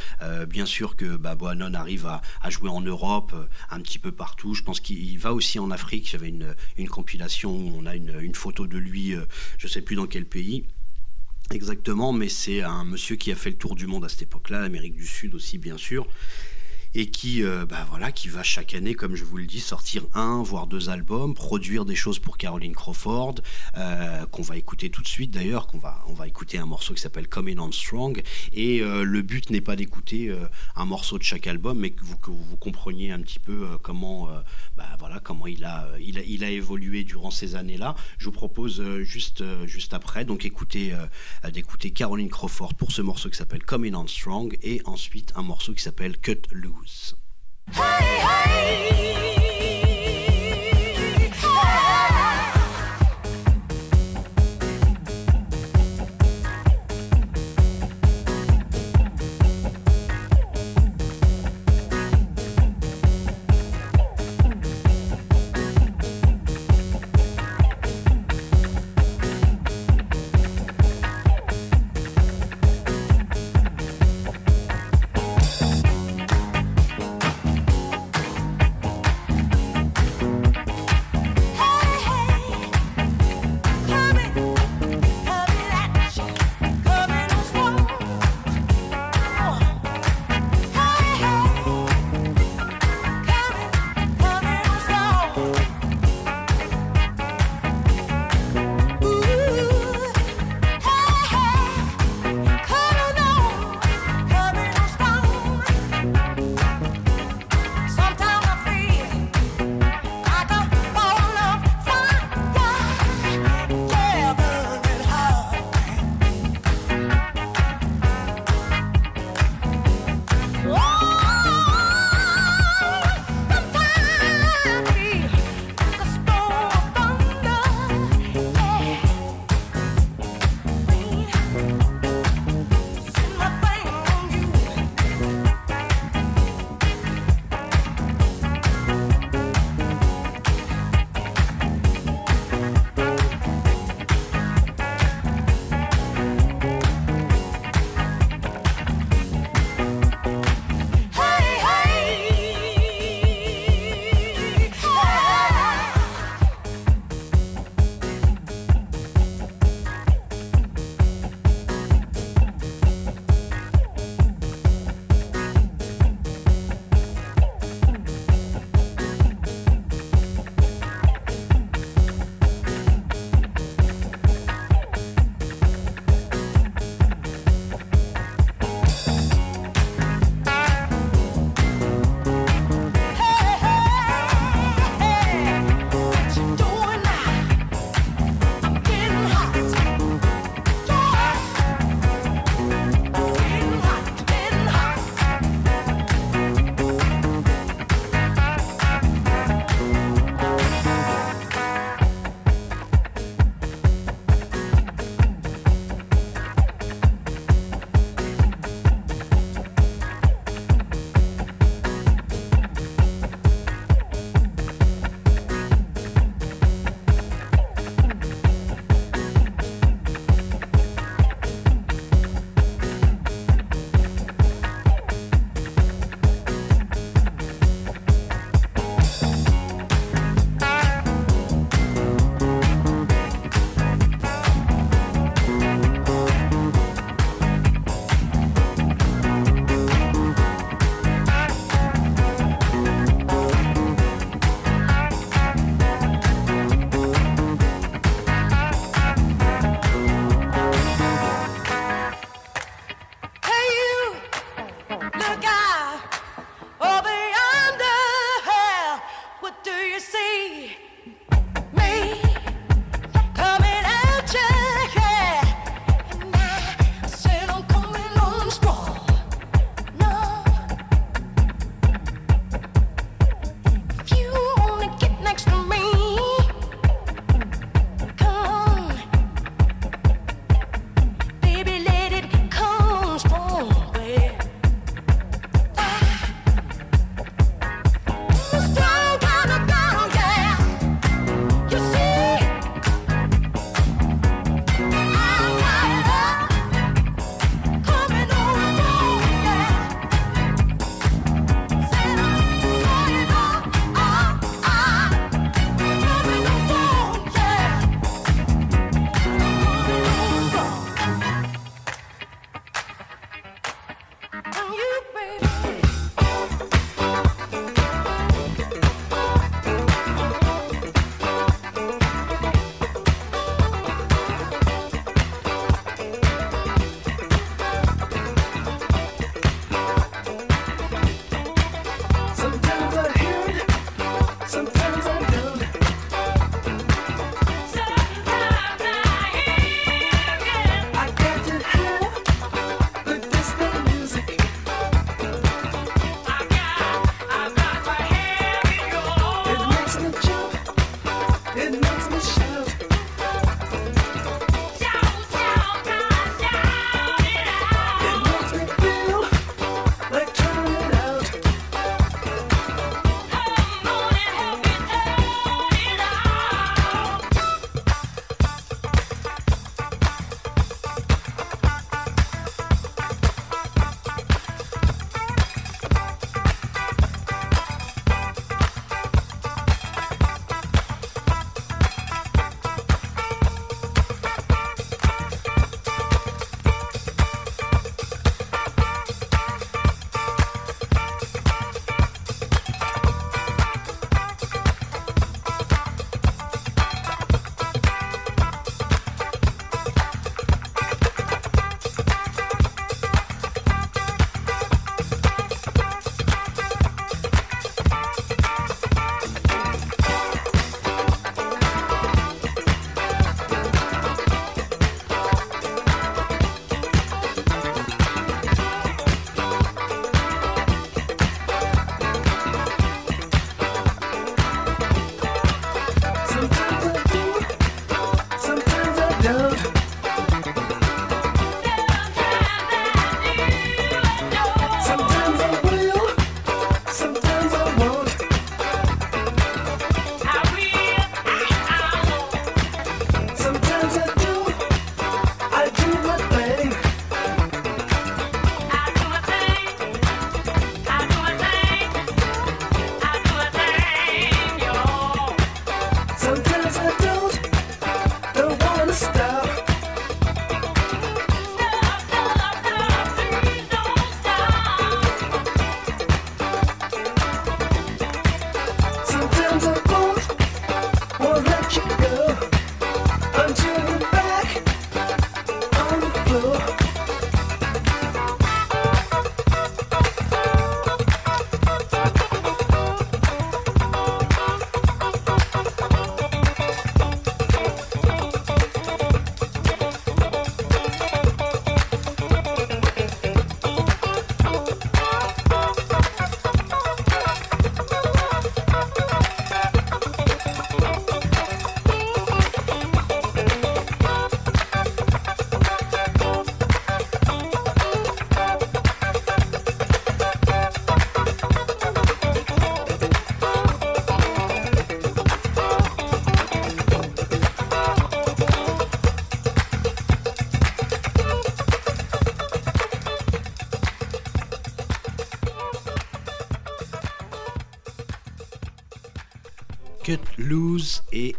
Bien 0.47 0.65
sûr 0.65 0.95
que 0.95 1.17
bah, 1.17 1.35
Bohannon 1.35 1.73
arrive 1.73 2.05
à, 2.05 2.49
jouer 2.49 2.69
en 2.69 2.79
Europe, 2.79 3.35
un 3.69 3.81
petit 3.81 3.99
peu 3.99 4.13
partout. 4.13 4.53
Je 4.53 4.63
pense 4.63 4.79
qu'il 4.79 5.19
va 5.19 5.33
aussi 5.33 5.59
en 5.59 5.71
Afrique. 5.71 6.09
J'avais 6.09 6.29
une, 6.29 6.55
compilation 6.87 7.51
où 7.51 7.73
on 7.79 7.85
a 7.85 7.95
une, 7.97 8.33
photo 8.33 8.65
de 8.65 8.77
lui, 8.77 9.13
je 9.57 9.67
sais 9.67 9.81
plus 9.81 9.97
dans 9.97 10.07
quel 10.07 10.23
pays. 10.23 10.63
Exactement, 11.51 12.11
mais 12.11 12.27
c'est 12.27 12.63
un 12.63 12.83
monsieur 12.85 13.17
qui 13.17 13.31
a 13.31 13.35
fait 13.35 13.51
le 13.51 13.57
tour 13.57 13.75
du 13.75 13.85
monde 13.85 14.03
à 14.03 14.09
cette 14.09 14.23
époque-là, 14.23 14.61
l'Amérique 14.61 14.95
du 14.95 15.05
Sud 15.05 15.35
aussi 15.35 15.59
bien 15.59 15.77
sûr, 15.77 16.07
et 16.95 17.07
qui, 17.07 17.43
euh, 17.43 17.65
bah 17.65 17.85
voilà, 17.89 18.11
qui 18.13 18.29
va 18.29 18.41
chaque 18.41 18.73
année, 18.73 18.95
comme 18.95 19.15
je 19.15 19.25
vous 19.25 19.37
le 19.37 19.45
dis, 19.45 19.59
sortir 19.59 20.03
un 20.13 20.41
voire 20.41 20.65
deux 20.65 20.89
albums, 20.89 21.35
produire 21.35 21.83
des 21.83 21.95
choses 21.95 22.19
pour 22.19 22.37
Caroline 22.37 22.73
Crawford, 22.73 23.35
euh, 23.77 24.25
qu'on 24.27 24.41
va 24.41 24.55
écouter 24.55 24.89
tout 24.89 25.01
de 25.01 25.07
suite 25.07 25.31
d'ailleurs, 25.31 25.67
qu'on 25.67 25.77
va, 25.77 26.03
on 26.07 26.13
va 26.13 26.25
écouter 26.25 26.57
un 26.57 26.65
morceau 26.65 26.93
qui 26.93 27.01
s'appelle 27.01 27.27
Coming 27.27 27.59
On 27.59 27.71
Strong, 27.71 28.23
et 28.53 28.81
euh, 28.81 29.03
le 29.03 29.21
but 29.21 29.49
n'est 29.49 29.61
pas 29.61 29.75
d'écouter 29.75 30.33
un 30.77 30.85
morceau 30.85 31.17
de 31.17 31.23
chaque 31.23 31.47
album, 31.47 31.79
mais 31.79 31.89
que 31.89 32.03
vous, 32.03 32.17
que 32.17 32.31
vous 32.31 32.55
compreniez 32.55 33.11
un 33.11 33.19
petit 33.19 33.39
peu 33.39 33.67
comment, 33.81 34.29
bah 34.77 34.85
comment 35.19 35.47
il 35.47 35.63
a, 35.63 35.85
euh, 35.85 35.99
il 35.99 36.17
a, 36.19 36.23
il 36.23 36.43
a 36.43 36.49
évolué 36.49 37.03
durant 37.03 37.31
ces 37.31 37.55
années-là. 37.55 37.95
Je 38.17 38.25
vous 38.25 38.31
propose 38.31 38.81
euh, 38.81 39.03
juste, 39.03 39.41
euh, 39.41 39.65
juste 39.67 39.93
après, 39.93 40.25
donc 40.25 40.45
écouter, 40.45 40.93
d'écouter 41.51 41.91
Caroline 41.91 42.29
Crawford 42.29 42.73
pour 42.73 42.91
ce 42.91 43.01
morceau 43.01 43.29
qui 43.29 43.37
s'appelle 43.37 43.63
Coming 43.63 43.95
On 43.95 44.07
Strong, 44.07 44.57
et 44.61 44.81
ensuite 44.85 45.31
un 45.35 45.41
morceau 45.41 45.73
qui 45.73 45.81
s'appelle 45.81 46.17
Cut 46.17 46.41
Loose. 46.51 47.15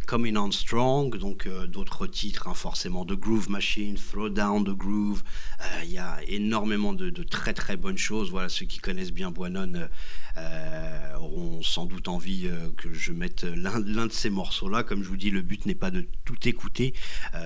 Coming 0.06 0.36
On 0.36 0.50
Strong, 0.50 1.16
donc 1.16 1.46
euh, 1.46 1.66
d'autres 1.66 2.06
titres, 2.06 2.48
hein, 2.48 2.54
forcément, 2.54 3.04
The 3.04 3.12
Groove 3.12 3.50
Machine, 3.50 3.96
Throw 3.96 4.28
Down 4.28 4.64
the 4.64 4.76
Groove. 4.76 5.22
Euh, 5.60 5.64
Il 5.84 5.90
y 5.90 5.98
a 5.98 6.18
énormément 6.28 6.92
de, 6.92 7.10
de 7.10 7.22
très 7.22 7.54
très 7.54 7.76
bonnes 7.76 7.98
choses. 7.98 8.30
Voilà, 8.30 8.48
ceux 8.48 8.66
qui 8.66 8.78
connaissent 8.78 9.12
bien 9.12 9.30
Boinon 9.30 9.88
euh, 10.36 11.14
auront 11.16 11.62
sans 11.62 11.86
doute 11.86 12.08
envie 12.08 12.48
que 12.76 12.92
je 12.92 13.12
mette 13.12 13.44
l'un 13.44 13.80
de 13.80 14.12
ces 14.12 14.30
morceaux-là. 14.30 14.82
Comme 14.82 15.02
je 15.02 15.08
vous 15.08 15.16
dis, 15.16 15.30
le 15.30 15.42
but 15.42 15.66
n'est 15.66 15.74
pas 15.74 15.90
de 15.90 16.06
tout 16.24 16.48
écouter 16.48 16.94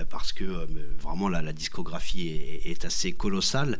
parce 0.09 0.33
que 0.33 0.67
vraiment 0.99 1.29
la, 1.29 1.53
discographie 1.53 2.27
est, 2.63 2.85
assez 2.85 3.13
colossale. 3.13 3.77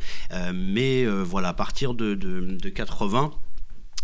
Mais 0.54 1.04
voilà, 1.06 1.48
à 1.48 1.54
partir 1.54 1.94
de, 1.94 2.14
de, 2.14 2.40
de 2.40 2.68
80. 2.68 3.32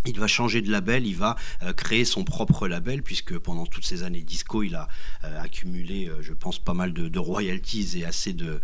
Il 0.09 0.19
va 0.19 0.27
changer 0.27 0.63
de 0.63 0.71
label, 0.71 1.07
il 1.07 1.17
va 1.17 1.37
euh, 1.63 1.75
créer 1.75 2.07
son 2.07 2.25
propre 2.25 2.67
label, 2.67 3.03
puisque 3.03 3.37
pendant 3.39 3.67
toutes 3.67 3.85
ces 3.85 4.05
années 4.05 4.23
disco, 4.23 4.63
il 4.63 4.75
a 4.75 4.89
euh, 5.25 5.43
accumulé, 5.43 6.09
euh, 6.09 6.23
je 6.23 6.33
pense, 6.33 6.59
pas 6.59 6.73
mal 6.73 6.95
de, 6.95 7.19
royalties 7.19 7.99
et 7.99 8.05
assez 8.05 8.33
de, 8.33 8.61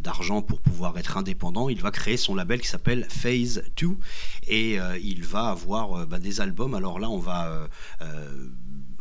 d'argent 0.00 0.42
pour 0.42 0.60
pouvoir 0.60 0.98
être 0.98 1.16
indépendant. 1.16 1.68
Il 1.68 1.80
va 1.80 1.90
créer 1.92 2.16
son 2.16 2.34
label 2.34 2.60
qui 2.60 2.68
s'appelle 2.68 3.06
Phase 3.08 3.62
2, 3.76 3.90
et 4.48 4.78
il 5.02 5.24
va 5.24 5.50
avoir 5.50 6.06
bah, 6.06 6.18
des 6.18 6.40
albums. 6.40 6.74
Alors 6.74 6.98
là, 6.98 7.10
on 7.10 7.18
va 7.18 7.68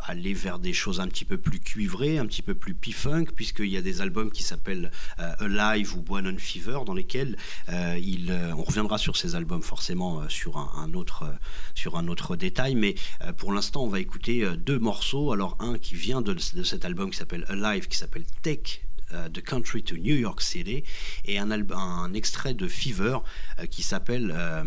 aller 0.05 0.33
vers 0.33 0.59
des 0.59 0.73
choses 0.73 0.99
un 0.99 1.07
petit 1.07 1.25
peu 1.25 1.37
plus 1.37 1.59
cuivrées, 1.59 2.17
un 2.17 2.25
petit 2.25 2.41
peu 2.41 2.53
plus 2.53 2.73
p-funk, 2.73 3.27
puisqu'il 3.35 3.67
y 3.67 3.77
a 3.77 3.81
des 3.81 4.01
albums 4.01 4.31
qui 4.31 4.43
s'appellent 4.43 4.91
euh, 5.19 5.33
Alive 5.39 5.95
ou 5.95 6.01
Boinon 6.01 6.37
Fever, 6.37 6.79
dans 6.85 6.93
lesquels 6.93 7.37
euh, 7.69 7.97
il, 8.01 8.31
euh, 8.31 8.53
on 8.55 8.63
reviendra 8.63 8.97
sur 8.97 9.17
ces 9.17 9.35
albums 9.35 9.61
forcément 9.61 10.27
sur 10.29 10.57
un, 10.57 10.93
autre, 10.93 12.35
détail, 12.35 12.75
mais 12.75 12.95
pour 13.37 13.53
l'instant 13.53 13.83
on 13.83 13.87
va 13.87 13.99
écouter 13.99 14.47
deux 14.57 14.79
morceaux. 14.79 15.31
Alors 15.31 15.57
un 15.59 15.77
qui 15.77 15.95
vient 15.95 16.21
de, 16.21 16.33
de 16.33 16.63
cet 16.63 16.85
album 16.85 17.11
qui 17.11 17.17
s'appelle 17.17 17.45
Alive, 17.47 17.87
qui 17.87 17.97
s'appelle 17.97 18.25
Take 18.41 18.81
euh, 19.13 19.29
The 19.29 19.41
Country 19.41 19.83
to 19.83 19.95
New 19.97 20.15
York 20.15 20.41
City 20.41 20.83
et 21.25 21.37
un, 21.37 21.51
un 21.51 22.13
extrait 22.13 22.53
de 22.53 22.67
Fever 22.67 23.17
euh, 23.59 23.65
qui 23.65 23.83
s'appelle 23.83 24.33
euh, 24.35 24.63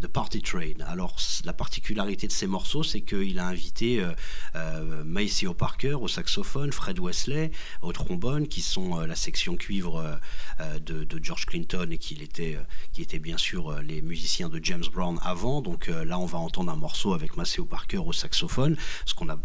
The 0.00 0.06
Party 0.06 0.42
Train. 0.42 0.80
Alors 0.86 1.16
la 1.44 1.52
particularité 1.52 2.26
de 2.26 2.32
ces 2.32 2.46
morceaux, 2.46 2.82
c'est 2.82 3.00
qu'il 3.00 3.38
a 3.38 3.46
invité 3.46 4.00
euh, 4.00 4.12
euh, 4.56 5.04
Maceo 5.04 5.54
Parker 5.54 5.94
au 5.94 6.08
saxophone, 6.08 6.72
Fred 6.72 6.98
Wesley 6.98 7.50
au 7.82 7.92
trombone, 7.92 8.48
qui 8.48 8.60
sont 8.60 9.00
euh, 9.00 9.06
la 9.06 9.16
section 9.16 9.56
cuivre 9.56 9.96
euh, 9.96 10.16
euh, 10.60 10.78
de, 10.78 11.18
George 11.22 11.46
Clinton 11.46 11.88
et 11.90 11.98
qu'il 11.98 12.22
était, 12.22 12.56
euh, 12.56 12.62
qui 12.92 13.02
étaient 13.02 13.18
bien 13.18 13.38
sûr 13.38 13.70
euh, 13.70 13.82
les 13.82 14.02
musiciens 14.02 14.48
de 14.48 14.60
James 14.62 14.84
Brown 14.92 15.18
avant. 15.22 15.62
Donc 15.62 15.88
euh, 15.88 16.04
là, 16.04 16.18
on 16.18 16.26
va 16.26 16.38
entendre 16.38 16.72
un 16.72 16.76
morceau 16.76 17.14
avec 17.14 17.36
Maceo 17.36 17.64
Parker 17.64 17.98
au 17.98 18.12
saxophone, 18.12 18.76
ce 19.04 19.14
qu'on 19.14 19.28
a 19.28 19.38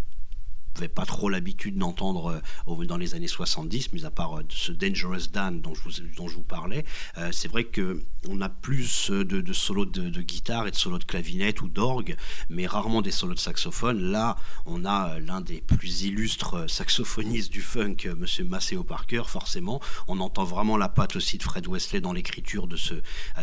n'avais 0.76 0.88
pas 0.88 1.06
trop 1.06 1.30
l'habitude 1.30 1.78
d'entendre 1.78 2.42
euh, 2.68 2.86
dans 2.86 2.98
les 2.98 3.16
années 3.16 3.28
70, 3.28 3.94
mis 3.94 4.06
à 4.06 4.12
part 4.12 4.40
euh, 4.40 4.44
ce 4.50 4.72
Dangerous 4.72 5.28
Dan 5.32 5.62
dont 5.62 5.74
je 5.74 5.82
vous, 5.84 5.92
dont 6.18 6.28
je 6.28 6.36
vous 6.36 6.44
parlais. 6.44 6.86
Euh, 7.18 7.30
c'est 7.32 7.48
vrai 7.48 7.66
que 7.66 8.04
on 8.30 8.40
a 8.42 8.50
plus 8.50 9.12
de, 9.12 9.54
solos 9.54 9.86
de, 9.86 10.10
de 10.10 10.22
guitare 10.22 10.68
et 10.68 10.72
de 10.72 10.76
solos 10.76 10.98
de 10.98 11.04
clavinette 11.04 11.62
ou 11.62 11.68
d'orgue, 11.68 12.16
mais 12.50 12.66
rarement 12.66 13.02
des 13.02 13.12
solos 13.12 13.34
de 13.34 13.40
saxophone. 13.40 14.00
Là, 14.00 14.38
on 14.66 14.86
a 14.86 15.20
l'un 15.20 15.42
des 15.42 15.60
plus 15.60 16.04
illustres 16.04 16.70
saxophonistes 16.70 17.52
du 17.52 17.62
funk, 17.62 17.98
Monsieur 18.18 18.46
Maceo 18.46 18.84
Parker, 18.84 19.24
forcément. 19.28 19.82
On 20.08 20.22
entend 20.22 20.46
vraiment 20.46 20.78
la 20.78 20.88
patte 20.88 21.18
aussi 21.18 21.38
de 21.38 21.44
Fred 21.44 21.68
Wesley 21.68 22.00
dans 22.00 22.14
l'écriture 22.14 22.68
de 22.68 22.78
ce 22.78 22.94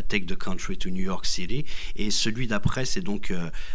Take 0.08 0.24
the 0.24 0.36
Country 0.36 0.78
to 0.78 0.88
New 0.88 1.04
York 1.04 1.26
City. 1.26 1.66
Et 1.96 2.10
celui 2.10 2.46
d'après, 2.46 2.86
c'est 2.86 3.02
donc 3.02 3.34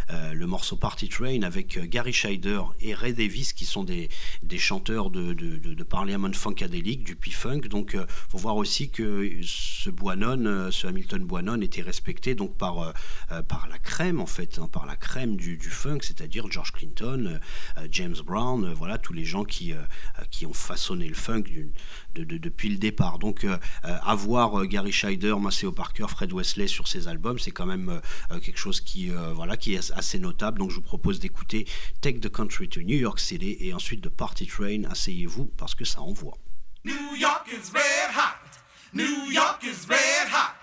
le 0.09 0.45
morceau 0.47 0.75
Party 0.75 1.07
Train 1.07 1.43
avec 1.43 1.77
Gary 1.87 2.13
Scheider 2.13 2.61
et 2.81 2.95
Ray 2.95 3.13
Davis 3.13 3.44
qui 3.53 3.65
sont 3.65 3.83
des, 3.83 4.09
des 4.43 4.57
chanteurs 4.57 5.09
de, 5.09 5.33
de, 5.33 5.57
de, 5.57 5.73
de 5.73 5.83
Parliament 5.83 6.31
Funkadelic, 6.33 7.03
du 7.03 7.15
P-Funk. 7.15 7.61
Donc, 7.69 7.91
il 7.93 8.05
faut 8.29 8.37
voir 8.37 8.55
aussi 8.55 8.89
que 8.89 9.29
ce 9.43 9.89
Boinon, 9.89 10.45
euh, 10.45 10.71
ce 10.71 10.87
Hamilton 10.87 11.23
Boinon 11.23 11.61
était 11.61 11.81
respecté 11.81 12.35
donc 12.35 12.57
par, 12.57 12.79
euh, 12.79 12.91
euh, 13.31 13.41
par 13.43 13.67
la 13.67 13.77
crème, 13.79 14.19
en 14.19 14.25
fait, 14.25 14.59
hein, 14.59 14.67
par 14.71 14.85
la 14.85 14.95
crème 14.95 15.35
du, 15.35 15.59
funk, 15.69 15.99
c'est-à-dire 16.01 16.49
George 16.51 16.71
Clinton, 16.71 17.39
euh, 17.77 17.87
James 17.91 18.15
Brown, 18.25 18.65
euh, 18.65 18.73
voilà, 18.73 18.97
tous 18.97 19.13
les 19.13 19.25
gens 19.25 19.43
qui, 19.43 19.73
euh, 19.73 19.77
euh, 20.19 20.23
qui 20.31 20.45
ont 20.45 20.53
façonné 20.53 21.07
le 21.07 21.15
funk 21.15 21.41
d'une- 21.41 21.71
de- 22.15 22.23
de- 22.23 22.37
depuis 22.37 22.69
le 22.69 22.77
départ. 22.77 23.19
Donc, 23.19 23.43
euh, 23.43 23.57
euh, 23.85 23.97
avoir 24.03 24.59
euh, 24.59 24.65
Gary 24.65 24.91
Scheider, 24.91 25.35
Maceo 25.39 25.71
Parker, 25.71 26.05
Fred 26.09 26.31
Wesley 26.33 26.67
sur 26.67 26.87
ces 26.87 27.07
albums, 27.07 27.37
c'est 27.39 27.51
quand 27.51 27.65
même 27.65 27.89
euh, 27.89 27.99
euh, 28.31 28.39
quelque 28.39 28.57
chose 28.57 28.81
qui, 28.81 29.11
euh, 29.11 29.33
voilà, 29.33 29.57
qui 29.57 29.75
est 29.75 29.91
assez 29.91 30.17
notable. 30.19 30.59
Donc, 30.59 30.71
je 30.71 30.75
vous 30.75 30.81
propose 30.81 31.19
d'écouter 31.19 31.67
Take 32.01 32.19
the 32.19 32.29
Country 32.29 32.69
to 32.69 32.81
New 32.81 32.97
York 32.97 33.19
City 33.19 33.57
et 33.59 33.73
ensuite 33.73 34.01
de 34.01 34.09
Party 34.09 34.47
Train. 34.47 34.83
Asseyez-vous 34.89 35.45
parce 35.57 35.75
que 35.75 35.85
ça 35.85 36.01
envoie. 36.01 36.37
New 36.83 37.15
York 37.17 37.47
is 37.51 37.71
red 37.73 38.11
hot. 38.15 38.59
New 38.93 39.31
York 39.31 39.63
is 39.63 39.87
red 39.89 40.27
hot. 40.31 40.53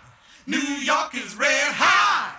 New 0.47 0.83
York 0.85 1.15
is 1.15 1.37
red 1.39 1.73
hot. 1.79 2.39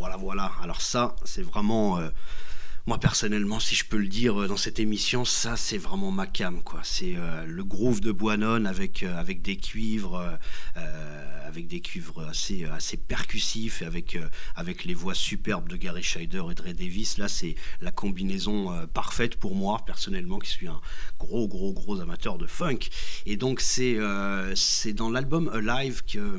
Voilà, 0.00 0.16
voilà. 0.16 0.50
Alors 0.62 0.80
ça, 0.80 1.14
c'est 1.24 1.42
vraiment... 1.42 1.98
euh, 1.98 2.08
moi 2.86 2.98
personnellement, 2.98 3.60
si 3.60 3.74
je 3.74 3.84
peux 3.84 3.98
le 3.98 4.08
dire 4.08 4.40
euh, 4.40 4.48
dans 4.48 4.56
cette 4.56 4.78
émission, 4.78 5.26
ça 5.26 5.58
c'est 5.58 5.76
vraiment 5.76 6.10
ma 6.10 6.26
cam. 6.26 6.62
C'est 6.82 7.16
euh, 7.18 7.44
le 7.44 7.62
groove 7.64 8.00
de 8.00 8.10
Boinon 8.10 8.64
avec 8.64 9.02
avec 9.02 9.42
des 9.42 9.58
cuivres, 9.58 10.38
avec 11.46 11.66
des 11.66 11.82
cuivres 11.82 12.26
assez 12.30 12.64
assez 12.64 12.96
percussifs, 12.96 13.82
avec 13.82 14.18
avec 14.56 14.86
les 14.86 14.94
voix 14.94 15.14
superbes 15.14 15.68
de 15.68 15.76
Gary 15.76 16.02
Scheider 16.02 16.44
et 16.50 16.54
Dre 16.54 16.72
Davis. 16.72 17.18
Là, 17.18 17.28
c'est 17.28 17.54
la 17.82 17.90
combinaison 17.90 18.86
parfaite 18.94 19.36
pour 19.36 19.54
moi 19.54 19.82
personnellement, 19.84 20.38
qui 20.38 20.48
suis 20.48 20.66
un 20.66 20.80
gros 21.18 21.46
gros 21.46 21.74
gros 21.74 22.00
amateur 22.00 22.38
de 22.38 22.46
funk. 22.46 22.88
Et 23.26 23.36
donc 23.36 23.60
c'est 23.60 23.98
c'est 24.54 24.94
dans 24.94 25.10
l'album 25.10 25.50
Alive 25.52 26.04
que 26.10 26.38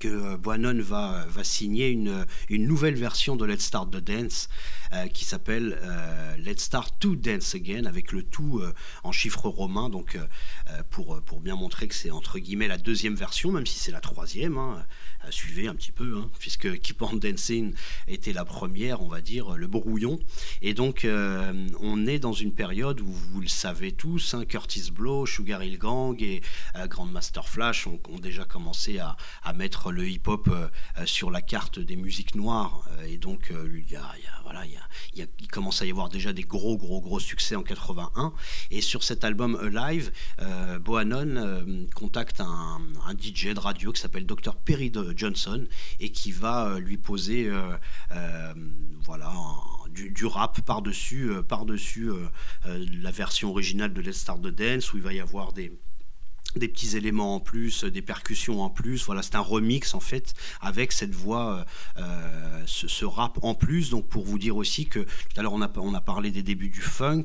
que 0.00 0.08
euh, 0.08 0.36
Boinon 0.36 0.80
va, 0.82 1.26
va 1.28 1.44
signer 1.44 1.88
une, 1.90 2.26
une 2.48 2.66
nouvelle 2.66 2.96
version 2.96 3.36
de 3.36 3.44
Let's 3.44 3.66
Start 3.66 3.90
the 3.90 3.98
Dance 3.98 4.48
euh, 4.92 5.06
qui 5.06 5.24
s'appelle 5.24 5.78
euh, 5.82 6.36
Let's 6.38 6.64
Start 6.64 6.96
to 6.98 7.14
Dance 7.14 7.54
Again 7.54 7.84
avec 7.84 8.10
le 8.10 8.24
tout 8.24 8.58
euh, 8.58 8.72
en 9.04 9.12
chiffres 9.12 9.48
romains 9.48 9.88
donc 9.90 10.16
euh, 10.16 10.26
euh, 10.70 10.82
pour, 10.90 11.22
pour 11.22 11.40
bien 11.40 11.54
montrer 11.54 11.86
que 11.86 11.94
c'est 11.94 12.10
entre 12.10 12.38
guillemets 12.38 12.66
la 12.66 12.78
deuxième 12.78 13.14
version 13.14 13.52
même 13.52 13.66
si 13.66 13.78
c'est 13.78 13.92
la 13.92 14.00
troisième 14.00 14.58
hein. 14.58 14.84
Euh, 15.30 15.40
suivez 15.40 15.68
un 15.68 15.74
petit 15.74 15.92
peu 15.92 16.16
hein, 16.16 16.30
puisque 16.38 16.78
Keep 16.80 17.02
on 17.02 17.14
Dancing 17.14 17.74
était 18.08 18.32
la 18.32 18.44
première 18.44 19.00
on 19.02 19.08
va 19.08 19.20
dire 19.20 19.56
le 19.56 19.66
brouillon 19.66 20.18
et 20.62 20.74
donc 20.74 21.04
euh, 21.04 21.68
on 21.80 22.06
est 22.06 22.18
dans 22.18 22.32
une 22.32 22.52
période 22.52 23.00
où 23.00 23.06
vous 23.06 23.40
le 23.40 23.48
savez 23.48 23.92
tous 23.92 24.34
hein, 24.34 24.44
Curtis 24.44 24.90
Blow, 24.90 25.26
Sugar 25.26 25.62
Hill 25.62 25.78
Gang 25.78 26.20
et 26.22 26.42
euh, 26.76 26.86
Grandmaster 26.86 27.48
Flash 27.48 27.86
ont, 27.86 27.98
déjà 28.20 28.44
commencé 28.44 28.98
à, 28.98 29.16
à 29.42 29.52
mettre 29.52 29.92
le 29.92 30.08
hip-hop 30.08 30.48
euh, 30.48 30.68
euh, 30.98 31.06
sur 31.06 31.30
la 31.30 31.40
carte 31.40 31.78
des 31.78 31.96
musiques 31.96 32.34
noires. 32.34 32.84
Et 33.06 33.16
donc, 33.16 33.52
il 35.14 35.48
commence 35.48 35.80
à 35.80 35.86
y 35.86 35.90
avoir 35.90 36.08
déjà 36.08 36.32
des 36.32 36.42
gros, 36.42 36.76
gros, 36.76 37.00
gros 37.00 37.20
succès 37.20 37.56
en 37.56 37.62
81. 37.62 38.32
Et 38.70 38.80
sur 38.80 39.02
cet 39.02 39.24
album 39.24 39.56
Alive, 39.56 40.12
Bohannon 40.80 41.86
contacte 41.94 42.40
un, 42.40 42.80
DJ 43.18 43.54
de 43.54 43.60
radio 43.60 43.92
qui 43.92 44.00
s'appelle 44.00 44.26
Dr. 44.26 44.54
Perry 44.56 44.90
Johnson 45.20 45.66
et 46.00 46.10
qui 46.10 46.32
va 46.32 46.66
euh, 46.66 46.80
lui 46.80 46.96
poser 46.96 47.48
euh, 47.48 47.76
euh, 48.12 48.54
voilà, 49.04 49.32
du, 49.90 50.26
rap 50.26 50.60
par-dessus 50.62 51.30
euh, 51.30 51.42
par-dessus 51.42 52.10
euh, 52.10 52.28
euh, 52.66 52.86
la 53.02 53.10
version 53.10 53.50
originale 53.50 53.92
de 53.92 54.00
Let's 54.00 54.18
Start 54.18 54.40
the 54.40 54.48
Dance 54.48 54.92
où 54.92 54.96
il 54.96 55.02
va 55.02 55.12
y 55.12 55.20
avoir 55.20 55.52
des 55.52 55.72
des 56.56 56.68
petits 56.68 56.96
éléments 56.96 57.36
en 57.36 57.40
plus, 57.40 57.84
des 57.84 58.02
percussions 58.02 58.62
en 58.62 58.70
plus. 58.70 59.04
Voilà, 59.06 59.22
c'est 59.22 59.36
un 59.36 59.40
remix 59.40 59.94
en 59.94 60.00
fait 60.00 60.34
avec 60.60 60.92
cette 60.92 61.14
voix, 61.14 61.64
euh, 61.98 62.02
euh, 62.02 62.62
ce, 62.66 63.04
rap 63.04 63.38
en 63.42 63.54
plus. 63.54 63.90
Donc 63.90 64.08
pour 64.08 64.24
vous 64.24 64.38
dire 64.38 64.56
aussi 64.56 64.86
que 64.86 65.00
tout 65.00 65.36
à 65.36 65.42
l'heure 65.42 65.52
on 65.52 65.62
a, 65.62 65.70
on 65.76 65.94
a 65.94 66.00
parlé 66.00 66.30
des 66.30 66.42
débuts 66.42 66.70
du 66.70 66.80
funk, 66.80 67.24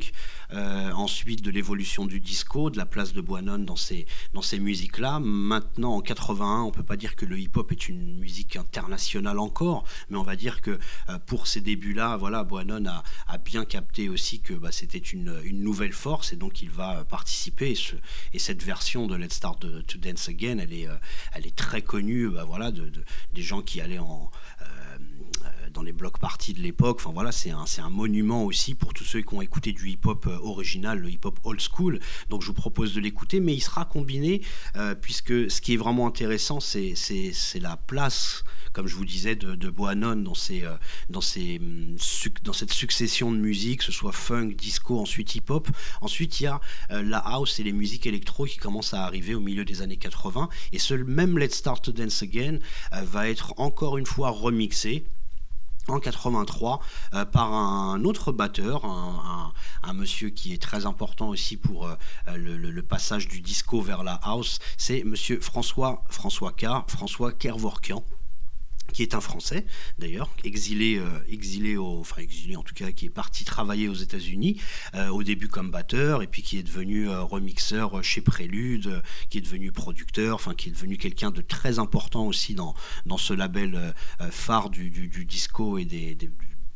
euh, 0.53 0.91
ensuite 0.91 1.41
de 1.41 1.52
l'évolution 1.52 2.06
du 2.06 2.19
disco, 2.19 2.69
de 2.69 2.77
la 2.77 2.85
place 2.85 3.14
de 3.14 3.22
Boinon 3.22 3.60
dans 3.60 3.76
ces, 3.76 4.06
dans 4.34 4.41
ces 4.41 4.60
musiques-là. 4.60 5.19
Maintenant 5.19 5.95
en 5.95 6.02
81, 6.02 6.61
on 6.61 6.72
peut 6.72 6.84
pas 6.84 6.97
dire 6.97 7.15
que 7.15 7.26
le 7.26 7.39
hip-hop 7.39 7.72
est 7.72 7.89
une 7.89 8.18
musique 8.18 8.56
internationale 8.56 9.39
encore, 9.39 9.85
mais 10.10 10.18
on 10.18 10.23
va 10.23 10.35
dire 10.35 10.61
que 10.61 10.80
euh, 11.10 11.19
pour 11.26 11.47
ces 11.47 11.61
débuts-là, 11.61 12.18
voilà, 12.18 12.43
Boinon 12.43 12.85
a, 12.85 13.03
a 13.27 13.38
bien 13.38 13.65
capté 13.65 14.10
aussi 14.10 14.39
que 14.39 14.53
bah, 14.53 14.72
c'était 14.72 14.97
une, 14.97 15.39
une 15.43 15.61
nouvelle 15.61 15.93
force 15.93 16.34
et 16.34 16.35
donc 16.35 16.61
il 16.61 16.69
va 16.69 17.06
participer. 17.06 17.76
Et 18.34 18.39
cette 18.39 18.64
version 18.64 19.07
de 19.07 19.14
Let's 19.17 19.35
Start 19.35 19.59
to, 19.59 19.97
Dance 19.97 20.29
Again, 20.29 20.57
elle 20.59 20.73
est, 20.73 20.87
euh, 20.87 20.95
elle 21.33 21.45
est 21.47 21.55
très 21.55 21.81
connue, 21.81 22.29
bah, 22.29 22.43
voilà, 22.45 22.71
de, 22.71 22.89
de- 22.89 23.03
des 23.33 23.41
gens 23.41 23.61
qui 23.61 23.81
allaient 23.81 23.99
en 23.99 24.29
euh, 24.61 24.65
euh, 25.45 25.69
dans 25.73 25.81
les 25.83 25.91
blocs 25.93 26.19
parties 26.19 26.53
de 26.53 26.61
l'époque. 26.61 26.97
Enfin 26.99 27.11
voilà, 27.13 27.31
c'est 27.31 27.51
un, 27.51 27.65
un 27.79 27.89
monument 27.89 28.45
aussi 28.45 28.75
pour 28.75 28.93
tous 28.93 29.03
ceux 29.03 29.21
qui 29.21 29.33
ont 29.33 29.41
écouté 29.41 29.73
du 29.73 29.89
hip-hop 29.89 30.25
original, 30.41 30.99
le 30.99 31.09
hip-hop 31.09 31.39
old 31.43 31.59
school. 31.61 31.99
Donc 32.29 32.41
je 32.41 32.47
vous 32.47 32.53
propose 32.53 32.93
de 32.93 33.01
l'écouter, 33.01 33.39
mais 33.39 33.53
il 33.53 33.61
sera 33.61 33.85
combiné 33.85 34.41
puisque 35.01 35.51
ce 35.51 35.61
qui 35.61 35.73
est 35.73 35.77
vraiment 35.77 36.07
intéressant, 36.07 36.59
c'est 36.59 36.93
la 37.61 37.77
place, 37.77 38.43
comme 38.76 38.88
je 38.88 38.95
vous 38.95 39.06
disais, 39.06 39.38
de, 39.38 39.56
de 39.56 39.69
Bohannon 39.69 40.18
dans, 40.18 40.34
euh, 40.52 40.77
hum, 41.15 41.95
cette 42.53 42.73
succession 42.73 43.31
de 43.31 43.38
musique, 43.38 43.80
que 43.80 43.85
ce 43.85 43.93
soit 43.93 44.11
funk, 44.11 44.49
disco, 44.49 44.99
ensuite 44.99 45.34
hip-hop. 45.34 45.69
Ensuite, 46.02 46.41
il 46.41 46.43
y 46.43 46.47
a 46.47 46.60
euh, 46.91 47.02
la 47.02 47.19
house 47.19 47.57
et 47.61 47.64
les 47.64 47.72
musiques 47.72 48.06
électro 48.06 48.45
qui 48.45 48.57
commencent 48.57 48.93
à 48.93 49.06
arriver 49.06 49.34
au 49.34 49.39
milieu 49.39 49.64
des 49.64 49.81
années 49.81 49.95
80. 49.95 50.49
Et 50.73 50.80
ce 50.80 50.93
même 50.93 51.39
Let's 51.39 51.56
Start 51.56 51.85
to 51.85 51.93
Dance 51.93 52.22
Again 52.22 52.60
euh, 52.91 53.02
va 53.03 53.30
être 53.30 53.53
encore 53.57 53.97
une 53.97 54.06
fois 54.06 54.30
remixé 54.30 55.06
en 55.88 56.02
83 56.02 56.81
euh, 57.14 57.23
par 57.23 57.53
un 57.53 58.03
autre 58.03 58.34
batteur, 58.34 58.84
un, 58.84 59.53
monsieur 59.93 60.31
qui 60.31 60.52
est 60.52 60.61
très 60.61 60.85
important 60.85 61.30
aussi 61.30 61.56
pour 61.56 61.88
le 62.27 62.81
passage 62.81 63.30
du 63.30 63.39
disco 63.39 63.80
vers 63.80 64.03
la 64.03 64.15
house, 64.15 64.60
c'est 64.77 65.03
monsieur 65.06 65.39
François 65.39 66.03
François 66.10 66.52
K, 66.52 66.65
François 66.88 67.31
Kervorkian 67.31 68.03
qui 68.95 69.01
est 69.01 69.13
un 69.13 69.19
Français 69.19 69.65
d'ailleurs, 69.99 70.30
exilé, 70.45 70.97
euh, 70.97 71.09
exilé, 71.27 71.76
au, 71.76 71.99
enfin 71.99 72.22
exilé 72.22 72.55
en 72.55 72.63
tout 72.63 72.73
cas, 72.73 72.93
qui 72.93 73.07
est 73.07 73.09
parti 73.09 73.43
travailler 73.43 73.89
aux 73.89 73.93
États-Unis 73.93 74.61
euh, 74.93 75.09
au 75.09 75.22
début 75.22 75.49
comme 75.49 75.69
batteur 75.69 76.23
et 76.23 76.27
puis 76.27 76.41
qui 76.43 76.57
est 76.57 76.63
devenu 76.63 77.09
euh, 77.09 77.22
remixeur 77.22 78.01
chez 78.01 78.22
Prélude, 78.22 79.03
qui 79.30 79.39
est 79.39 79.41
devenu 79.41 79.73
producteur, 79.73 80.35
enfin 80.35 80.53
qui 80.53 80.69
est 80.69 80.72
devenu 80.72 80.97
quelqu'un 80.97 81.30
de 81.30 81.41
très 81.41 81.77
important 81.77 82.26
aussi 82.26 82.55
dans, 82.55 82.73
ce 83.17 83.34
label 83.34 83.93
phare 84.31 84.69
du, 84.69 84.89
disco 85.26 85.77
et 85.77 85.84
des- 85.84 86.15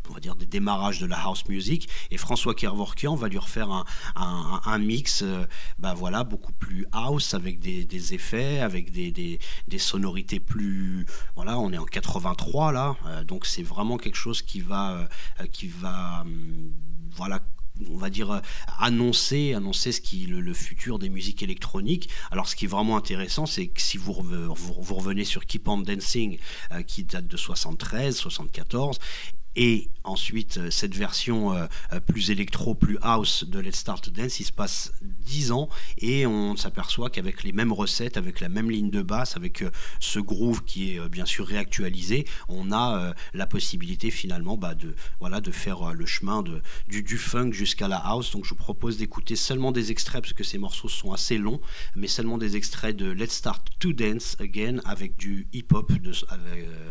on 0.09 0.13
va 0.13 0.19
dire 0.19 0.35
des 0.35 0.45
démarrages 0.45 0.99
de 0.99 1.05
la 1.05 1.19
house 1.19 1.47
music 1.47 1.89
et 2.11 2.17
François 2.17 2.53
Kervorkian 2.53 3.15
va 3.15 3.27
lui 3.27 3.37
refaire 3.37 3.85
un, 4.15 4.79
mix 4.79 5.21
euh, 5.21 5.45
bah 5.77 5.93
voilà 5.93 6.23
beaucoup 6.23 6.53
plus 6.53 6.85
house 6.91 7.33
avec 7.33 7.59
des, 7.59 8.13
effets 8.13 8.59
avec 8.59 8.91
des, 8.91 9.39
sonorités 9.77 10.39
plus 10.39 11.05
voilà 11.35 11.57
on 11.59 11.71
est 11.71 11.77
en 11.77 11.85
83 11.85 12.71
là 12.71 12.95
euh, 13.05 13.23
donc 13.23 13.45
c'est 13.45 13.63
vraiment 13.63 13.97
quelque 13.97 14.15
chose 14.15 14.41
qui 14.41 14.61
va 14.61 15.07
euh, 15.39 15.45
qui 15.47 15.67
va 15.67 16.21
hum, 16.21 16.71
voilà 17.11 17.41
on 17.89 17.95
va 17.95 18.09
dire, 18.09 18.29
euh, 18.31 18.39
annoncer, 18.77 19.53
annoncer 19.53 19.93
ce 19.93 20.01
qui 20.01 20.25
le, 20.25 20.41
le 20.41 20.53
futur 20.53 20.99
des 20.99 21.07
musiques 21.07 21.43
électroniques. 21.43 22.09
Alors, 22.29 22.47
ce 22.49 22.57
qui 22.57 22.65
est 22.65 22.67
vraiment 22.67 22.97
intéressant, 22.97 23.45
c'est 23.45 23.67
que 23.67 23.81
si 23.81 23.97
vous, 23.97 24.13
vous, 24.13 24.93
revenez 24.93 25.23
sur 25.23 25.45
Keep 25.45 25.65
on 25.69 25.77
Dancing, 25.77 26.39
qui 26.87 27.05
date 27.05 27.27
de 27.27 27.37
73, 27.37 28.17
74, 28.17 28.99
et 29.55 29.89
ensuite, 30.03 30.57
euh, 30.57 30.69
cette 30.69 30.95
version 30.95 31.53
euh, 31.53 31.65
euh, 31.93 31.99
plus 31.99 32.31
électro, 32.31 32.75
plus 32.75 32.97
house 33.01 33.43
de 33.43 33.59
Let's 33.59 33.77
Start 33.77 34.03
to 34.03 34.11
Dance, 34.11 34.39
il 34.39 34.45
se 34.45 34.51
passe 34.51 34.91
10 35.01 35.51
ans 35.51 35.69
et 35.97 36.25
on 36.25 36.55
s'aperçoit 36.55 37.09
qu'avec 37.09 37.43
les 37.43 37.51
mêmes 37.51 37.73
recettes, 37.73 38.17
avec 38.17 38.39
la 38.41 38.49
même 38.49 38.69
ligne 38.69 38.89
de 38.89 39.01
basse, 39.01 39.35
avec 39.35 39.63
ce 39.99 40.19
groove 40.19 40.63
qui 40.63 40.91
est 40.91 41.09
bien 41.09 41.25
sûr 41.25 41.45
réactualisé, 41.45 42.25
on 42.47 42.71
a 42.71 43.13
la 43.33 43.47
possibilité 43.47 44.11
finalement 44.11 44.57
bah, 44.57 44.75
de, 44.75 44.95
voilà, 45.19 45.41
de 45.41 45.51
faire 45.51 45.93
le 45.93 46.05
chemin 46.05 46.43
du, 46.87 47.17
funk 47.17 47.51
jusqu'à 47.51 47.87
la 47.87 47.97
house. 47.97 48.31
Donc 48.31 48.45
je 48.45 48.49
vous 48.49 48.55
propose 48.55 48.97
d'écouter 48.97 49.35
seulement 49.35 49.71
des 49.71 49.91
extraits 49.91 50.21
parce 50.21 50.33
que 50.33 50.43
ces 50.43 50.57
morceaux 50.57 50.89
sont 50.89 51.11
assez 51.11 51.37
longs, 51.37 51.61
mais 51.95 52.07
seulement 52.07 52.37
des 52.37 52.55
extraits 52.55 52.95
de 52.95 53.11
Let's 53.11 53.33
Start 53.33 53.67
to 53.79 53.93
Dance 53.93 54.35
Again 54.39 54.79
avec 54.85 55.17
du 55.17 55.47
hip-hop, 55.53 55.91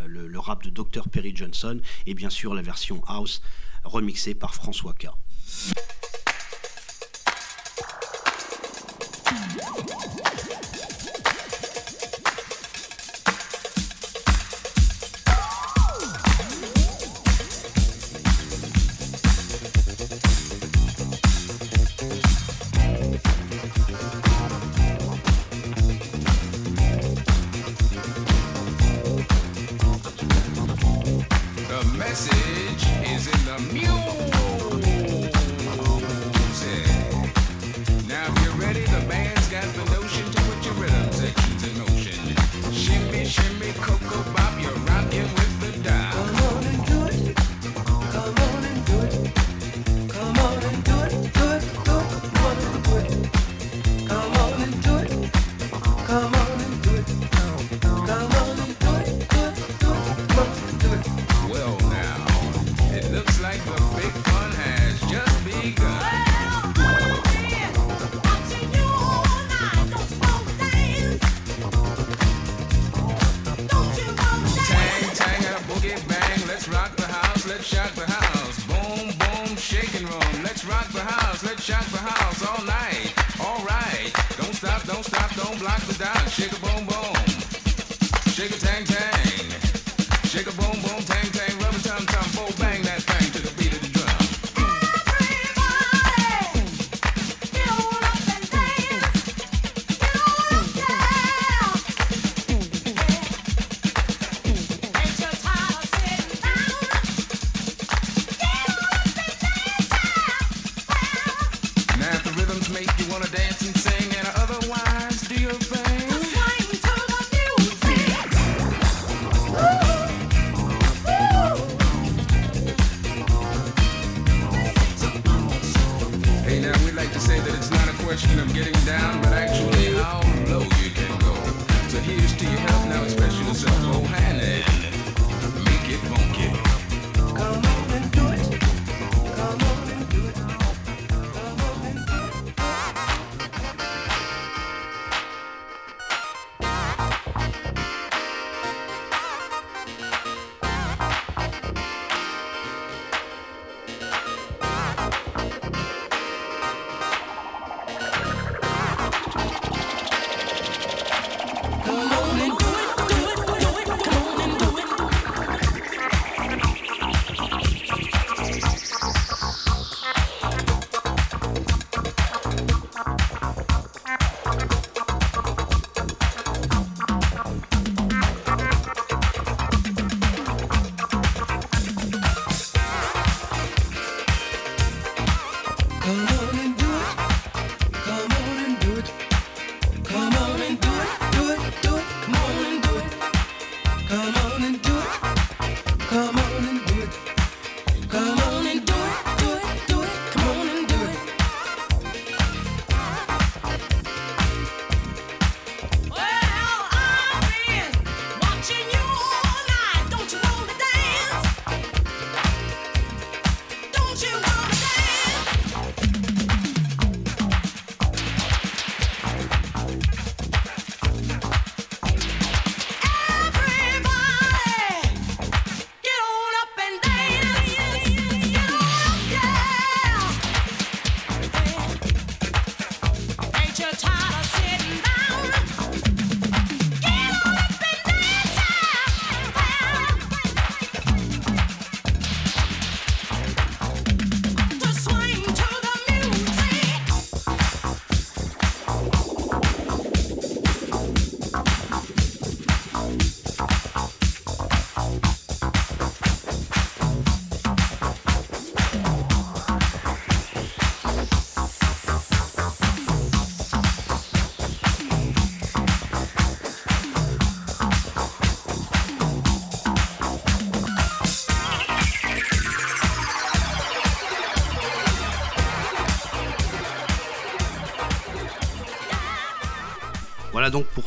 le, 0.06 0.26
le 0.26 0.38
rap 0.38 0.62
de 0.62 0.70
Dr. 0.70 1.08
Perry 1.08 1.32
Johnson 1.34 1.80
et 2.06 2.14
bien 2.14 2.30
sûr 2.30 2.47
la 2.54 2.62
version 2.62 3.02
house 3.06 3.40
remixée 3.84 4.34
par 4.34 4.54
François 4.54 4.92
K. 4.92 5.08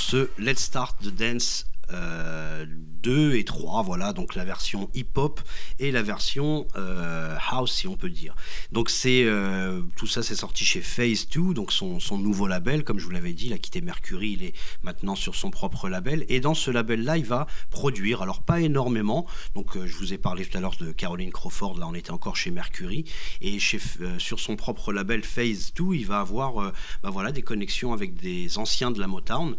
ce 0.01 0.29
Let's 0.39 0.63
Start 0.63 0.97
the 1.01 1.09
Dance 1.09 1.67
euh, 1.93 2.65
2 2.67 3.35
et 3.35 3.43
3, 3.43 3.83
voilà, 3.83 4.13
donc 4.13 4.35
la 4.35 4.43
version 4.43 4.89
hip-hop 4.93 5.41
et 5.79 5.91
la 5.91 6.01
version 6.01 6.67
euh, 6.75 7.35
house, 7.49 7.71
si 7.71 7.87
on 7.87 7.95
peut 7.95 8.09
dire. 8.09 8.35
Donc 8.71 8.89
c'est 8.89 9.25
euh, 9.25 9.81
tout 9.97 10.07
ça, 10.07 10.23
c'est 10.23 10.35
sorti 10.35 10.63
chez 10.63 10.79
Phase 10.79 11.27
2, 11.27 11.53
donc 11.53 11.73
son, 11.73 11.99
son 11.99 12.17
nouveau 12.17 12.47
label, 12.47 12.85
comme 12.85 12.99
je 12.99 13.03
vous 13.03 13.11
l'avais 13.11 13.33
dit, 13.33 13.47
il 13.47 13.53
a 13.53 13.57
quitté 13.57 13.81
Mercury, 13.81 14.31
il 14.31 14.43
est 14.43 14.53
maintenant 14.81 15.15
sur 15.15 15.35
son 15.35 15.51
propre 15.51 15.89
label. 15.89 16.25
Et 16.29 16.39
dans 16.39 16.53
ce 16.53 16.71
label-là, 16.71 17.17
il 17.17 17.25
va 17.25 17.47
produire, 17.69 18.21
alors 18.21 18.41
pas 18.41 18.61
énormément, 18.61 19.27
donc 19.55 19.75
euh, 19.75 19.85
je 19.85 19.97
vous 19.97 20.13
ai 20.13 20.17
parlé 20.17 20.45
tout 20.45 20.57
à 20.57 20.61
l'heure 20.61 20.77
de 20.79 20.93
Caroline 20.93 21.31
Crawford, 21.31 21.79
là 21.79 21.87
on 21.89 21.93
était 21.93 22.11
encore 22.11 22.37
chez 22.37 22.49
Mercury, 22.49 23.03
et 23.41 23.59
chez, 23.59 23.79
euh, 23.99 24.17
sur 24.19 24.39
son 24.39 24.55
propre 24.55 24.93
label 24.93 25.23
Phase 25.23 25.73
2, 25.75 25.95
il 25.95 26.05
va 26.05 26.21
avoir 26.21 26.71
bah 27.03 27.09
voilà, 27.09 27.33
des 27.33 27.41
connexions 27.41 27.91
avec 27.91 28.15
des 28.15 28.57
anciens 28.57 28.91
de 28.91 28.99
la 28.99 29.07
Motown, 29.07 29.55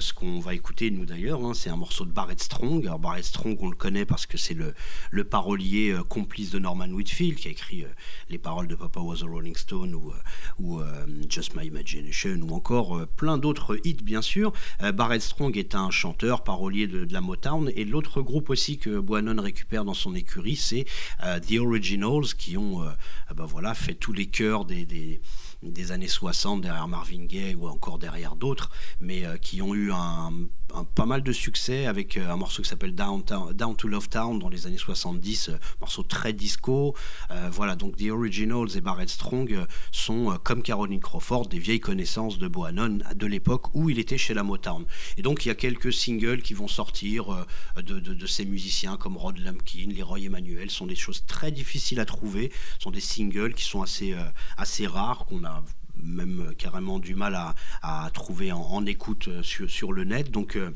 ce 0.00 0.12
qu'on 0.12 0.40
va 0.40 0.54
écouter 0.54 0.90
nous 0.90 1.06
d'ailleurs, 1.06 1.44
hein, 1.44 1.54
c'est 1.54 1.70
un 1.70 1.76
morceau 1.76 2.04
de 2.04 2.10
Barrett 2.10 2.40
Strong. 2.40 2.84
Alors 2.86 2.98
Barrett 2.98 3.24
Strong, 3.24 3.56
on 3.60 3.68
le 3.68 3.76
connaît 3.76 4.04
parce 4.04 4.26
que 4.26 4.38
c'est 4.38 4.54
le, 4.54 4.74
le 5.10 5.24
parolier 5.24 5.96
complice 6.08 6.50
de 6.50 6.58
Norman 6.58 6.88
Whitfield 6.88 7.36
qui 7.36 7.48
a 7.48 7.50
écrit 7.50 7.84
les 8.28 8.38
paroles 8.38 8.55
de 8.64 8.74
Papa 8.74 9.00
Was 9.00 9.22
a 9.22 9.26
Rolling 9.26 9.56
Stone 9.56 9.94
ou, 9.94 10.12
euh, 10.12 10.80
euh, 10.80 11.06
Just 11.28 11.54
My 11.54 11.66
Imagination 11.66 12.38
ou 12.42 12.54
encore 12.54 12.96
euh, 12.96 13.06
plein 13.06 13.36
d'autres 13.36 13.78
hits 13.84 14.02
bien 14.02 14.22
sûr. 14.22 14.52
Barrett 14.94 15.20
Strong 15.20 15.56
est 15.58 15.74
un 15.74 15.90
chanteur, 15.90 16.42
parolier 16.42 16.86
de, 16.86 17.06
la 17.12 17.20
Motown 17.20 17.70
et 17.74 17.84
l'autre 17.84 18.22
groupe 18.22 18.50
aussi 18.50 18.78
que 18.78 18.98
Bohannon 18.98 19.40
récupère 19.42 19.84
dans 19.84 19.94
son 19.94 20.14
écurie, 20.14 20.56
c'est 20.56 20.86
The 21.20 21.58
Originals 21.58 22.34
qui 22.38 22.56
ont 22.56 22.84
bah 23.34 23.46
voilà, 23.46 23.74
fait 23.74 23.94
tous 23.94 24.12
les 24.12 24.26
chœurs 24.26 24.64
des, 24.64 25.20
des 25.62 25.92
années 25.92 26.08
60 26.08 26.60
derrière 26.60 26.88
Marvin 26.88 27.24
Gaye 27.24 27.54
ou 27.54 27.66
encore 27.68 27.98
derrière 27.98 28.36
d'autres, 28.36 28.70
mais 29.00 29.24
qui 29.40 29.62
ont 29.62 29.74
eu 29.74 29.92
un, 29.92 30.32
pas 30.84 31.06
mal 31.06 31.22
de 31.22 31.32
succès 31.32 31.86
avec 31.86 32.16
euh, 32.16 32.30
un 32.30 32.36
morceau 32.36 32.62
qui 32.62 32.68
s'appelle 32.68 32.94
Down, 32.94 33.24
to 33.24 33.88
Love 33.88 34.08
Town 34.08 34.38
dans 34.38 34.48
les 34.48 34.66
années 34.66 34.76
70, 34.76 35.48
euh, 35.48 35.58
morceau 35.80 36.02
très 36.02 36.32
disco. 36.32 36.94
Euh, 37.30 37.48
voilà, 37.52 37.76
donc 37.76 37.96
The 37.96 38.10
Originals 38.10 38.76
et 38.76 38.80
Barrett 38.80 39.08
Strong 39.08 39.66
sont, 39.92 40.38
comme 40.42 40.62
Caroline 40.62 41.00
Crawford, 41.00 41.46
des 41.48 41.58
vieilles 41.58 41.80
connaissances 41.80 42.38
de 42.38 42.48
Bohannon 42.48 42.98
de 43.14 43.26
l'époque 43.26 43.74
où 43.74 43.90
il 43.90 43.98
était 43.98 44.18
chez 44.18 44.34
la 44.34 44.42
Motown. 44.42 44.84
Et 45.16 45.22
donc 45.22 45.44
il 45.44 45.48
y 45.48 45.50
a 45.50 45.54
quelques 45.54 45.92
singles 45.92 46.42
qui 46.42 46.54
vont 46.54 46.68
sortir 46.68 47.46
de, 47.76 48.26
ces 48.26 48.44
musiciens 48.44 48.96
comme 48.96 49.16
Rod 49.16 49.38
Lumpkin, 49.38 49.88
Leroy 49.96 50.24
Emmanuel, 50.24 50.70
sont 50.70 50.86
des 50.86 50.96
choses 50.96 51.24
très 51.26 51.50
difficiles 51.50 52.00
à 52.00 52.04
trouver, 52.04 52.52
sont 52.78 52.90
des 52.90 53.00
singles 53.00 53.54
qui 53.54 53.64
sont 53.64 53.82
assez, 53.82 54.14
assez 54.56 54.86
rares, 54.86 55.26
qu'on 55.26 55.44
a 55.44 55.62
même 56.02 56.48
euh, 56.48 56.52
carrément 56.52 56.98
du 56.98 57.14
mal 57.14 57.34
à, 57.34 57.54
à 57.82 58.08
trouver 58.10 58.52
en, 58.52 58.84
écoute 58.86 59.28
euh, 59.28 59.42
sur, 59.42 59.70
sur 59.70 59.92
le 59.92 60.04
net. 60.04 60.30
Donc 60.30 60.56
euh, 60.56 60.70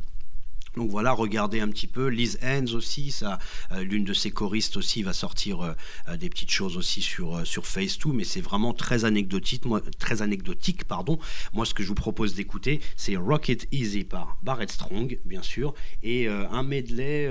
donc 0.76 0.90
voilà, 0.90 1.12
regardez 1.12 1.60
un 1.60 1.68
petit 1.68 1.86
peu. 1.86 2.08
Liz 2.08 2.38
Haynes 2.42 2.70
aussi, 2.74 3.10
ça, 3.10 3.38
euh, 3.72 3.82
l'une 3.82 4.04
de 4.04 4.12
ses 4.12 4.30
choristes 4.30 4.76
aussi 4.76 5.02
va 5.02 5.12
sortir 5.12 5.60
euh, 5.60 5.72
euh, 6.08 6.16
des 6.16 6.28
petites 6.28 6.50
choses 6.50 6.76
aussi 6.76 7.02
sur 7.02 7.36
euh, 7.36 7.44
sur 7.44 7.66
Face 7.66 7.98
2, 7.98 8.12
mais 8.12 8.24
c'est 8.24 8.40
vraiment 8.40 8.72
très 8.72 9.04
anecdotique. 9.04 9.64
Moi, 9.64 9.80
très 9.98 10.22
anecdotique, 10.22 10.84
pardon. 10.84 11.18
Moi, 11.52 11.66
ce 11.66 11.74
que 11.74 11.82
je 11.82 11.88
vous 11.88 11.94
propose 11.94 12.34
d'écouter, 12.34 12.80
c'est 12.96 13.16
Rocket 13.16 13.66
Easy 13.72 14.04
par 14.04 14.38
Barrett 14.42 14.70
Strong, 14.70 15.18
bien 15.24 15.42
sûr, 15.42 15.74
et 16.02 16.28
un 16.28 16.62
medley 16.62 17.30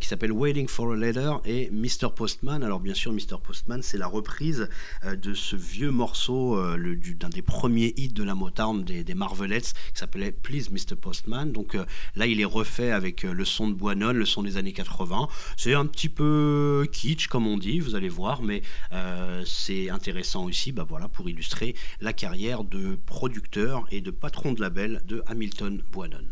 qui 0.00 0.08
s'appelle 0.08 0.32
Waiting 0.32 0.68
for 0.68 0.92
a 0.92 0.96
Letter 0.96 1.32
et 1.44 1.70
Mr 1.70 2.12
Postman. 2.14 2.62
Alors 2.62 2.80
bien 2.80 2.94
sûr, 2.94 3.12
Mr 3.12 3.38
Postman, 3.42 3.82
c'est 3.82 3.98
la 3.98 4.06
reprise 4.06 4.68
de 5.04 5.34
ce 5.34 5.56
vieux 5.56 5.90
morceau 5.90 6.58
d'un 6.76 7.28
des 7.28 7.42
premiers 7.42 7.94
hits 7.96 8.08
de 8.08 8.22
la 8.22 8.34
Motown 8.34 8.84
des, 8.84 9.14
Marvelettes 9.14 9.74
qui 9.92 9.98
s'appelait 9.98 10.32
Please 10.32 10.70
Mr 10.70 10.96
Postman. 10.96 11.52
Donc 11.52 11.76
là, 12.14 12.26
il 12.30 12.40
est 12.40 12.44
refait 12.44 12.90
avec 12.90 13.24
euh, 13.24 13.32
le 13.32 13.44
son 13.44 13.68
de 13.68 13.74
Boinon, 13.74 14.12
le 14.12 14.24
son 14.24 14.42
des 14.42 14.56
années 14.56 14.72
80. 14.72 15.28
C'est 15.56 15.74
un 15.74 15.86
petit 15.86 16.08
peu 16.08 16.86
kitsch, 16.92 17.26
comme 17.28 17.46
on 17.46 17.58
dit, 17.58 17.80
vous 17.80 17.94
allez 17.94 18.08
voir, 18.08 18.42
mais 18.42 18.62
euh, 18.92 19.42
c'est 19.46 19.90
intéressant 19.90 20.44
aussi 20.44 20.72
bah 20.72 20.86
voilà, 20.88 21.08
pour 21.08 21.28
illustrer 21.28 21.74
la 22.00 22.12
carrière 22.12 22.64
de 22.64 22.96
producteur 23.06 23.86
et 23.90 24.00
de 24.00 24.10
patron 24.10 24.52
de 24.52 24.60
label 24.60 25.02
de 25.06 25.22
Hamilton 25.26 25.82
Boinon. 25.90 26.24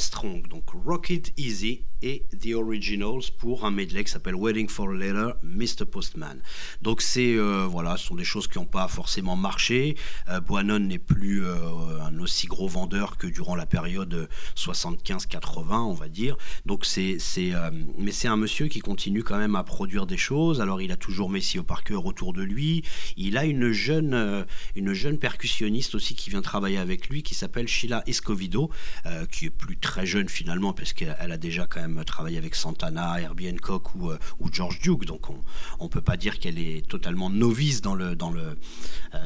Strong, 0.00 0.48
donc 0.48 0.64
Rock 0.84 1.10
It 1.10 1.32
Easy 1.36 1.84
et 2.02 2.26
The 2.40 2.54
Originals 2.54 3.30
pour 3.38 3.64
un 3.64 3.70
medley 3.70 4.04
qui 4.04 4.10
s'appelle 4.10 4.34
Waiting 4.34 4.68
for 4.68 4.90
a 4.90 4.94
Letter, 4.94 5.30
Mr. 5.42 5.86
Postman. 5.90 6.40
Donc 6.82 7.00
c'est 7.00 7.34
euh, 7.34 7.66
voilà, 7.68 7.96
ce 7.96 8.06
sont 8.06 8.14
des 8.14 8.24
choses 8.24 8.46
qui 8.46 8.58
n'ont 8.58 8.66
pas 8.66 8.88
forcément 8.88 9.36
marché. 9.36 9.96
Euh, 10.28 10.40
n'est 10.78 10.98
plus 10.98 11.44
euh, 11.44 11.93
aussi 12.24 12.46
gros 12.46 12.68
vendeur 12.68 13.16
que 13.16 13.26
durant 13.26 13.54
la 13.54 13.66
période 13.66 14.28
75-80, 14.56 15.76
on 15.76 15.94
va 15.94 16.08
dire. 16.08 16.36
Donc 16.66 16.84
c'est 16.84 17.18
euh, 17.38 17.70
mais 17.98 18.12
c'est 18.12 18.28
un 18.28 18.36
monsieur 18.36 18.66
qui 18.68 18.80
continue 18.80 19.22
quand 19.22 19.38
même 19.38 19.54
à 19.54 19.62
produire 19.62 20.06
des 20.06 20.16
choses. 20.16 20.60
Alors 20.60 20.80
il 20.82 20.90
a 20.90 20.96
toujours 20.96 21.30
Messi 21.30 21.58
au 21.58 21.62
Parker 21.62 21.94
autour 21.94 22.32
de 22.32 22.42
lui. 22.42 22.82
Il 23.16 23.36
a 23.36 23.44
une 23.44 23.72
jeune 23.72 24.14
euh, 24.14 24.44
une 24.74 24.92
jeune 24.92 25.18
percussionniste 25.18 25.94
aussi 25.94 26.14
qui 26.14 26.30
vient 26.30 26.42
travailler 26.42 26.78
avec 26.78 27.08
lui 27.08 27.22
qui 27.22 27.34
s'appelle 27.34 27.68
Sheila 27.68 28.02
Escovido, 28.06 28.70
euh, 29.06 29.26
qui 29.26 29.46
est 29.46 29.50
plus 29.50 29.76
très 29.76 30.06
jeune 30.06 30.28
finalement 30.28 30.72
parce 30.72 30.92
qu'elle 30.92 31.16
elle 31.20 31.32
a 31.32 31.36
déjà 31.36 31.66
quand 31.66 31.80
même 31.80 32.04
travaillé 32.04 32.38
avec 32.38 32.54
Santana, 32.54 33.20
Herbie 33.20 33.50
Hancock 33.50 33.94
ou, 33.94 34.10
euh, 34.10 34.18
ou 34.40 34.48
George 34.52 34.80
Duke. 34.80 35.04
Donc 35.04 35.30
on 35.30 35.40
on 35.78 35.88
peut 35.88 36.00
pas 36.00 36.16
dire 36.16 36.38
qu'elle 36.38 36.58
est 36.58 36.86
totalement 36.86 37.30
novice 37.30 37.82
dans 37.82 37.94
le 37.94 38.16
dans 38.16 38.30
le 38.30 38.58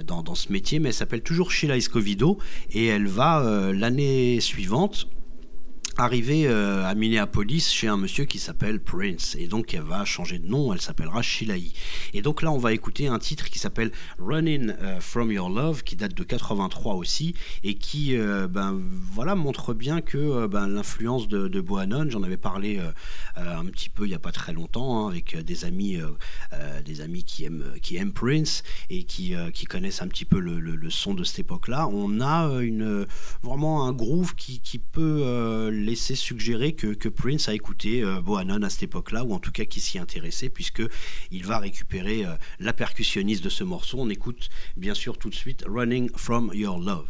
dans, 0.05 0.23
dans 0.23 0.35
ce 0.35 0.53
métier, 0.53 0.81
mais 0.81 0.89
elle 0.89 0.95
s'appelle 0.95 1.23
toujours 1.23 1.51
Sheila 1.51 1.77
Escovido 1.77 2.39
et 2.70 2.88
elle 2.89 3.06
va 3.06 3.40
euh, 3.40 3.73
l'année 3.73 4.40
suivante 4.40 5.06
arriver 5.99 6.47
euh, 6.47 6.85
à 6.85 6.95
Minneapolis 6.95 7.73
chez 7.73 7.89
un 7.89 7.97
monsieur 7.97 8.25
qui 8.25 8.39
s'appelle 8.39 8.81
Prince 8.81 9.35
et 9.37 9.49
donc 9.49 9.75
elle 9.75 9.83
va 9.83 10.05
changer 10.05 10.39
de 10.39 10.47
nom, 10.47 10.73
elle 10.73 10.81
s'appellera 10.81 11.23
Shilai. 11.23 11.73
Et 12.15 12.23
donc 12.23 12.43
là 12.43 12.53
on 12.53 12.59
va 12.59 12.73
écouter 12.73 13.09
un 13.09 13.19
titre 13.19 13.51
qui 13.51 13.59
s'appelle 13.59 13.91
Running 14.20 14.75
euh, 14.81 15.01
from 15.01 15.33
Your 15.33 15.51
Love 15.51 15.83
qui 15.83 15.97
date 15.97 16.15
de 16.15 16.23
83 16.23 16.95
aussi 16.95 17.35
et 17.65 17.75
qui 17.75 18.16
euh, 18.16 18.47
ben 18.47 18.81
voilà 19.12 19.35
montre 19.35 19.75
bien 19.75 20.01
que 20.01 20.47
ben, 20.47 20.69
l'influence 20.69 21.27
de, 21.27 21.49
de 21.49 21.65
j'en 22.09 22.23
avais 22.23 22.37
parlé 22.37 22.81
un 23.37 23.65
petit 23.66 23.91
peu 23.91 24.05
il 24.05 24.11
y 24.11 24.15
a 24.15 24.19
pas 24.19 24.33
très 24.33 24.53
longtemps 24.53 25.07
hein, 25.07 25.11
avec 25.11 25.37
des 25.37 25.65
amis 25.65 25.99
des 26.85 27.01
amis 27.03 27.25
qui 27.25 27.45
aiment 27.45 27.73
qui 27.83 27.97
aiment 27.97 28.12
Prince 28.12 28.62
et 28.89 29.05
qui 29.05 29.35
connaissent 29.69 30.01
un 30.01 30.09
petit 30.09 30.25
peu 30.25 30.39
le, 30.39 30.91
son 30.91 31.15
de 31.15 31.25
cette 31.25 31.41
époque-là. 31.41 31.89
On 31.93 32.20
a 32.20 32.62
une 32.62 33.07
vraiment 33.43 33.87
un 33.87 33.93
groove 33.93 34.35
qui, 34.35 34.61
qui 34.61 34.79
peut 34.79 35.69
laisser 35.89 36.15
suggérer 36.15 36.74
que, 36.74 36.89
que 36.89 37.09
Prince 37.09 37.48
a 37.48 37.55
écouté 37.55 38.02
euh, 38.02 38.20
Bohannon 38.20 38.62
à 38.62 38.70
cette 38.70 38.82
époque-là, 38.85 39.24
ou 39.24 39.32
en 39.32 39.39
tout 39.39 39.52
cas 39.52 39.65
qui 39.65 39.81
s'y 39.81 39.98
intéressait, 39.98 40.51
puisque 40.51 40.82
il 41.31 41.47
va 41.47 41.59
récupérer 41.59 42.27
euh, 42.27 42.35
la 42.60 42.73
percussionniste 42.73 43.43
de 43.43 43.48
ce 43.48 43.65
morceau. 43.65 43.98
On 44.01 44.10
écoute 44.10 44.51
bien 44.77 44.94
sûr 44.94 45.16
tout 45.16 45.31
de 45.31 45.35
suite 45.35 45.65
Running 45.66 46.10
from 46.15 46.51
Your 46.52 46.78
Love. 46.78 47.09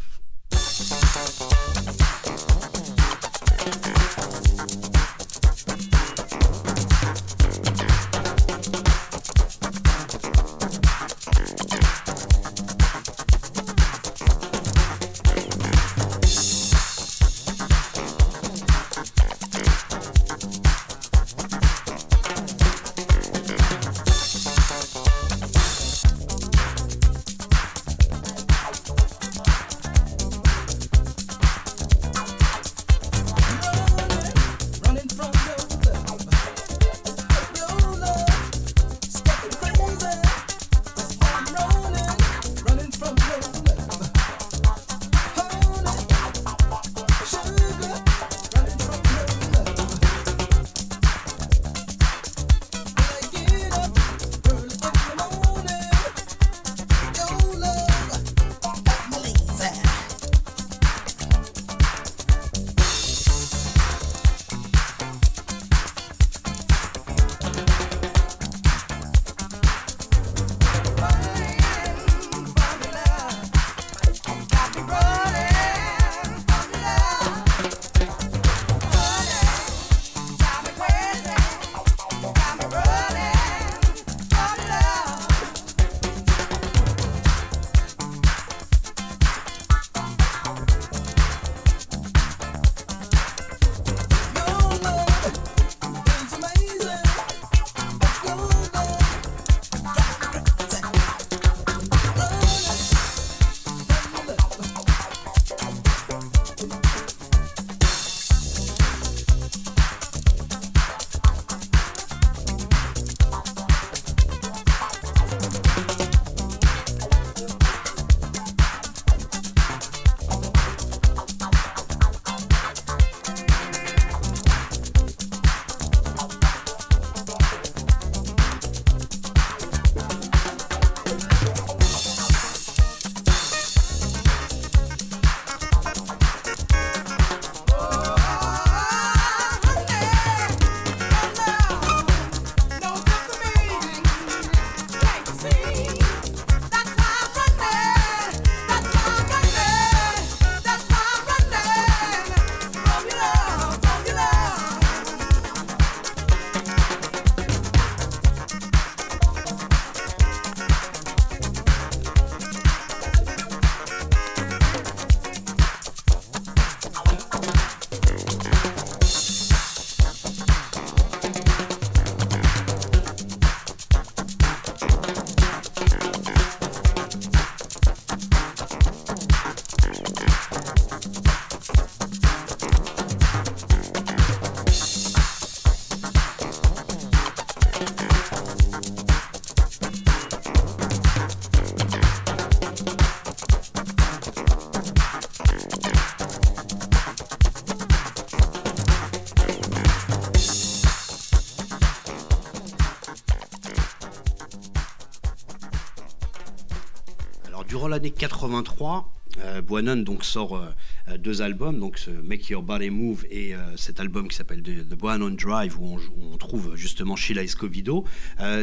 L'année 207.99 208.11
83, 208.11 209.11
euh, 209.43 209.95
donc 209.97 210.23
sort 210.23 210.55
euh, 210.55 210.69
euh, 211.09 211.17
deux 211.17 211.41
albums, 211.41 211.77
donc 211.81 211.97
ce 211.97 212.09
Make 212.11 212.47
Your 212.47 212.63
Body 212.63 212.89
Move 212.89 213.25
et 213.29 213.53
euh, 213.53 213.75
cet 213.75 213.99
album 213.99 214.29
qui 214.29 214.37
s'appelle 214.37 214.63
The, 214.63 214.87
The 214.87 215.35
Drive 215.35 215.77
où 215.77 215.85
on, 215.85 215.97
où 215.97 216.33
on 216.33 216.37
trouve 216.37 216.77
justement 216.77 217.17
Sheila 217.17 217.43
Escovido. 217.43 218.05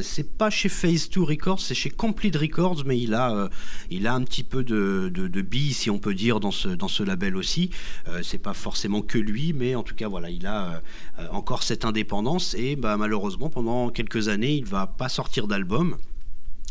C'est 0.00 0.38
pas 0.38 0.48
chez 0.48 0.70
Phase 0.70 1.10
2 1.10 1.20
Records, 1.20 1.60
c'est 1.60 1.74
chez 1.74 1.90
Complete 1.90 2.36
Records, 2.36 2.84
mais 2.86 2.98
il 2.98 3.12
a, 3.12 3.50
il 3.90 4.06
a 4.06 4.14
un 4.14 4.22
petit 4.22 4.42
peu 4.42 4.64
de, 4.64 5.10
de, 5.12 5.28
de 5.28 5.42
billes, 5.42 5.74
si 5.74 5.90
on 5.90 5.98
peut 5.98 6.14
dire, 6.14 6.40
dans 6.40 6.50
ce, 6.50 6.68
dans 6.68 6.88
ce 6.88 7.02
label 7.02 7.36
aussi. 7.36 7.68
C'est 8.22 8.38
pas 8.38 8.54
forcément 8.54 9.02
que 9.02 9.18
lui, 9.18 9.52
mais 9.52 9.74
en 9.74 9.82
tout 9.82 9.94
cas 9.94 10.08
voilà, 10.08 10.30
il 10.30 10.46
a 10.46 10.80
encore 11.30 11.62
cette 11.62 11.84
indépendance 11.84 12.54
et 12.54 12.74
bah, 12.74 12.96
malheureusement 12.96 13.50
pendant 13.50 13.90
quelques 13.90 14.28
années 14.28 14.54
il 14.54 14.64
va 14.64 14.86
pas 14.86 15.10
sortir 15.10 15.46
d'album. 15.46 15.96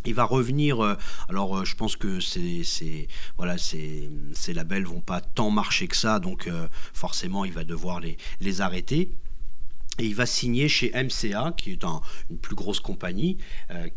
Il 0.05 0.13
va 0.13 0.23
revenir. 0.25 0.83
euh, 0.83 0.95
alors, 1.29 1.57
euh, 1.57 1.65
je 1.65 1.75
pense 1.75 1.95
que 1.95 2.19
ces, 2.19 3.07
voilà, 3.37 3.57
ces, 3.57 4.09
ces 4.33 4.53
labels 4.53 4.85
vont 4.85 5.01
pas 5.01 5.21
tant 5.21 5.49
marcher 5.51 5.87
que 5.87 5.95
ça, 5.97 6.19
donc 6.19 6.47
euh, 6.47 6.67
forcément, 6.93 7.45
il 7.45 7.53
va 7.53 7.63
devoir 7.63 7.99
les, 7.99 8.17
les 8.41 8.61
arrêter. 8.61 9.11
Et 9.97 10.05
il 10.07 10.13
va 10.15 10.25
signer 10.25 10.67
chez 10.67 10.91
MCA, 10.93 11.53
qui 11.55 11.71
est 11.71 11.85
un- 11.85 12.01
une 12.29 12.37
plus 12.37 12.55
grosse 12.55 12.81
compagnie, 12.81 13.37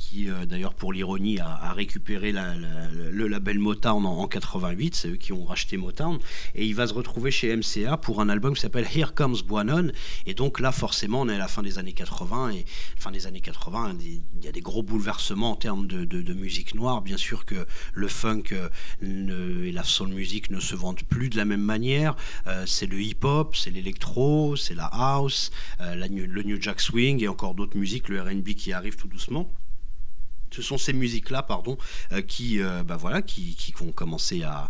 qui 0.09 0.31
euh, 0.31 0.47
d'ailleurs, 0.47 0.75
pour 0.75 0.93
l'ironie, 0.93 1.39
a, 1.39 1.73
récupéré 1.73 2.33
le 2.33 3.27
label 3.29 3.59
Motown 3.59 4.07
en, 4.07 4.19
en 4.21 4.27
88. 4.27 4.95
C'est 4.95 5.09
eux 5.09 5.17
qui 5.17 5.33
ont 5.33 5.45
racheté 5.45 5.77
Motown. 5.77 6.19
Et 6.55 6.67
il 6.67 6.75
va 6.75 6.87
se 6.87 6.95
retrouver 6.95 7.31
chez 7.31 7.55
MCA 7.55 7.97
pour 7.99 8.21
un 8.21 8.29
album 8.29 8.55
qui 8.55 8.61
s'appelle 8.61 8.87
Here 8.95 9.15
Comes 9.15 9.37
Buanon. 9.47 9.91
Et 10.27 10.35
donc 10.35 10.61
là, 10.61 10.73
forcément, 10.73 11.23
on 11.23 11.29
est 11.29 11.35
à 11.35 11.39
la 11.39 11.49
fin 11.49 11.63
des 11.63 11.79
années 11.79 11.93
80. 11.93 12.51
Et 12.51 12.65
fin 12.97 13.11
des 13.11 13.27
années 13.27 13.41
80, 13.41 13.95
des- 13.95 14.23
il 14.39 14.45
y 14.45 14.49
a 14.49 14.53
des 14.53 14.61
gros 14.61 14.83
bouleversements 14.83 15.53
en 15.53 15.57
termes 15.57 15.87
de, 15.87 16.33
musique 16.33 16.75
noire. 16.75 17.03
Bien 17.03 17.17
sûr 17.17 17.45
que 17.45 17.67
le 17.93 18.09
funk 18.09 18.45
euh, 18.53 19.65
et 19.65 19.73
la 19.73 19.83
soul 19.83 20.09
music 20.09 20.51
ne 20.51 20.61
se 20.61 20.75
vendent 20.75 21.03
plus 21.03 21.29
de 21.29 21.37
la 21.37 21.45
même 21.45 21.63
manière. 21.63 22.17
Euh, 22.47 22.65
c'est 22.67 22.87
le 22.87 23.01
hip-hop, 23.01 23.57
c'est 23.57 23.71
l'électro, 23.71 24.57
c'est 24.57 24.75
la 24.75 24.87
house, 24.87 25.51
le 25.81 26.43
New 26.43 26.61
Jack 26.61 26.81
Swing 26.81 27.23
et 27.23 27.29
encore 27.29 27.55
d'autres 27.55 27.77
musiques, 27.77 28.09
le 28.09 28.23
R&B 28.23 28.51
qui 28.51 28.73
arrive 28.73 28.97
tout 28.97 29.09
doucement. 29.09 29.51
Ce 30.59 30.63
sont 30.65 30.77
ces 30.77 30.93
musiques-là, 30.93 31.45
pardon, 31.45 31.79
euh, 32.11 32.21
qui, 32.21 32.61
euh, 32.61 32.83
bah 32.83 32.97
voilà, 32.97 33.23
qui, 33.23 33.55
qui 33.55 33.73
vont 33.79 33.93
commencer 33.93 34.43
à, 34.43 34.69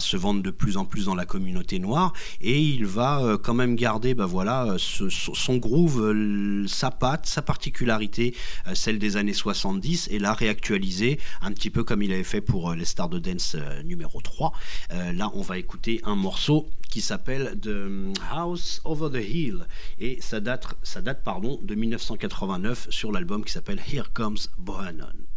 se 0.00 0.16
vendre 0.16 0.42
de 0.42 0.50
plus 0.50 0.76
en 0.76 0.84
plus 0.84 1.04
dans 1.04 1.14
la 1.14 1.24
communauté 1.24 1.78
noire. 1.78 2.12
Et 2.40 2.60
il 2.60 2.84
va 2.84 3.20
euh, 3.20 3.38
quand 3.38 3.54
même 3.54 3.76
garder, 3.76 4.14
bah 4.14 4.26
voilà, 4.26 4.74
son 4.78 5.56
groove, 5.56 6.66
sa 6.66 6.90
patte, 6.90 7.26
sa 7.26 7.42
particularité, 7.42 8.34
celle 8.74 8.98
des 8.98 9.16
années 9.16 9.32
70, 9.32 10.08
et 10.10 10.18
la 10.18 10.32
réactualiser 10.32 11.20
un 11.42 11.52
petit 11.52 11.70
peu 11.70 11.84
comme 11.84 12.02
il 12.02 12.12
avait 12.12 12.24
fait 12.24 12.40
pour 12.40 12.74
les 12.74 12.84
Stars 12.84 13.08
de 13.08 13.20
Dance 13.20 13.56
numéro 13.84 14.20
3. 14.20 14.52
Euh, 14.92 15.12
là, 15.12 15.30
on 15.34 15.42
va 15.42 15.58
écouter 15.58 16.00
un 16.04 16.16
morceau 16.16 16.68
qui 16.88 17.00
s'appelle 17.00 17.58
The 17.60 18.18
House 18.30 18.80
Over 18.84 19.10
the 19.10 19.22
Hill 19.22 19.66
et 19.98 20.20
ça 20.20 20.40
date, 20.40 20.66
ça 20.82 21.02
date 21.02 21.22
pardon, 21.22 21.58
de 21.62 21.74
1989 21.74 22.88
sur 22.90 23.12
l'album 23.12 23.44
qui 23.44 23.52
s'appelle 23.52 23.80
Here 23.92 24.10
Comes 24.12 24.38
Bohannon. 24.58 25.27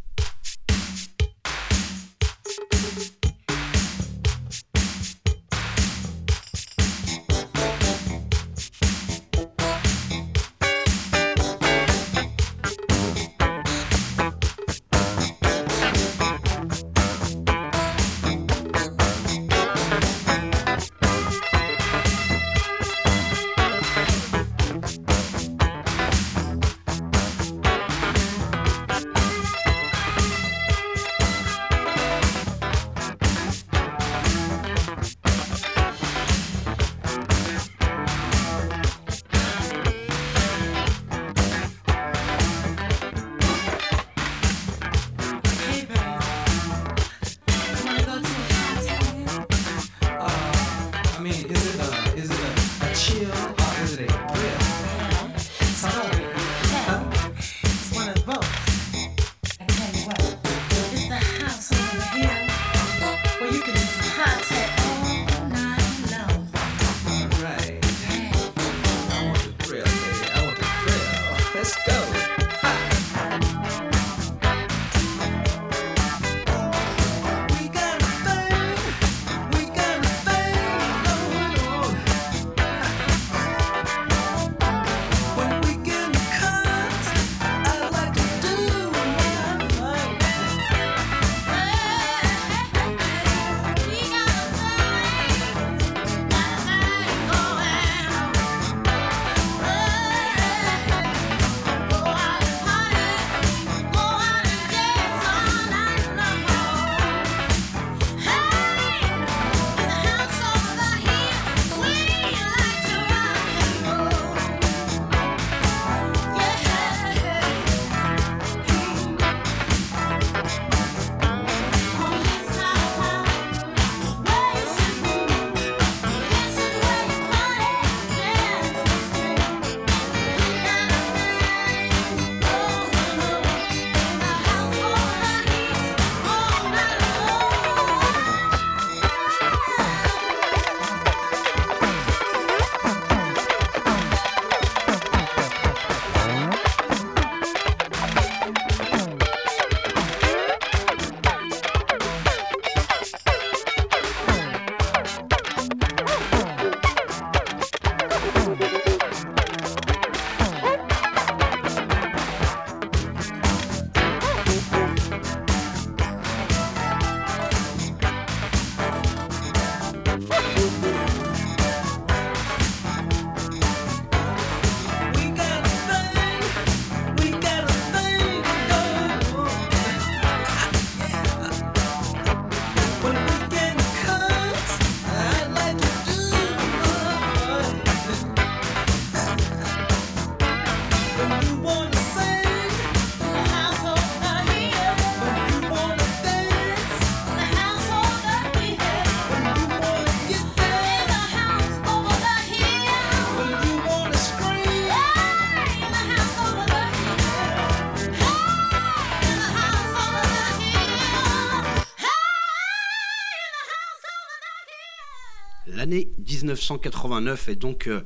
L'année 215.74 216.12
1989 216.28 217.48
est 217.48 217.56
donc 217.56 217.88
euh, 217.88 218.02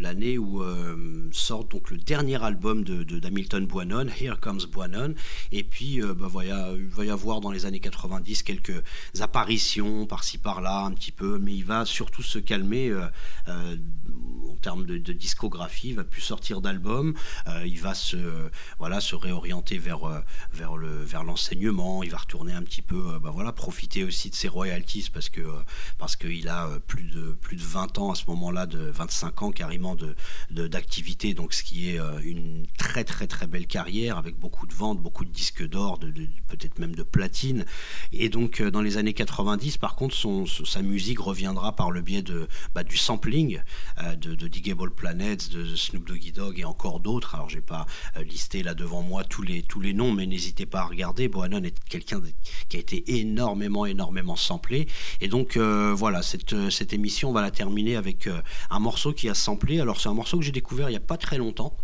l'année 0.00 0.38
où 0.38 0.62
euh, 0.62 1.28
sort 1.30 1.64
donc 1.64 1.90
le 1.90 1.98
dernier 1.98 2.42
album 2.42 2.84
de, 2.84 3.02
d'Hamilton 3.18 3.66
Boinon, 3.66 4.06
Here 4.08 4.38
Comes 4.40 4.62
Boinon. 4.70 5.14
Et 5.50 5.62
puis, 5.62 6.02
euh, 6.02 6.14
bah, 6.14 6.28
il 6.74 6.86
va 6.88 7.04
y 7.04 7.10
avoir 7.10 7.40
dans 7.40 7.50
les 7.50 7.66
années 7.66 7.80
90 7.80 8.42
quelques 8.44 8.82
apparitions 9.20 10.06
par-ci 10.06 10.38
par-là, 10.38 10.84
un 10.84 10.92
petit 10.92 11.12
peu, 11.12 11.38
mais 11.38 11.54
il 11.54 11.64
va 11.64 11.84
surtout 11.84 12.22
se 12.22 12.38
calmer 12.38 12.90
euh, 12.90 13.76
termes 14.62 14.86
de, 14.86 15.12
discographie. 15.12 15.88
Il 15.88 15.96
va 15.96 16.04
plus 16.04 16.22
sortir 16.22 16.62
d'albums. 16.62 17.14
Euh, 17.48 17.66
il 17.66 17.78
va 17.80 17.92
se, 17.92 18.48
voilà, 18.78 19.00
se 19.00 19.14
réorienter 19.14 19.76
vers, 19.76 20.04
euh, 20.04 20.20
vers, 20.52 20.76
le, 20.76 21.04
vers 21.04 21.24
l'enseignement. 21.24 22.02
Il 22.02 22.10
va 22.10 22.18
retourner 22.18 22.52
un 22.54 22.62
petit 22.62 22.80
peu, 22.80 23.14
euh, 23.14 23.18
bah, 23.18 23.30
voilà, 23.30 23.52
profiter 23.52 24.04
aussi 24.04 24.30
de 24.30 24.34
ses 24.34 24.48
royalties 24.48 25.10
parce 25.12 25.28
que 25.28 25.42
parce 25.98 26.16
qu'il 26.16 26.48
a 26.48 26.68
plus 26.86 27.04
de 27.04 27.32
plus 27.32 27.56
de 27.56 27.62
20 27.62 27.98
ans 27.98 28.12
à 28.12 28.14
ce 28.14 28.24
moment-là, 28.28 28.66
de 28.66 28.78
25 28.78 29.42
ans 29.42 29.50
carrément 29.50 29.96
de, 29.96 30.14
d'activité. 30.50 31.34
Donc 31.34 31.52
ce 31.52 31.62
qui 31.62 31.90
est 31.90 31.98
une 32.22 32.66
très 32.78 33.04
très 33.04 33.26
très 33.26 33.46
belle 33.46 33.66
carrière 33.66 34.16
avec 34.16 34.38
beaucoup 34.38 34.66
de 34.66 34.74
ventes, 34.74 35.00
beaucoup 35.00 35.24
de 35.24 35.30
disques 35.30 35.66
d'or, 35.66 35.98
de, 35.98 36.10
peut-être 36.48 36.78
même 36.78 36.94
de 36.94 37.02
platine. 37.02 37.64
Et 38.12 38.28
donc 38.28 38.62
dans 38.62 38.82
les 38.82 38.96
années 38.96 39.14
90, 39.14 39.78
par 39.78 39.96
contre, 39.96 40.14
son, 40.14 40.46
sa 40.46 40.82
musique 40.82 41.18
reviendra 41.18 41.74
par 41.74 41.90
le 41.90 42.00
biais 42.00 42.22
de 42.22 42.48
bah, 42.74 42.84
du 42.84 42.96
sampling 42.96 43.60
de 44.16 44.51
Digable 44.52 44.90
Planets, 44.94 45.48
de, 45.50 45.74
Snoop 45.74 46.06
Doggy 46.06 46.30
Dogg 46.30 46.60
et 46.60 46.64
encore 46.64 47.00
d'autres. 47.00 47.34
Alors 47.34 47.48
j'ai 47.48 47.60
pas 47.60 47.86
euh, 48.16 48.22
listé 48.22 48.62
là 48.62 48.74
devant 48.74 49.02
moi 49.02 49.24
tous 49.24 49.42
les 49.42 49.62
tous 49.62 49.80
les 49.80 49.94
noms, 49.94 50.12
mais 50.12 50.26
n'hésitez 50.26 50.66
pas 50.66 50.80
à 50.80 50.84
regarder. 50.84 51.26
Bohannon 51.28 51.64
est 51.64 51.74
quelqu'un 51.88 52.20
qui 52.68 52.76
a 52.76 52.80
été 52.80 53.18
énormément 53.18 53.86
énormément 53.86 54.36
samplé. 54.36 54.86
Et 55.20 55.28
donc 55.28 55.56
euh, 55.56 55.94
voilà, 55.96 56.22
cette, 56.22 56.52
euh, 56.52 56.70
cette 56.70 56.92
émission, 56.92 57.30
on 57.30 57.32
va 57.32 57.42
la 57.42 57.50
terminer 57.50 57.96
avec 57.96 58.28
un 58.70 58.78
morceau 58.78 59.12
qui 59.12 59.28
a 59.28 59.34
samplé. 59.34 59.80
Alors 59.80 60.00
c'est 60.00 60.08
un 60.08 60.14
morceau 60.14 60.38
que 60.38 60.44
j'ai 60.44 60.52
découvert 60.52 60.88
il 60.88 60.92
n'y 60.92 60.96
a 60.96 61.00
pas 61.00 61.16
très 61.16 61.38
longtemps. 61.38 61.76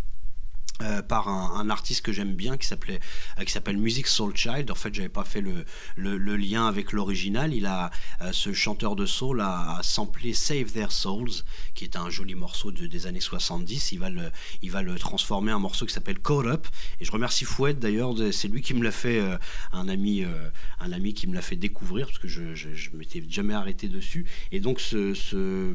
Euh, 0.80 1.02
par 1.02 1.28
un, 1.28 1.70
artiste 1.70 2.02
que 2.02 2.12
j'aime 2.12 2.34
bien 2.34 2.56
qui 2.56 2.66
s'appelait 2.68 3.00
euh, 3.40 3.44
qui 3.44 3.50
s'appelle 3.50 3.76
Music 3.76 4.06
Soul 4.06 4.36
Child. 4.36 4.70
En 4.70 4.76
fait 4.76 4.94
j'avais 4.94 5.08
pas 5.08 5.24
fait 5.24 5.40
le, 5.40 5.64
le, 5.96 6.36
lien 6.36 6.68
avec 6.68 6.92
l'original. 6.92 7.52
Il 7.52 7.66
a 7.66 7.90
euh, 8.22 8.30
ce 8.32 8.52
chanteur 8.52 8.94
de 8.94 9.04
soul 9.04 9.40
a, 9.40 9.78
a 9.78 9.82
samplé 9.82 10.32
Save 10.32 10.70
Their 10.72 10.92
Souls 10.92 11.42
qui 11.74 11.82
est 11.82 11.96
un 11.96 12.10
joli 12.10 12.36
morceau 12.36 12.70
de, 12.70 12.86
des 12.86 13.08
années 13.08 13.20
70 13.20 13.90
il 13.90 13.98
va 13.98 14.08
le 14.08 14.30
il 14.62 14.70
va 14.70 14.82
le 14.82 14.96
transformer 14.98 15.52
en 15.52 15.56
un 15.56 15.58
morceau 15.58 15.84
qui 15.84 15.92
s'appelle 15.92 16.20
Caught 16.20 16.46
Up. 16.46 16.66
Et 17.00 17.04
je 17.04 17.10
remercie 17.10 17.44
Fouette 17.44 17.80
d'ailleurs 17.80 18.14
c'est 18.30 18.46
lui 18.46 18.62
qui 18.62 18.72
me 18.74 18.84
l'a 18.84 18.92
fait 18.92 19.20
un 19.72 19.88
ami 19.88 20.24
un 20.78 20.92
ami 20.92 21.12
qui 21.12 21.26
me 21.26 21.34
l'a 21.34 21.42
fait 21.42 21.56
découvrir 21.56 22.06
parce 22.06 22.18
que 22.18 22.28
je, 22.28 22.54
je, 22.54 22.90
m'étais 22.94 23.24
jamais 23.28 23.54
arrêté 23.54 23.88
dessus. 23.88 24.26
Et 24.52 24.60
donc 24.60 24.78
ce, 24.80 25.12
ce 25.12 25.74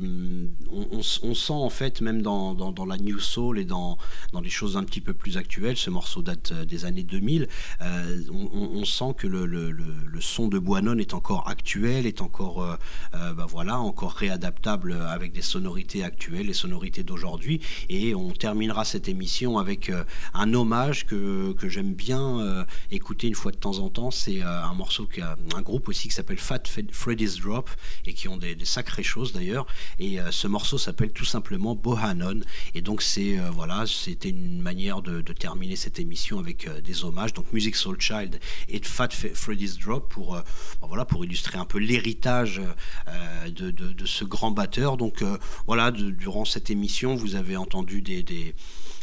on, 0.71 1.01
on 1.23 1.35
sent 1.35 1.53
en 1.53 1.69
fait 1.69 1.99
même 1.99 2.21
dans, 2.21 2.53
dans, 2.53 2.71
dans 2.71 2.85
la 2.85 2.97
new 2.97 3.19
soul 3.19 3.59
et 3.59 3.65
dans, 3.65 3.97
dans 4.31 4.39
les 4.39 4.49
choses 4.49 4.77
un 4.77 4.83
petit 4.83 4.92
peu 5.01 5.13
plus 5.13 5.37
actuelles 5.37 5.77
ce 5.77 5.89
morceau 5.89 6.21
date 6.21 6.51
euh, 6.51 6.65
des 6.65 6.85
années 6.85 7.03
2000 7.03 7.47
euh, 7.81 8.21
on, 8.31 8.85
sent 8.85 9.13
que 9.17 9.27
le, 9.27 9.75
son 10.19 10.47
de 10.47 10.59
Boinon 10.59 10.97
est 10.97 11.13
encore 11.13 11.47
actuel 11.47 12.05
est 12.05 12.21
encore 12.21 12.63
euh, 12.63 12.75
euh, 13.15 13.33
bah 13.33 13.45
voilà 13.47 13.79
encore 13.79 14.11
réadaptable 14.11 14.93
avec 14.93 15.33
des 15.33 15.41
sonorités 15.41 16.03
actuelles 16.03 16.47
les 16.47 16.53
sonorités 16.53 17.03
d'aujourd'hui. 17.03 17.61
Et 17.89 18.15
on 18.15 18.31
terminera 18.31 18.85
cette 18.85 19.07
émission 19.07 19.57
avec 19.57 19.91
un 20.33 20.53
hommage 20.53 21.05
que, 21.05 21.55
j'aime 21.63 21.93
bien 21.93 22.65
écouter 22.91 23.27
une 23.27 23.35
fois 23.35 23.51
de 23.51 23.57
temps 23.57 23.79
en 23.79 23.89
temps. 23.89 24.11
C'est 24.11 24.41
un 24.41 24.73
morceau 24.73 25.05
qui 25.07 25.21
a 25.21 25.37
un 25.55 25.61
groupe 25.61 25.87
aussi 25.87 26.07
qui 26.09 26.13
s'appelle 26.13 26.37
Fat 26.37 26.63
Freddy's 26.91 27.39
Drop 27.39 27.69
et 28.05 28.13
qui 28.13 28.27
ont 28.27 28.37
des, 28.37 28.55
des 28.55 28.65
sacrées 28.65 29.03
choses 29.03 29.33
d'ailleurs. 29.33 29.65
Et 29.99 30.17
ce 30.31 30.47
morceau 30.47 30.77
s'appelle 30.77 31.11
tout 31.11 31.25
simplement 31.25 31.75
Bohannon. 31.75 32.41
Et 32.75 32.81
donc 32.81 33.01
c'est 33.01 33.37
voilà 33.53 33.85
c'était 33.85 34.29
une 34.29 34.61
manière 34.61 34.82
de, 34.91 35.21
terminer 35.33 35.75
cette 35.75 35.99
émission 35.99 36.39
avec 36.39 36.67
euh, 36.67 36.81
des 36.81 37.03
hommages. 37.05 37.33
Donc 37.33 37.51
Music 37.53 37.75
Soul 37.75 37.99
Child 37.99 38.39
et 38.69 38.81
Fat 38.83 39.09
Freddy's 39.09 39.77
Drop 39.77 40.09
pour 40.09 40.35
euh, 40.35 40.41
bon, 40.81 40.87
voilà 40.87 41.05
pour 41.05 41.23
illustrer 41.23 41.57
un 41.57 41.65
peu 41.65 41.77
l'héritage 41.79 42.61
euh, 43.07 43.49
de, 43.49 43.71
de- 43.71 44.05
ce 44.05 44.25
grand 44.25 44.51
batteur. 44.51 44.97
Donc 44.97 45.23
voilà 45.65 45.91
durant 45.91 46.43
cette 46.45 46.69
émission 46.69 47.15
vous 47.15 47.35
avez 47.35 47.55
entendu 47.55 48.01
des 48.01 48.53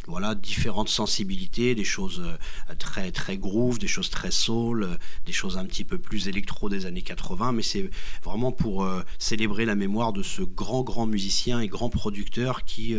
voilà 0.07 0.35
différentes 0.35 0.89
sensibilités, 0.89 1.75
des 1.75 1.83
choses 1.83 2.21
euh, 2.25 2.75
très 2.75 3.11
très 3.11 3.37
groove, 3.37 3.77
des 3.77 3.87
choses 3.87 4.09
très 4.09 4.31
soul, 4.31 4.83
euh, 4.83 4.97
des 5.25 5.31
choses 5.31 5.57
un 5.57 5.65
petit 5.65 5.83
peu 5.83 5.97
plus 5.97 6.27
électro 6.27 6.69
des 6.69 6.85
années 6.85 7.01
80, 7.01 7.51
mais 7.51 7.61
c'est 7.61 7.89
vraiment 8.23 8.51
pour 8.51 8.83
euh, 8.83 9.03
célébrer 9.19 9.65
la 9.65 9.75
mémoire 9.75 10.13
de 10.13 10.23
ce 10.23 10.41
grand 10.41 10.81
grand 10.81 11.05
musicien 11.05 11.59
et 11.59 11.67
grand 11.67 11.89
producteur 11.89 12.63
qui, 12.63 12.95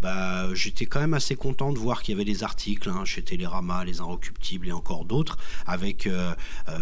bah, 0.00 0.52
j'étais 0.54 0.86
quand 0.86 1.00
même 1.00 1.14
assez 1.14 1.36
content 1.36 1.72
de 1.72 1.78
voir 1.78 2.02
qu'il 2.02 2.12
y 2.12 2.16
avait 2.16 2.24
des 2.24 2.44
articles 2.44 2.88
hein, 2.88 3.04
chez 3.04 3.22
Télérama, 3.22 3.84
Les 3.84 4.00
Inrecuptibles 4.00 4.68
et 4.68 4.72
encore 4.72 5.04
d'autres, 5.04 5.36
avec 5.66 6.08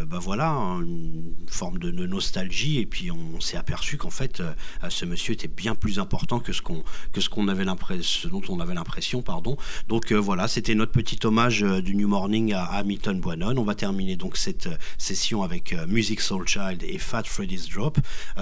bah, 0.07 0.19
voilà 0.20 0.51
une 0.51 1.35
forme 1.49 1.78
de, 1.78 1.91
nostalgie 1.91 2.78
et 2.78 2.87
puis 2.87 3.11
on, 3.11 3.41
s'est 3.41 3.57
aperçu 3.57 3.97
qu'en 3.97 4.11
fait 4.11 4.43
ce 4.89 5.05
monsieur 5.05 5.35
était 5.35 5.49
bien 5.49 5.74
plus 5.74 5.99
important 5.99 6.41
que 6.41 6.53
ce 6.53 6.62
qu'on 6.62 6.82
que 7.12 7.20
ce 7.20 7.28
qu'on 7.28 7.49
avait 7.49 7.65
l'impression, 7.65 8.20
ce 8.23 8.28
dont 8.28 8.43
on 8.49 8.61
avait 8.61 8.74
l'impression, 8.74 9.23
pardon. 9.23 9.49
Donc 9.89 10.12
euh, 10.12 10.16
voilà, 10.16 10.48
c'était 10.48 10.74
notre 10.74 10.93
petit 10.93 11.18
hommage 11.24 11.62
euh, 11.62 11.81
du 11.81 11.94
New 11.94 12.09
Morning 12.09 12.52
à 12.52 12.64
Hamilton 12.64 13.20
Boinon. 13.20 13.56
On 13.56 13.64
va 13.64 13.74
terminer 13.74 14.16
donc 14.16 14.36
cette 14.36 14.66
euh, 14.66 14.77
session 14.98 15.43
avec 15.43 15.74
Music 15.89 16.20
Soul 16.20 16.47
Child 16.47 16.82
et 16.82 16.98
Fat 16.98 17.24
Freddy's 17.24 17.68
Drop. 17.68 17.98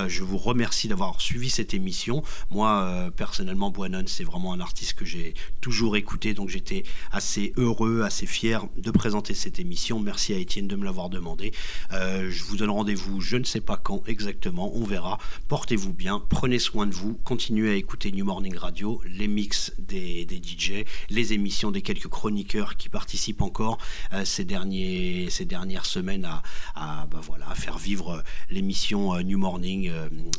Je 0.07 0.23
vous 0.23 0.39
remercie 0.39 0.89
d'avoir 0.89 1.21
suivi 1.21 1.51
cette 1.51 1.75
émission. 1.75 2.23
Moi, 2.51 3.11
personnellement, 3.17 3.71
Boinon, 3.71 4.05
c'est 4.07 4.25
vraiment 4.25 4.53
un 4.53 4.61
artiste 4.61 4.95
que 4.95 5.05
j'ai 5.05 5.35
toujours 5.61 5.97
écouté, 5.97 6.35
donc 6.35 6.49
j'étais 6.49 6.85
assez 7.13 7.53
heureux, 7.57 8.03
assez 8.03 8.27
fier 8.27 8.67
de 8.77 8.91
présenter 8.91 9.35
cette 9.35 9.59
émission. 9.59 10.01
Merci 10.01 10.35
à 10.35 10.39
Étienne 10.39 10.69
de 10.69 10.77
me 10.77 10.85
l'avoir 10.85 11.09
demandé. 11.09 11.53
Je 11.91 12.43
vous 12.45 12.57
donne 12.57 12.71
rendez-vous, 12.71 13.21
je 13.21 13.37
ne 13.37 13.45
sais 13.45 13.61
pas 13.61 13.77
quand 13.77 14.03
exactement, 14.07 14.75
on 14.75 14.85
verra. 14.85 15.19
Portez-vous 15.49 15.93
bien, 15.93 16.23
prenez 16.29 16.59
soin 16.59 16.87
de 16.87 16.95
vous, 16.95 17.15
continuez 17.25 17.71
à 17.71 17.75
écouter 17.75 18.13
New 18.13 18.25
Morning 18.25 18.57
Radio, 18.57 19.01
les 19.05 19.29
mix 19.29 19.73
des, 19.79 20.25
des 20.25 20.37
DJ, 20.37 20.85
les 21.11 21.33
émissions 21.33 21.71
des 21.71 21.83
quelques 21.83 22.09
chroniqueurs 22.09 22.77
qui 22.77 22.89
participent 22.89 23.43
encore 23.43 23.79
euh, 24.13 24.25
ces, 24.25 24.45
dernières 24.45 25.87
semaines 25.87 26.29
à, 26.75 27.07
bah 27.11 27.21
voilà, 27.23 27.51
à 27.51 27.55
faire 27.55 27.79
vivre 27.79 28.11
euh, 28.11 28.23
l'émission 28.51 29.15
euh, 29.15 29.23
New 29.23 29.39
Morning, 29.39 29.91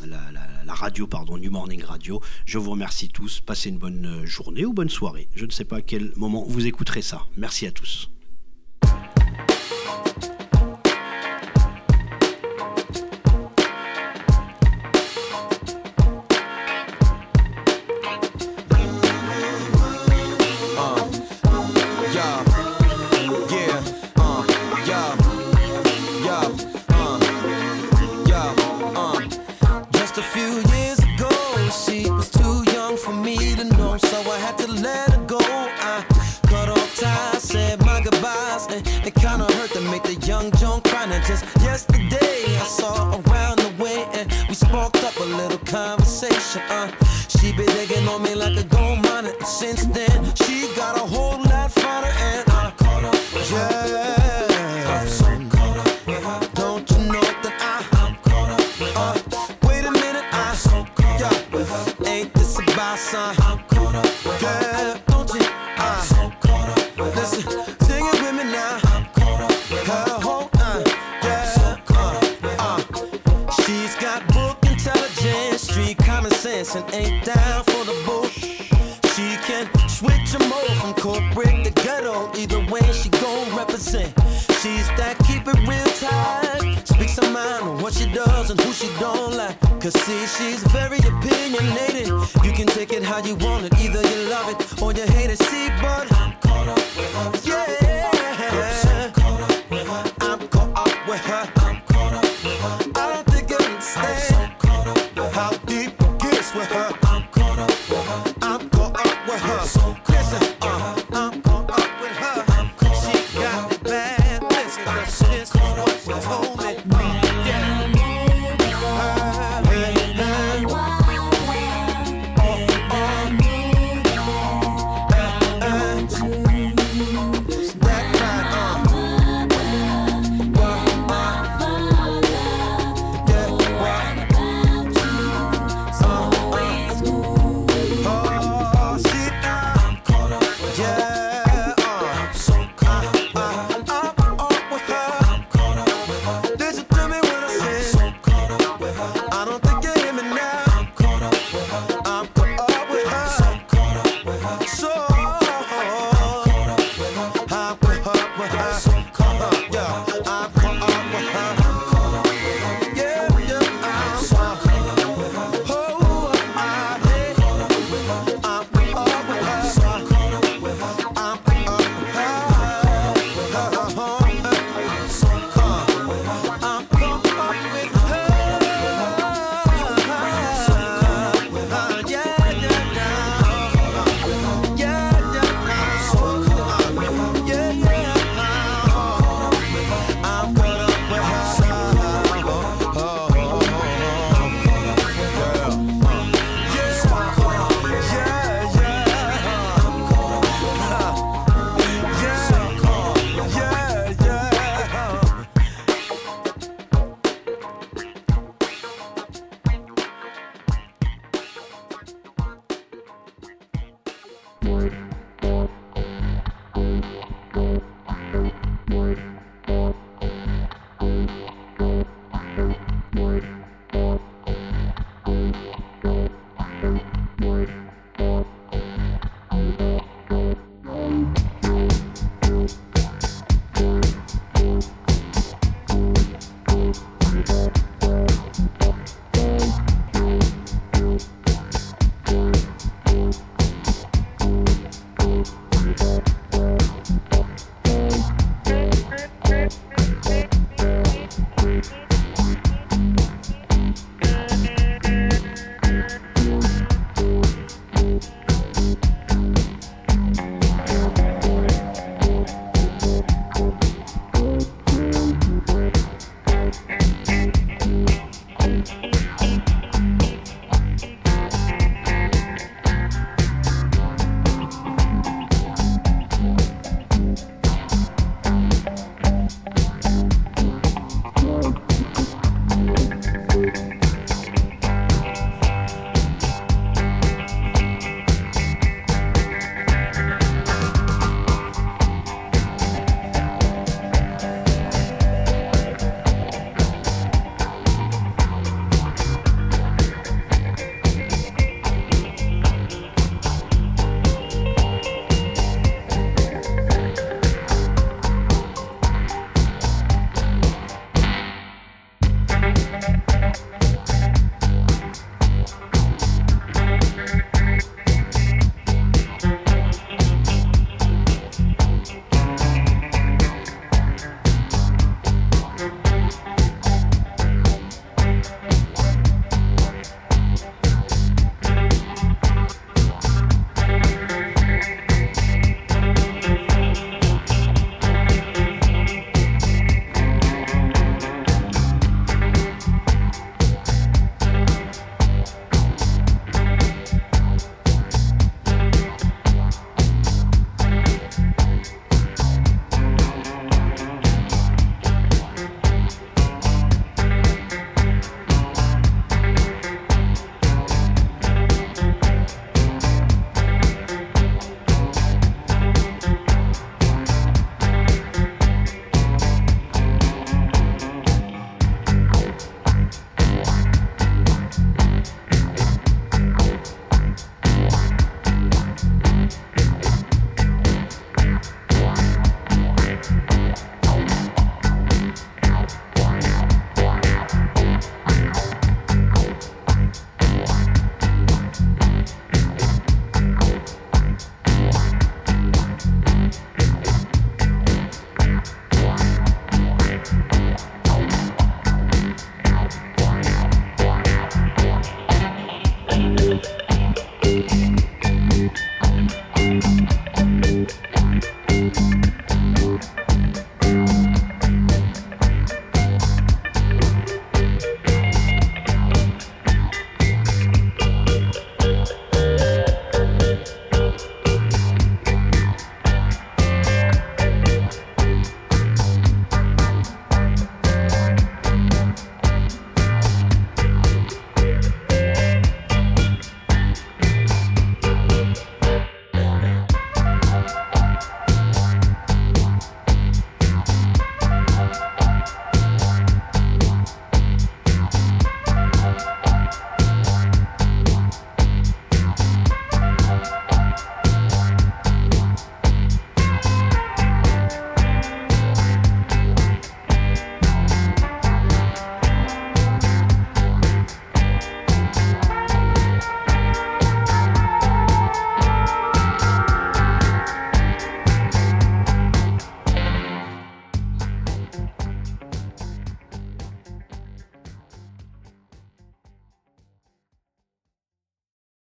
la, 0.06 0.74
radio, 0.74 1.08
pardon, 1.08 1.38
New 1.38 1.52
Morning 1.52 1.84
Radio. 1.84 2.22
Je 2.46 2.58
vous 2.58 2.72
remercie 2.72 3.10
tous, 3.10 3.42
passez 3.42 3.70
une 3.70 3.78
bonne 3.78 4.26
journée 4.26 4.66
ou 4.66 4.74
bonne 4.74 4.90
soirée. 4.90 5.28
Je 5.36 5.46
ne 5.46 5.52
sais 5.52 5.66
pas 5.66 5.78
à 5.78 5.82
quel 5.82 6.12
moment 6.16 6.44
vous 6.48 6.68
écouterez 6.68 7.02
ça. 7.02 7.24
Merci 7.38 7.68
à 7.68 7.72
tous. 7.72 8.10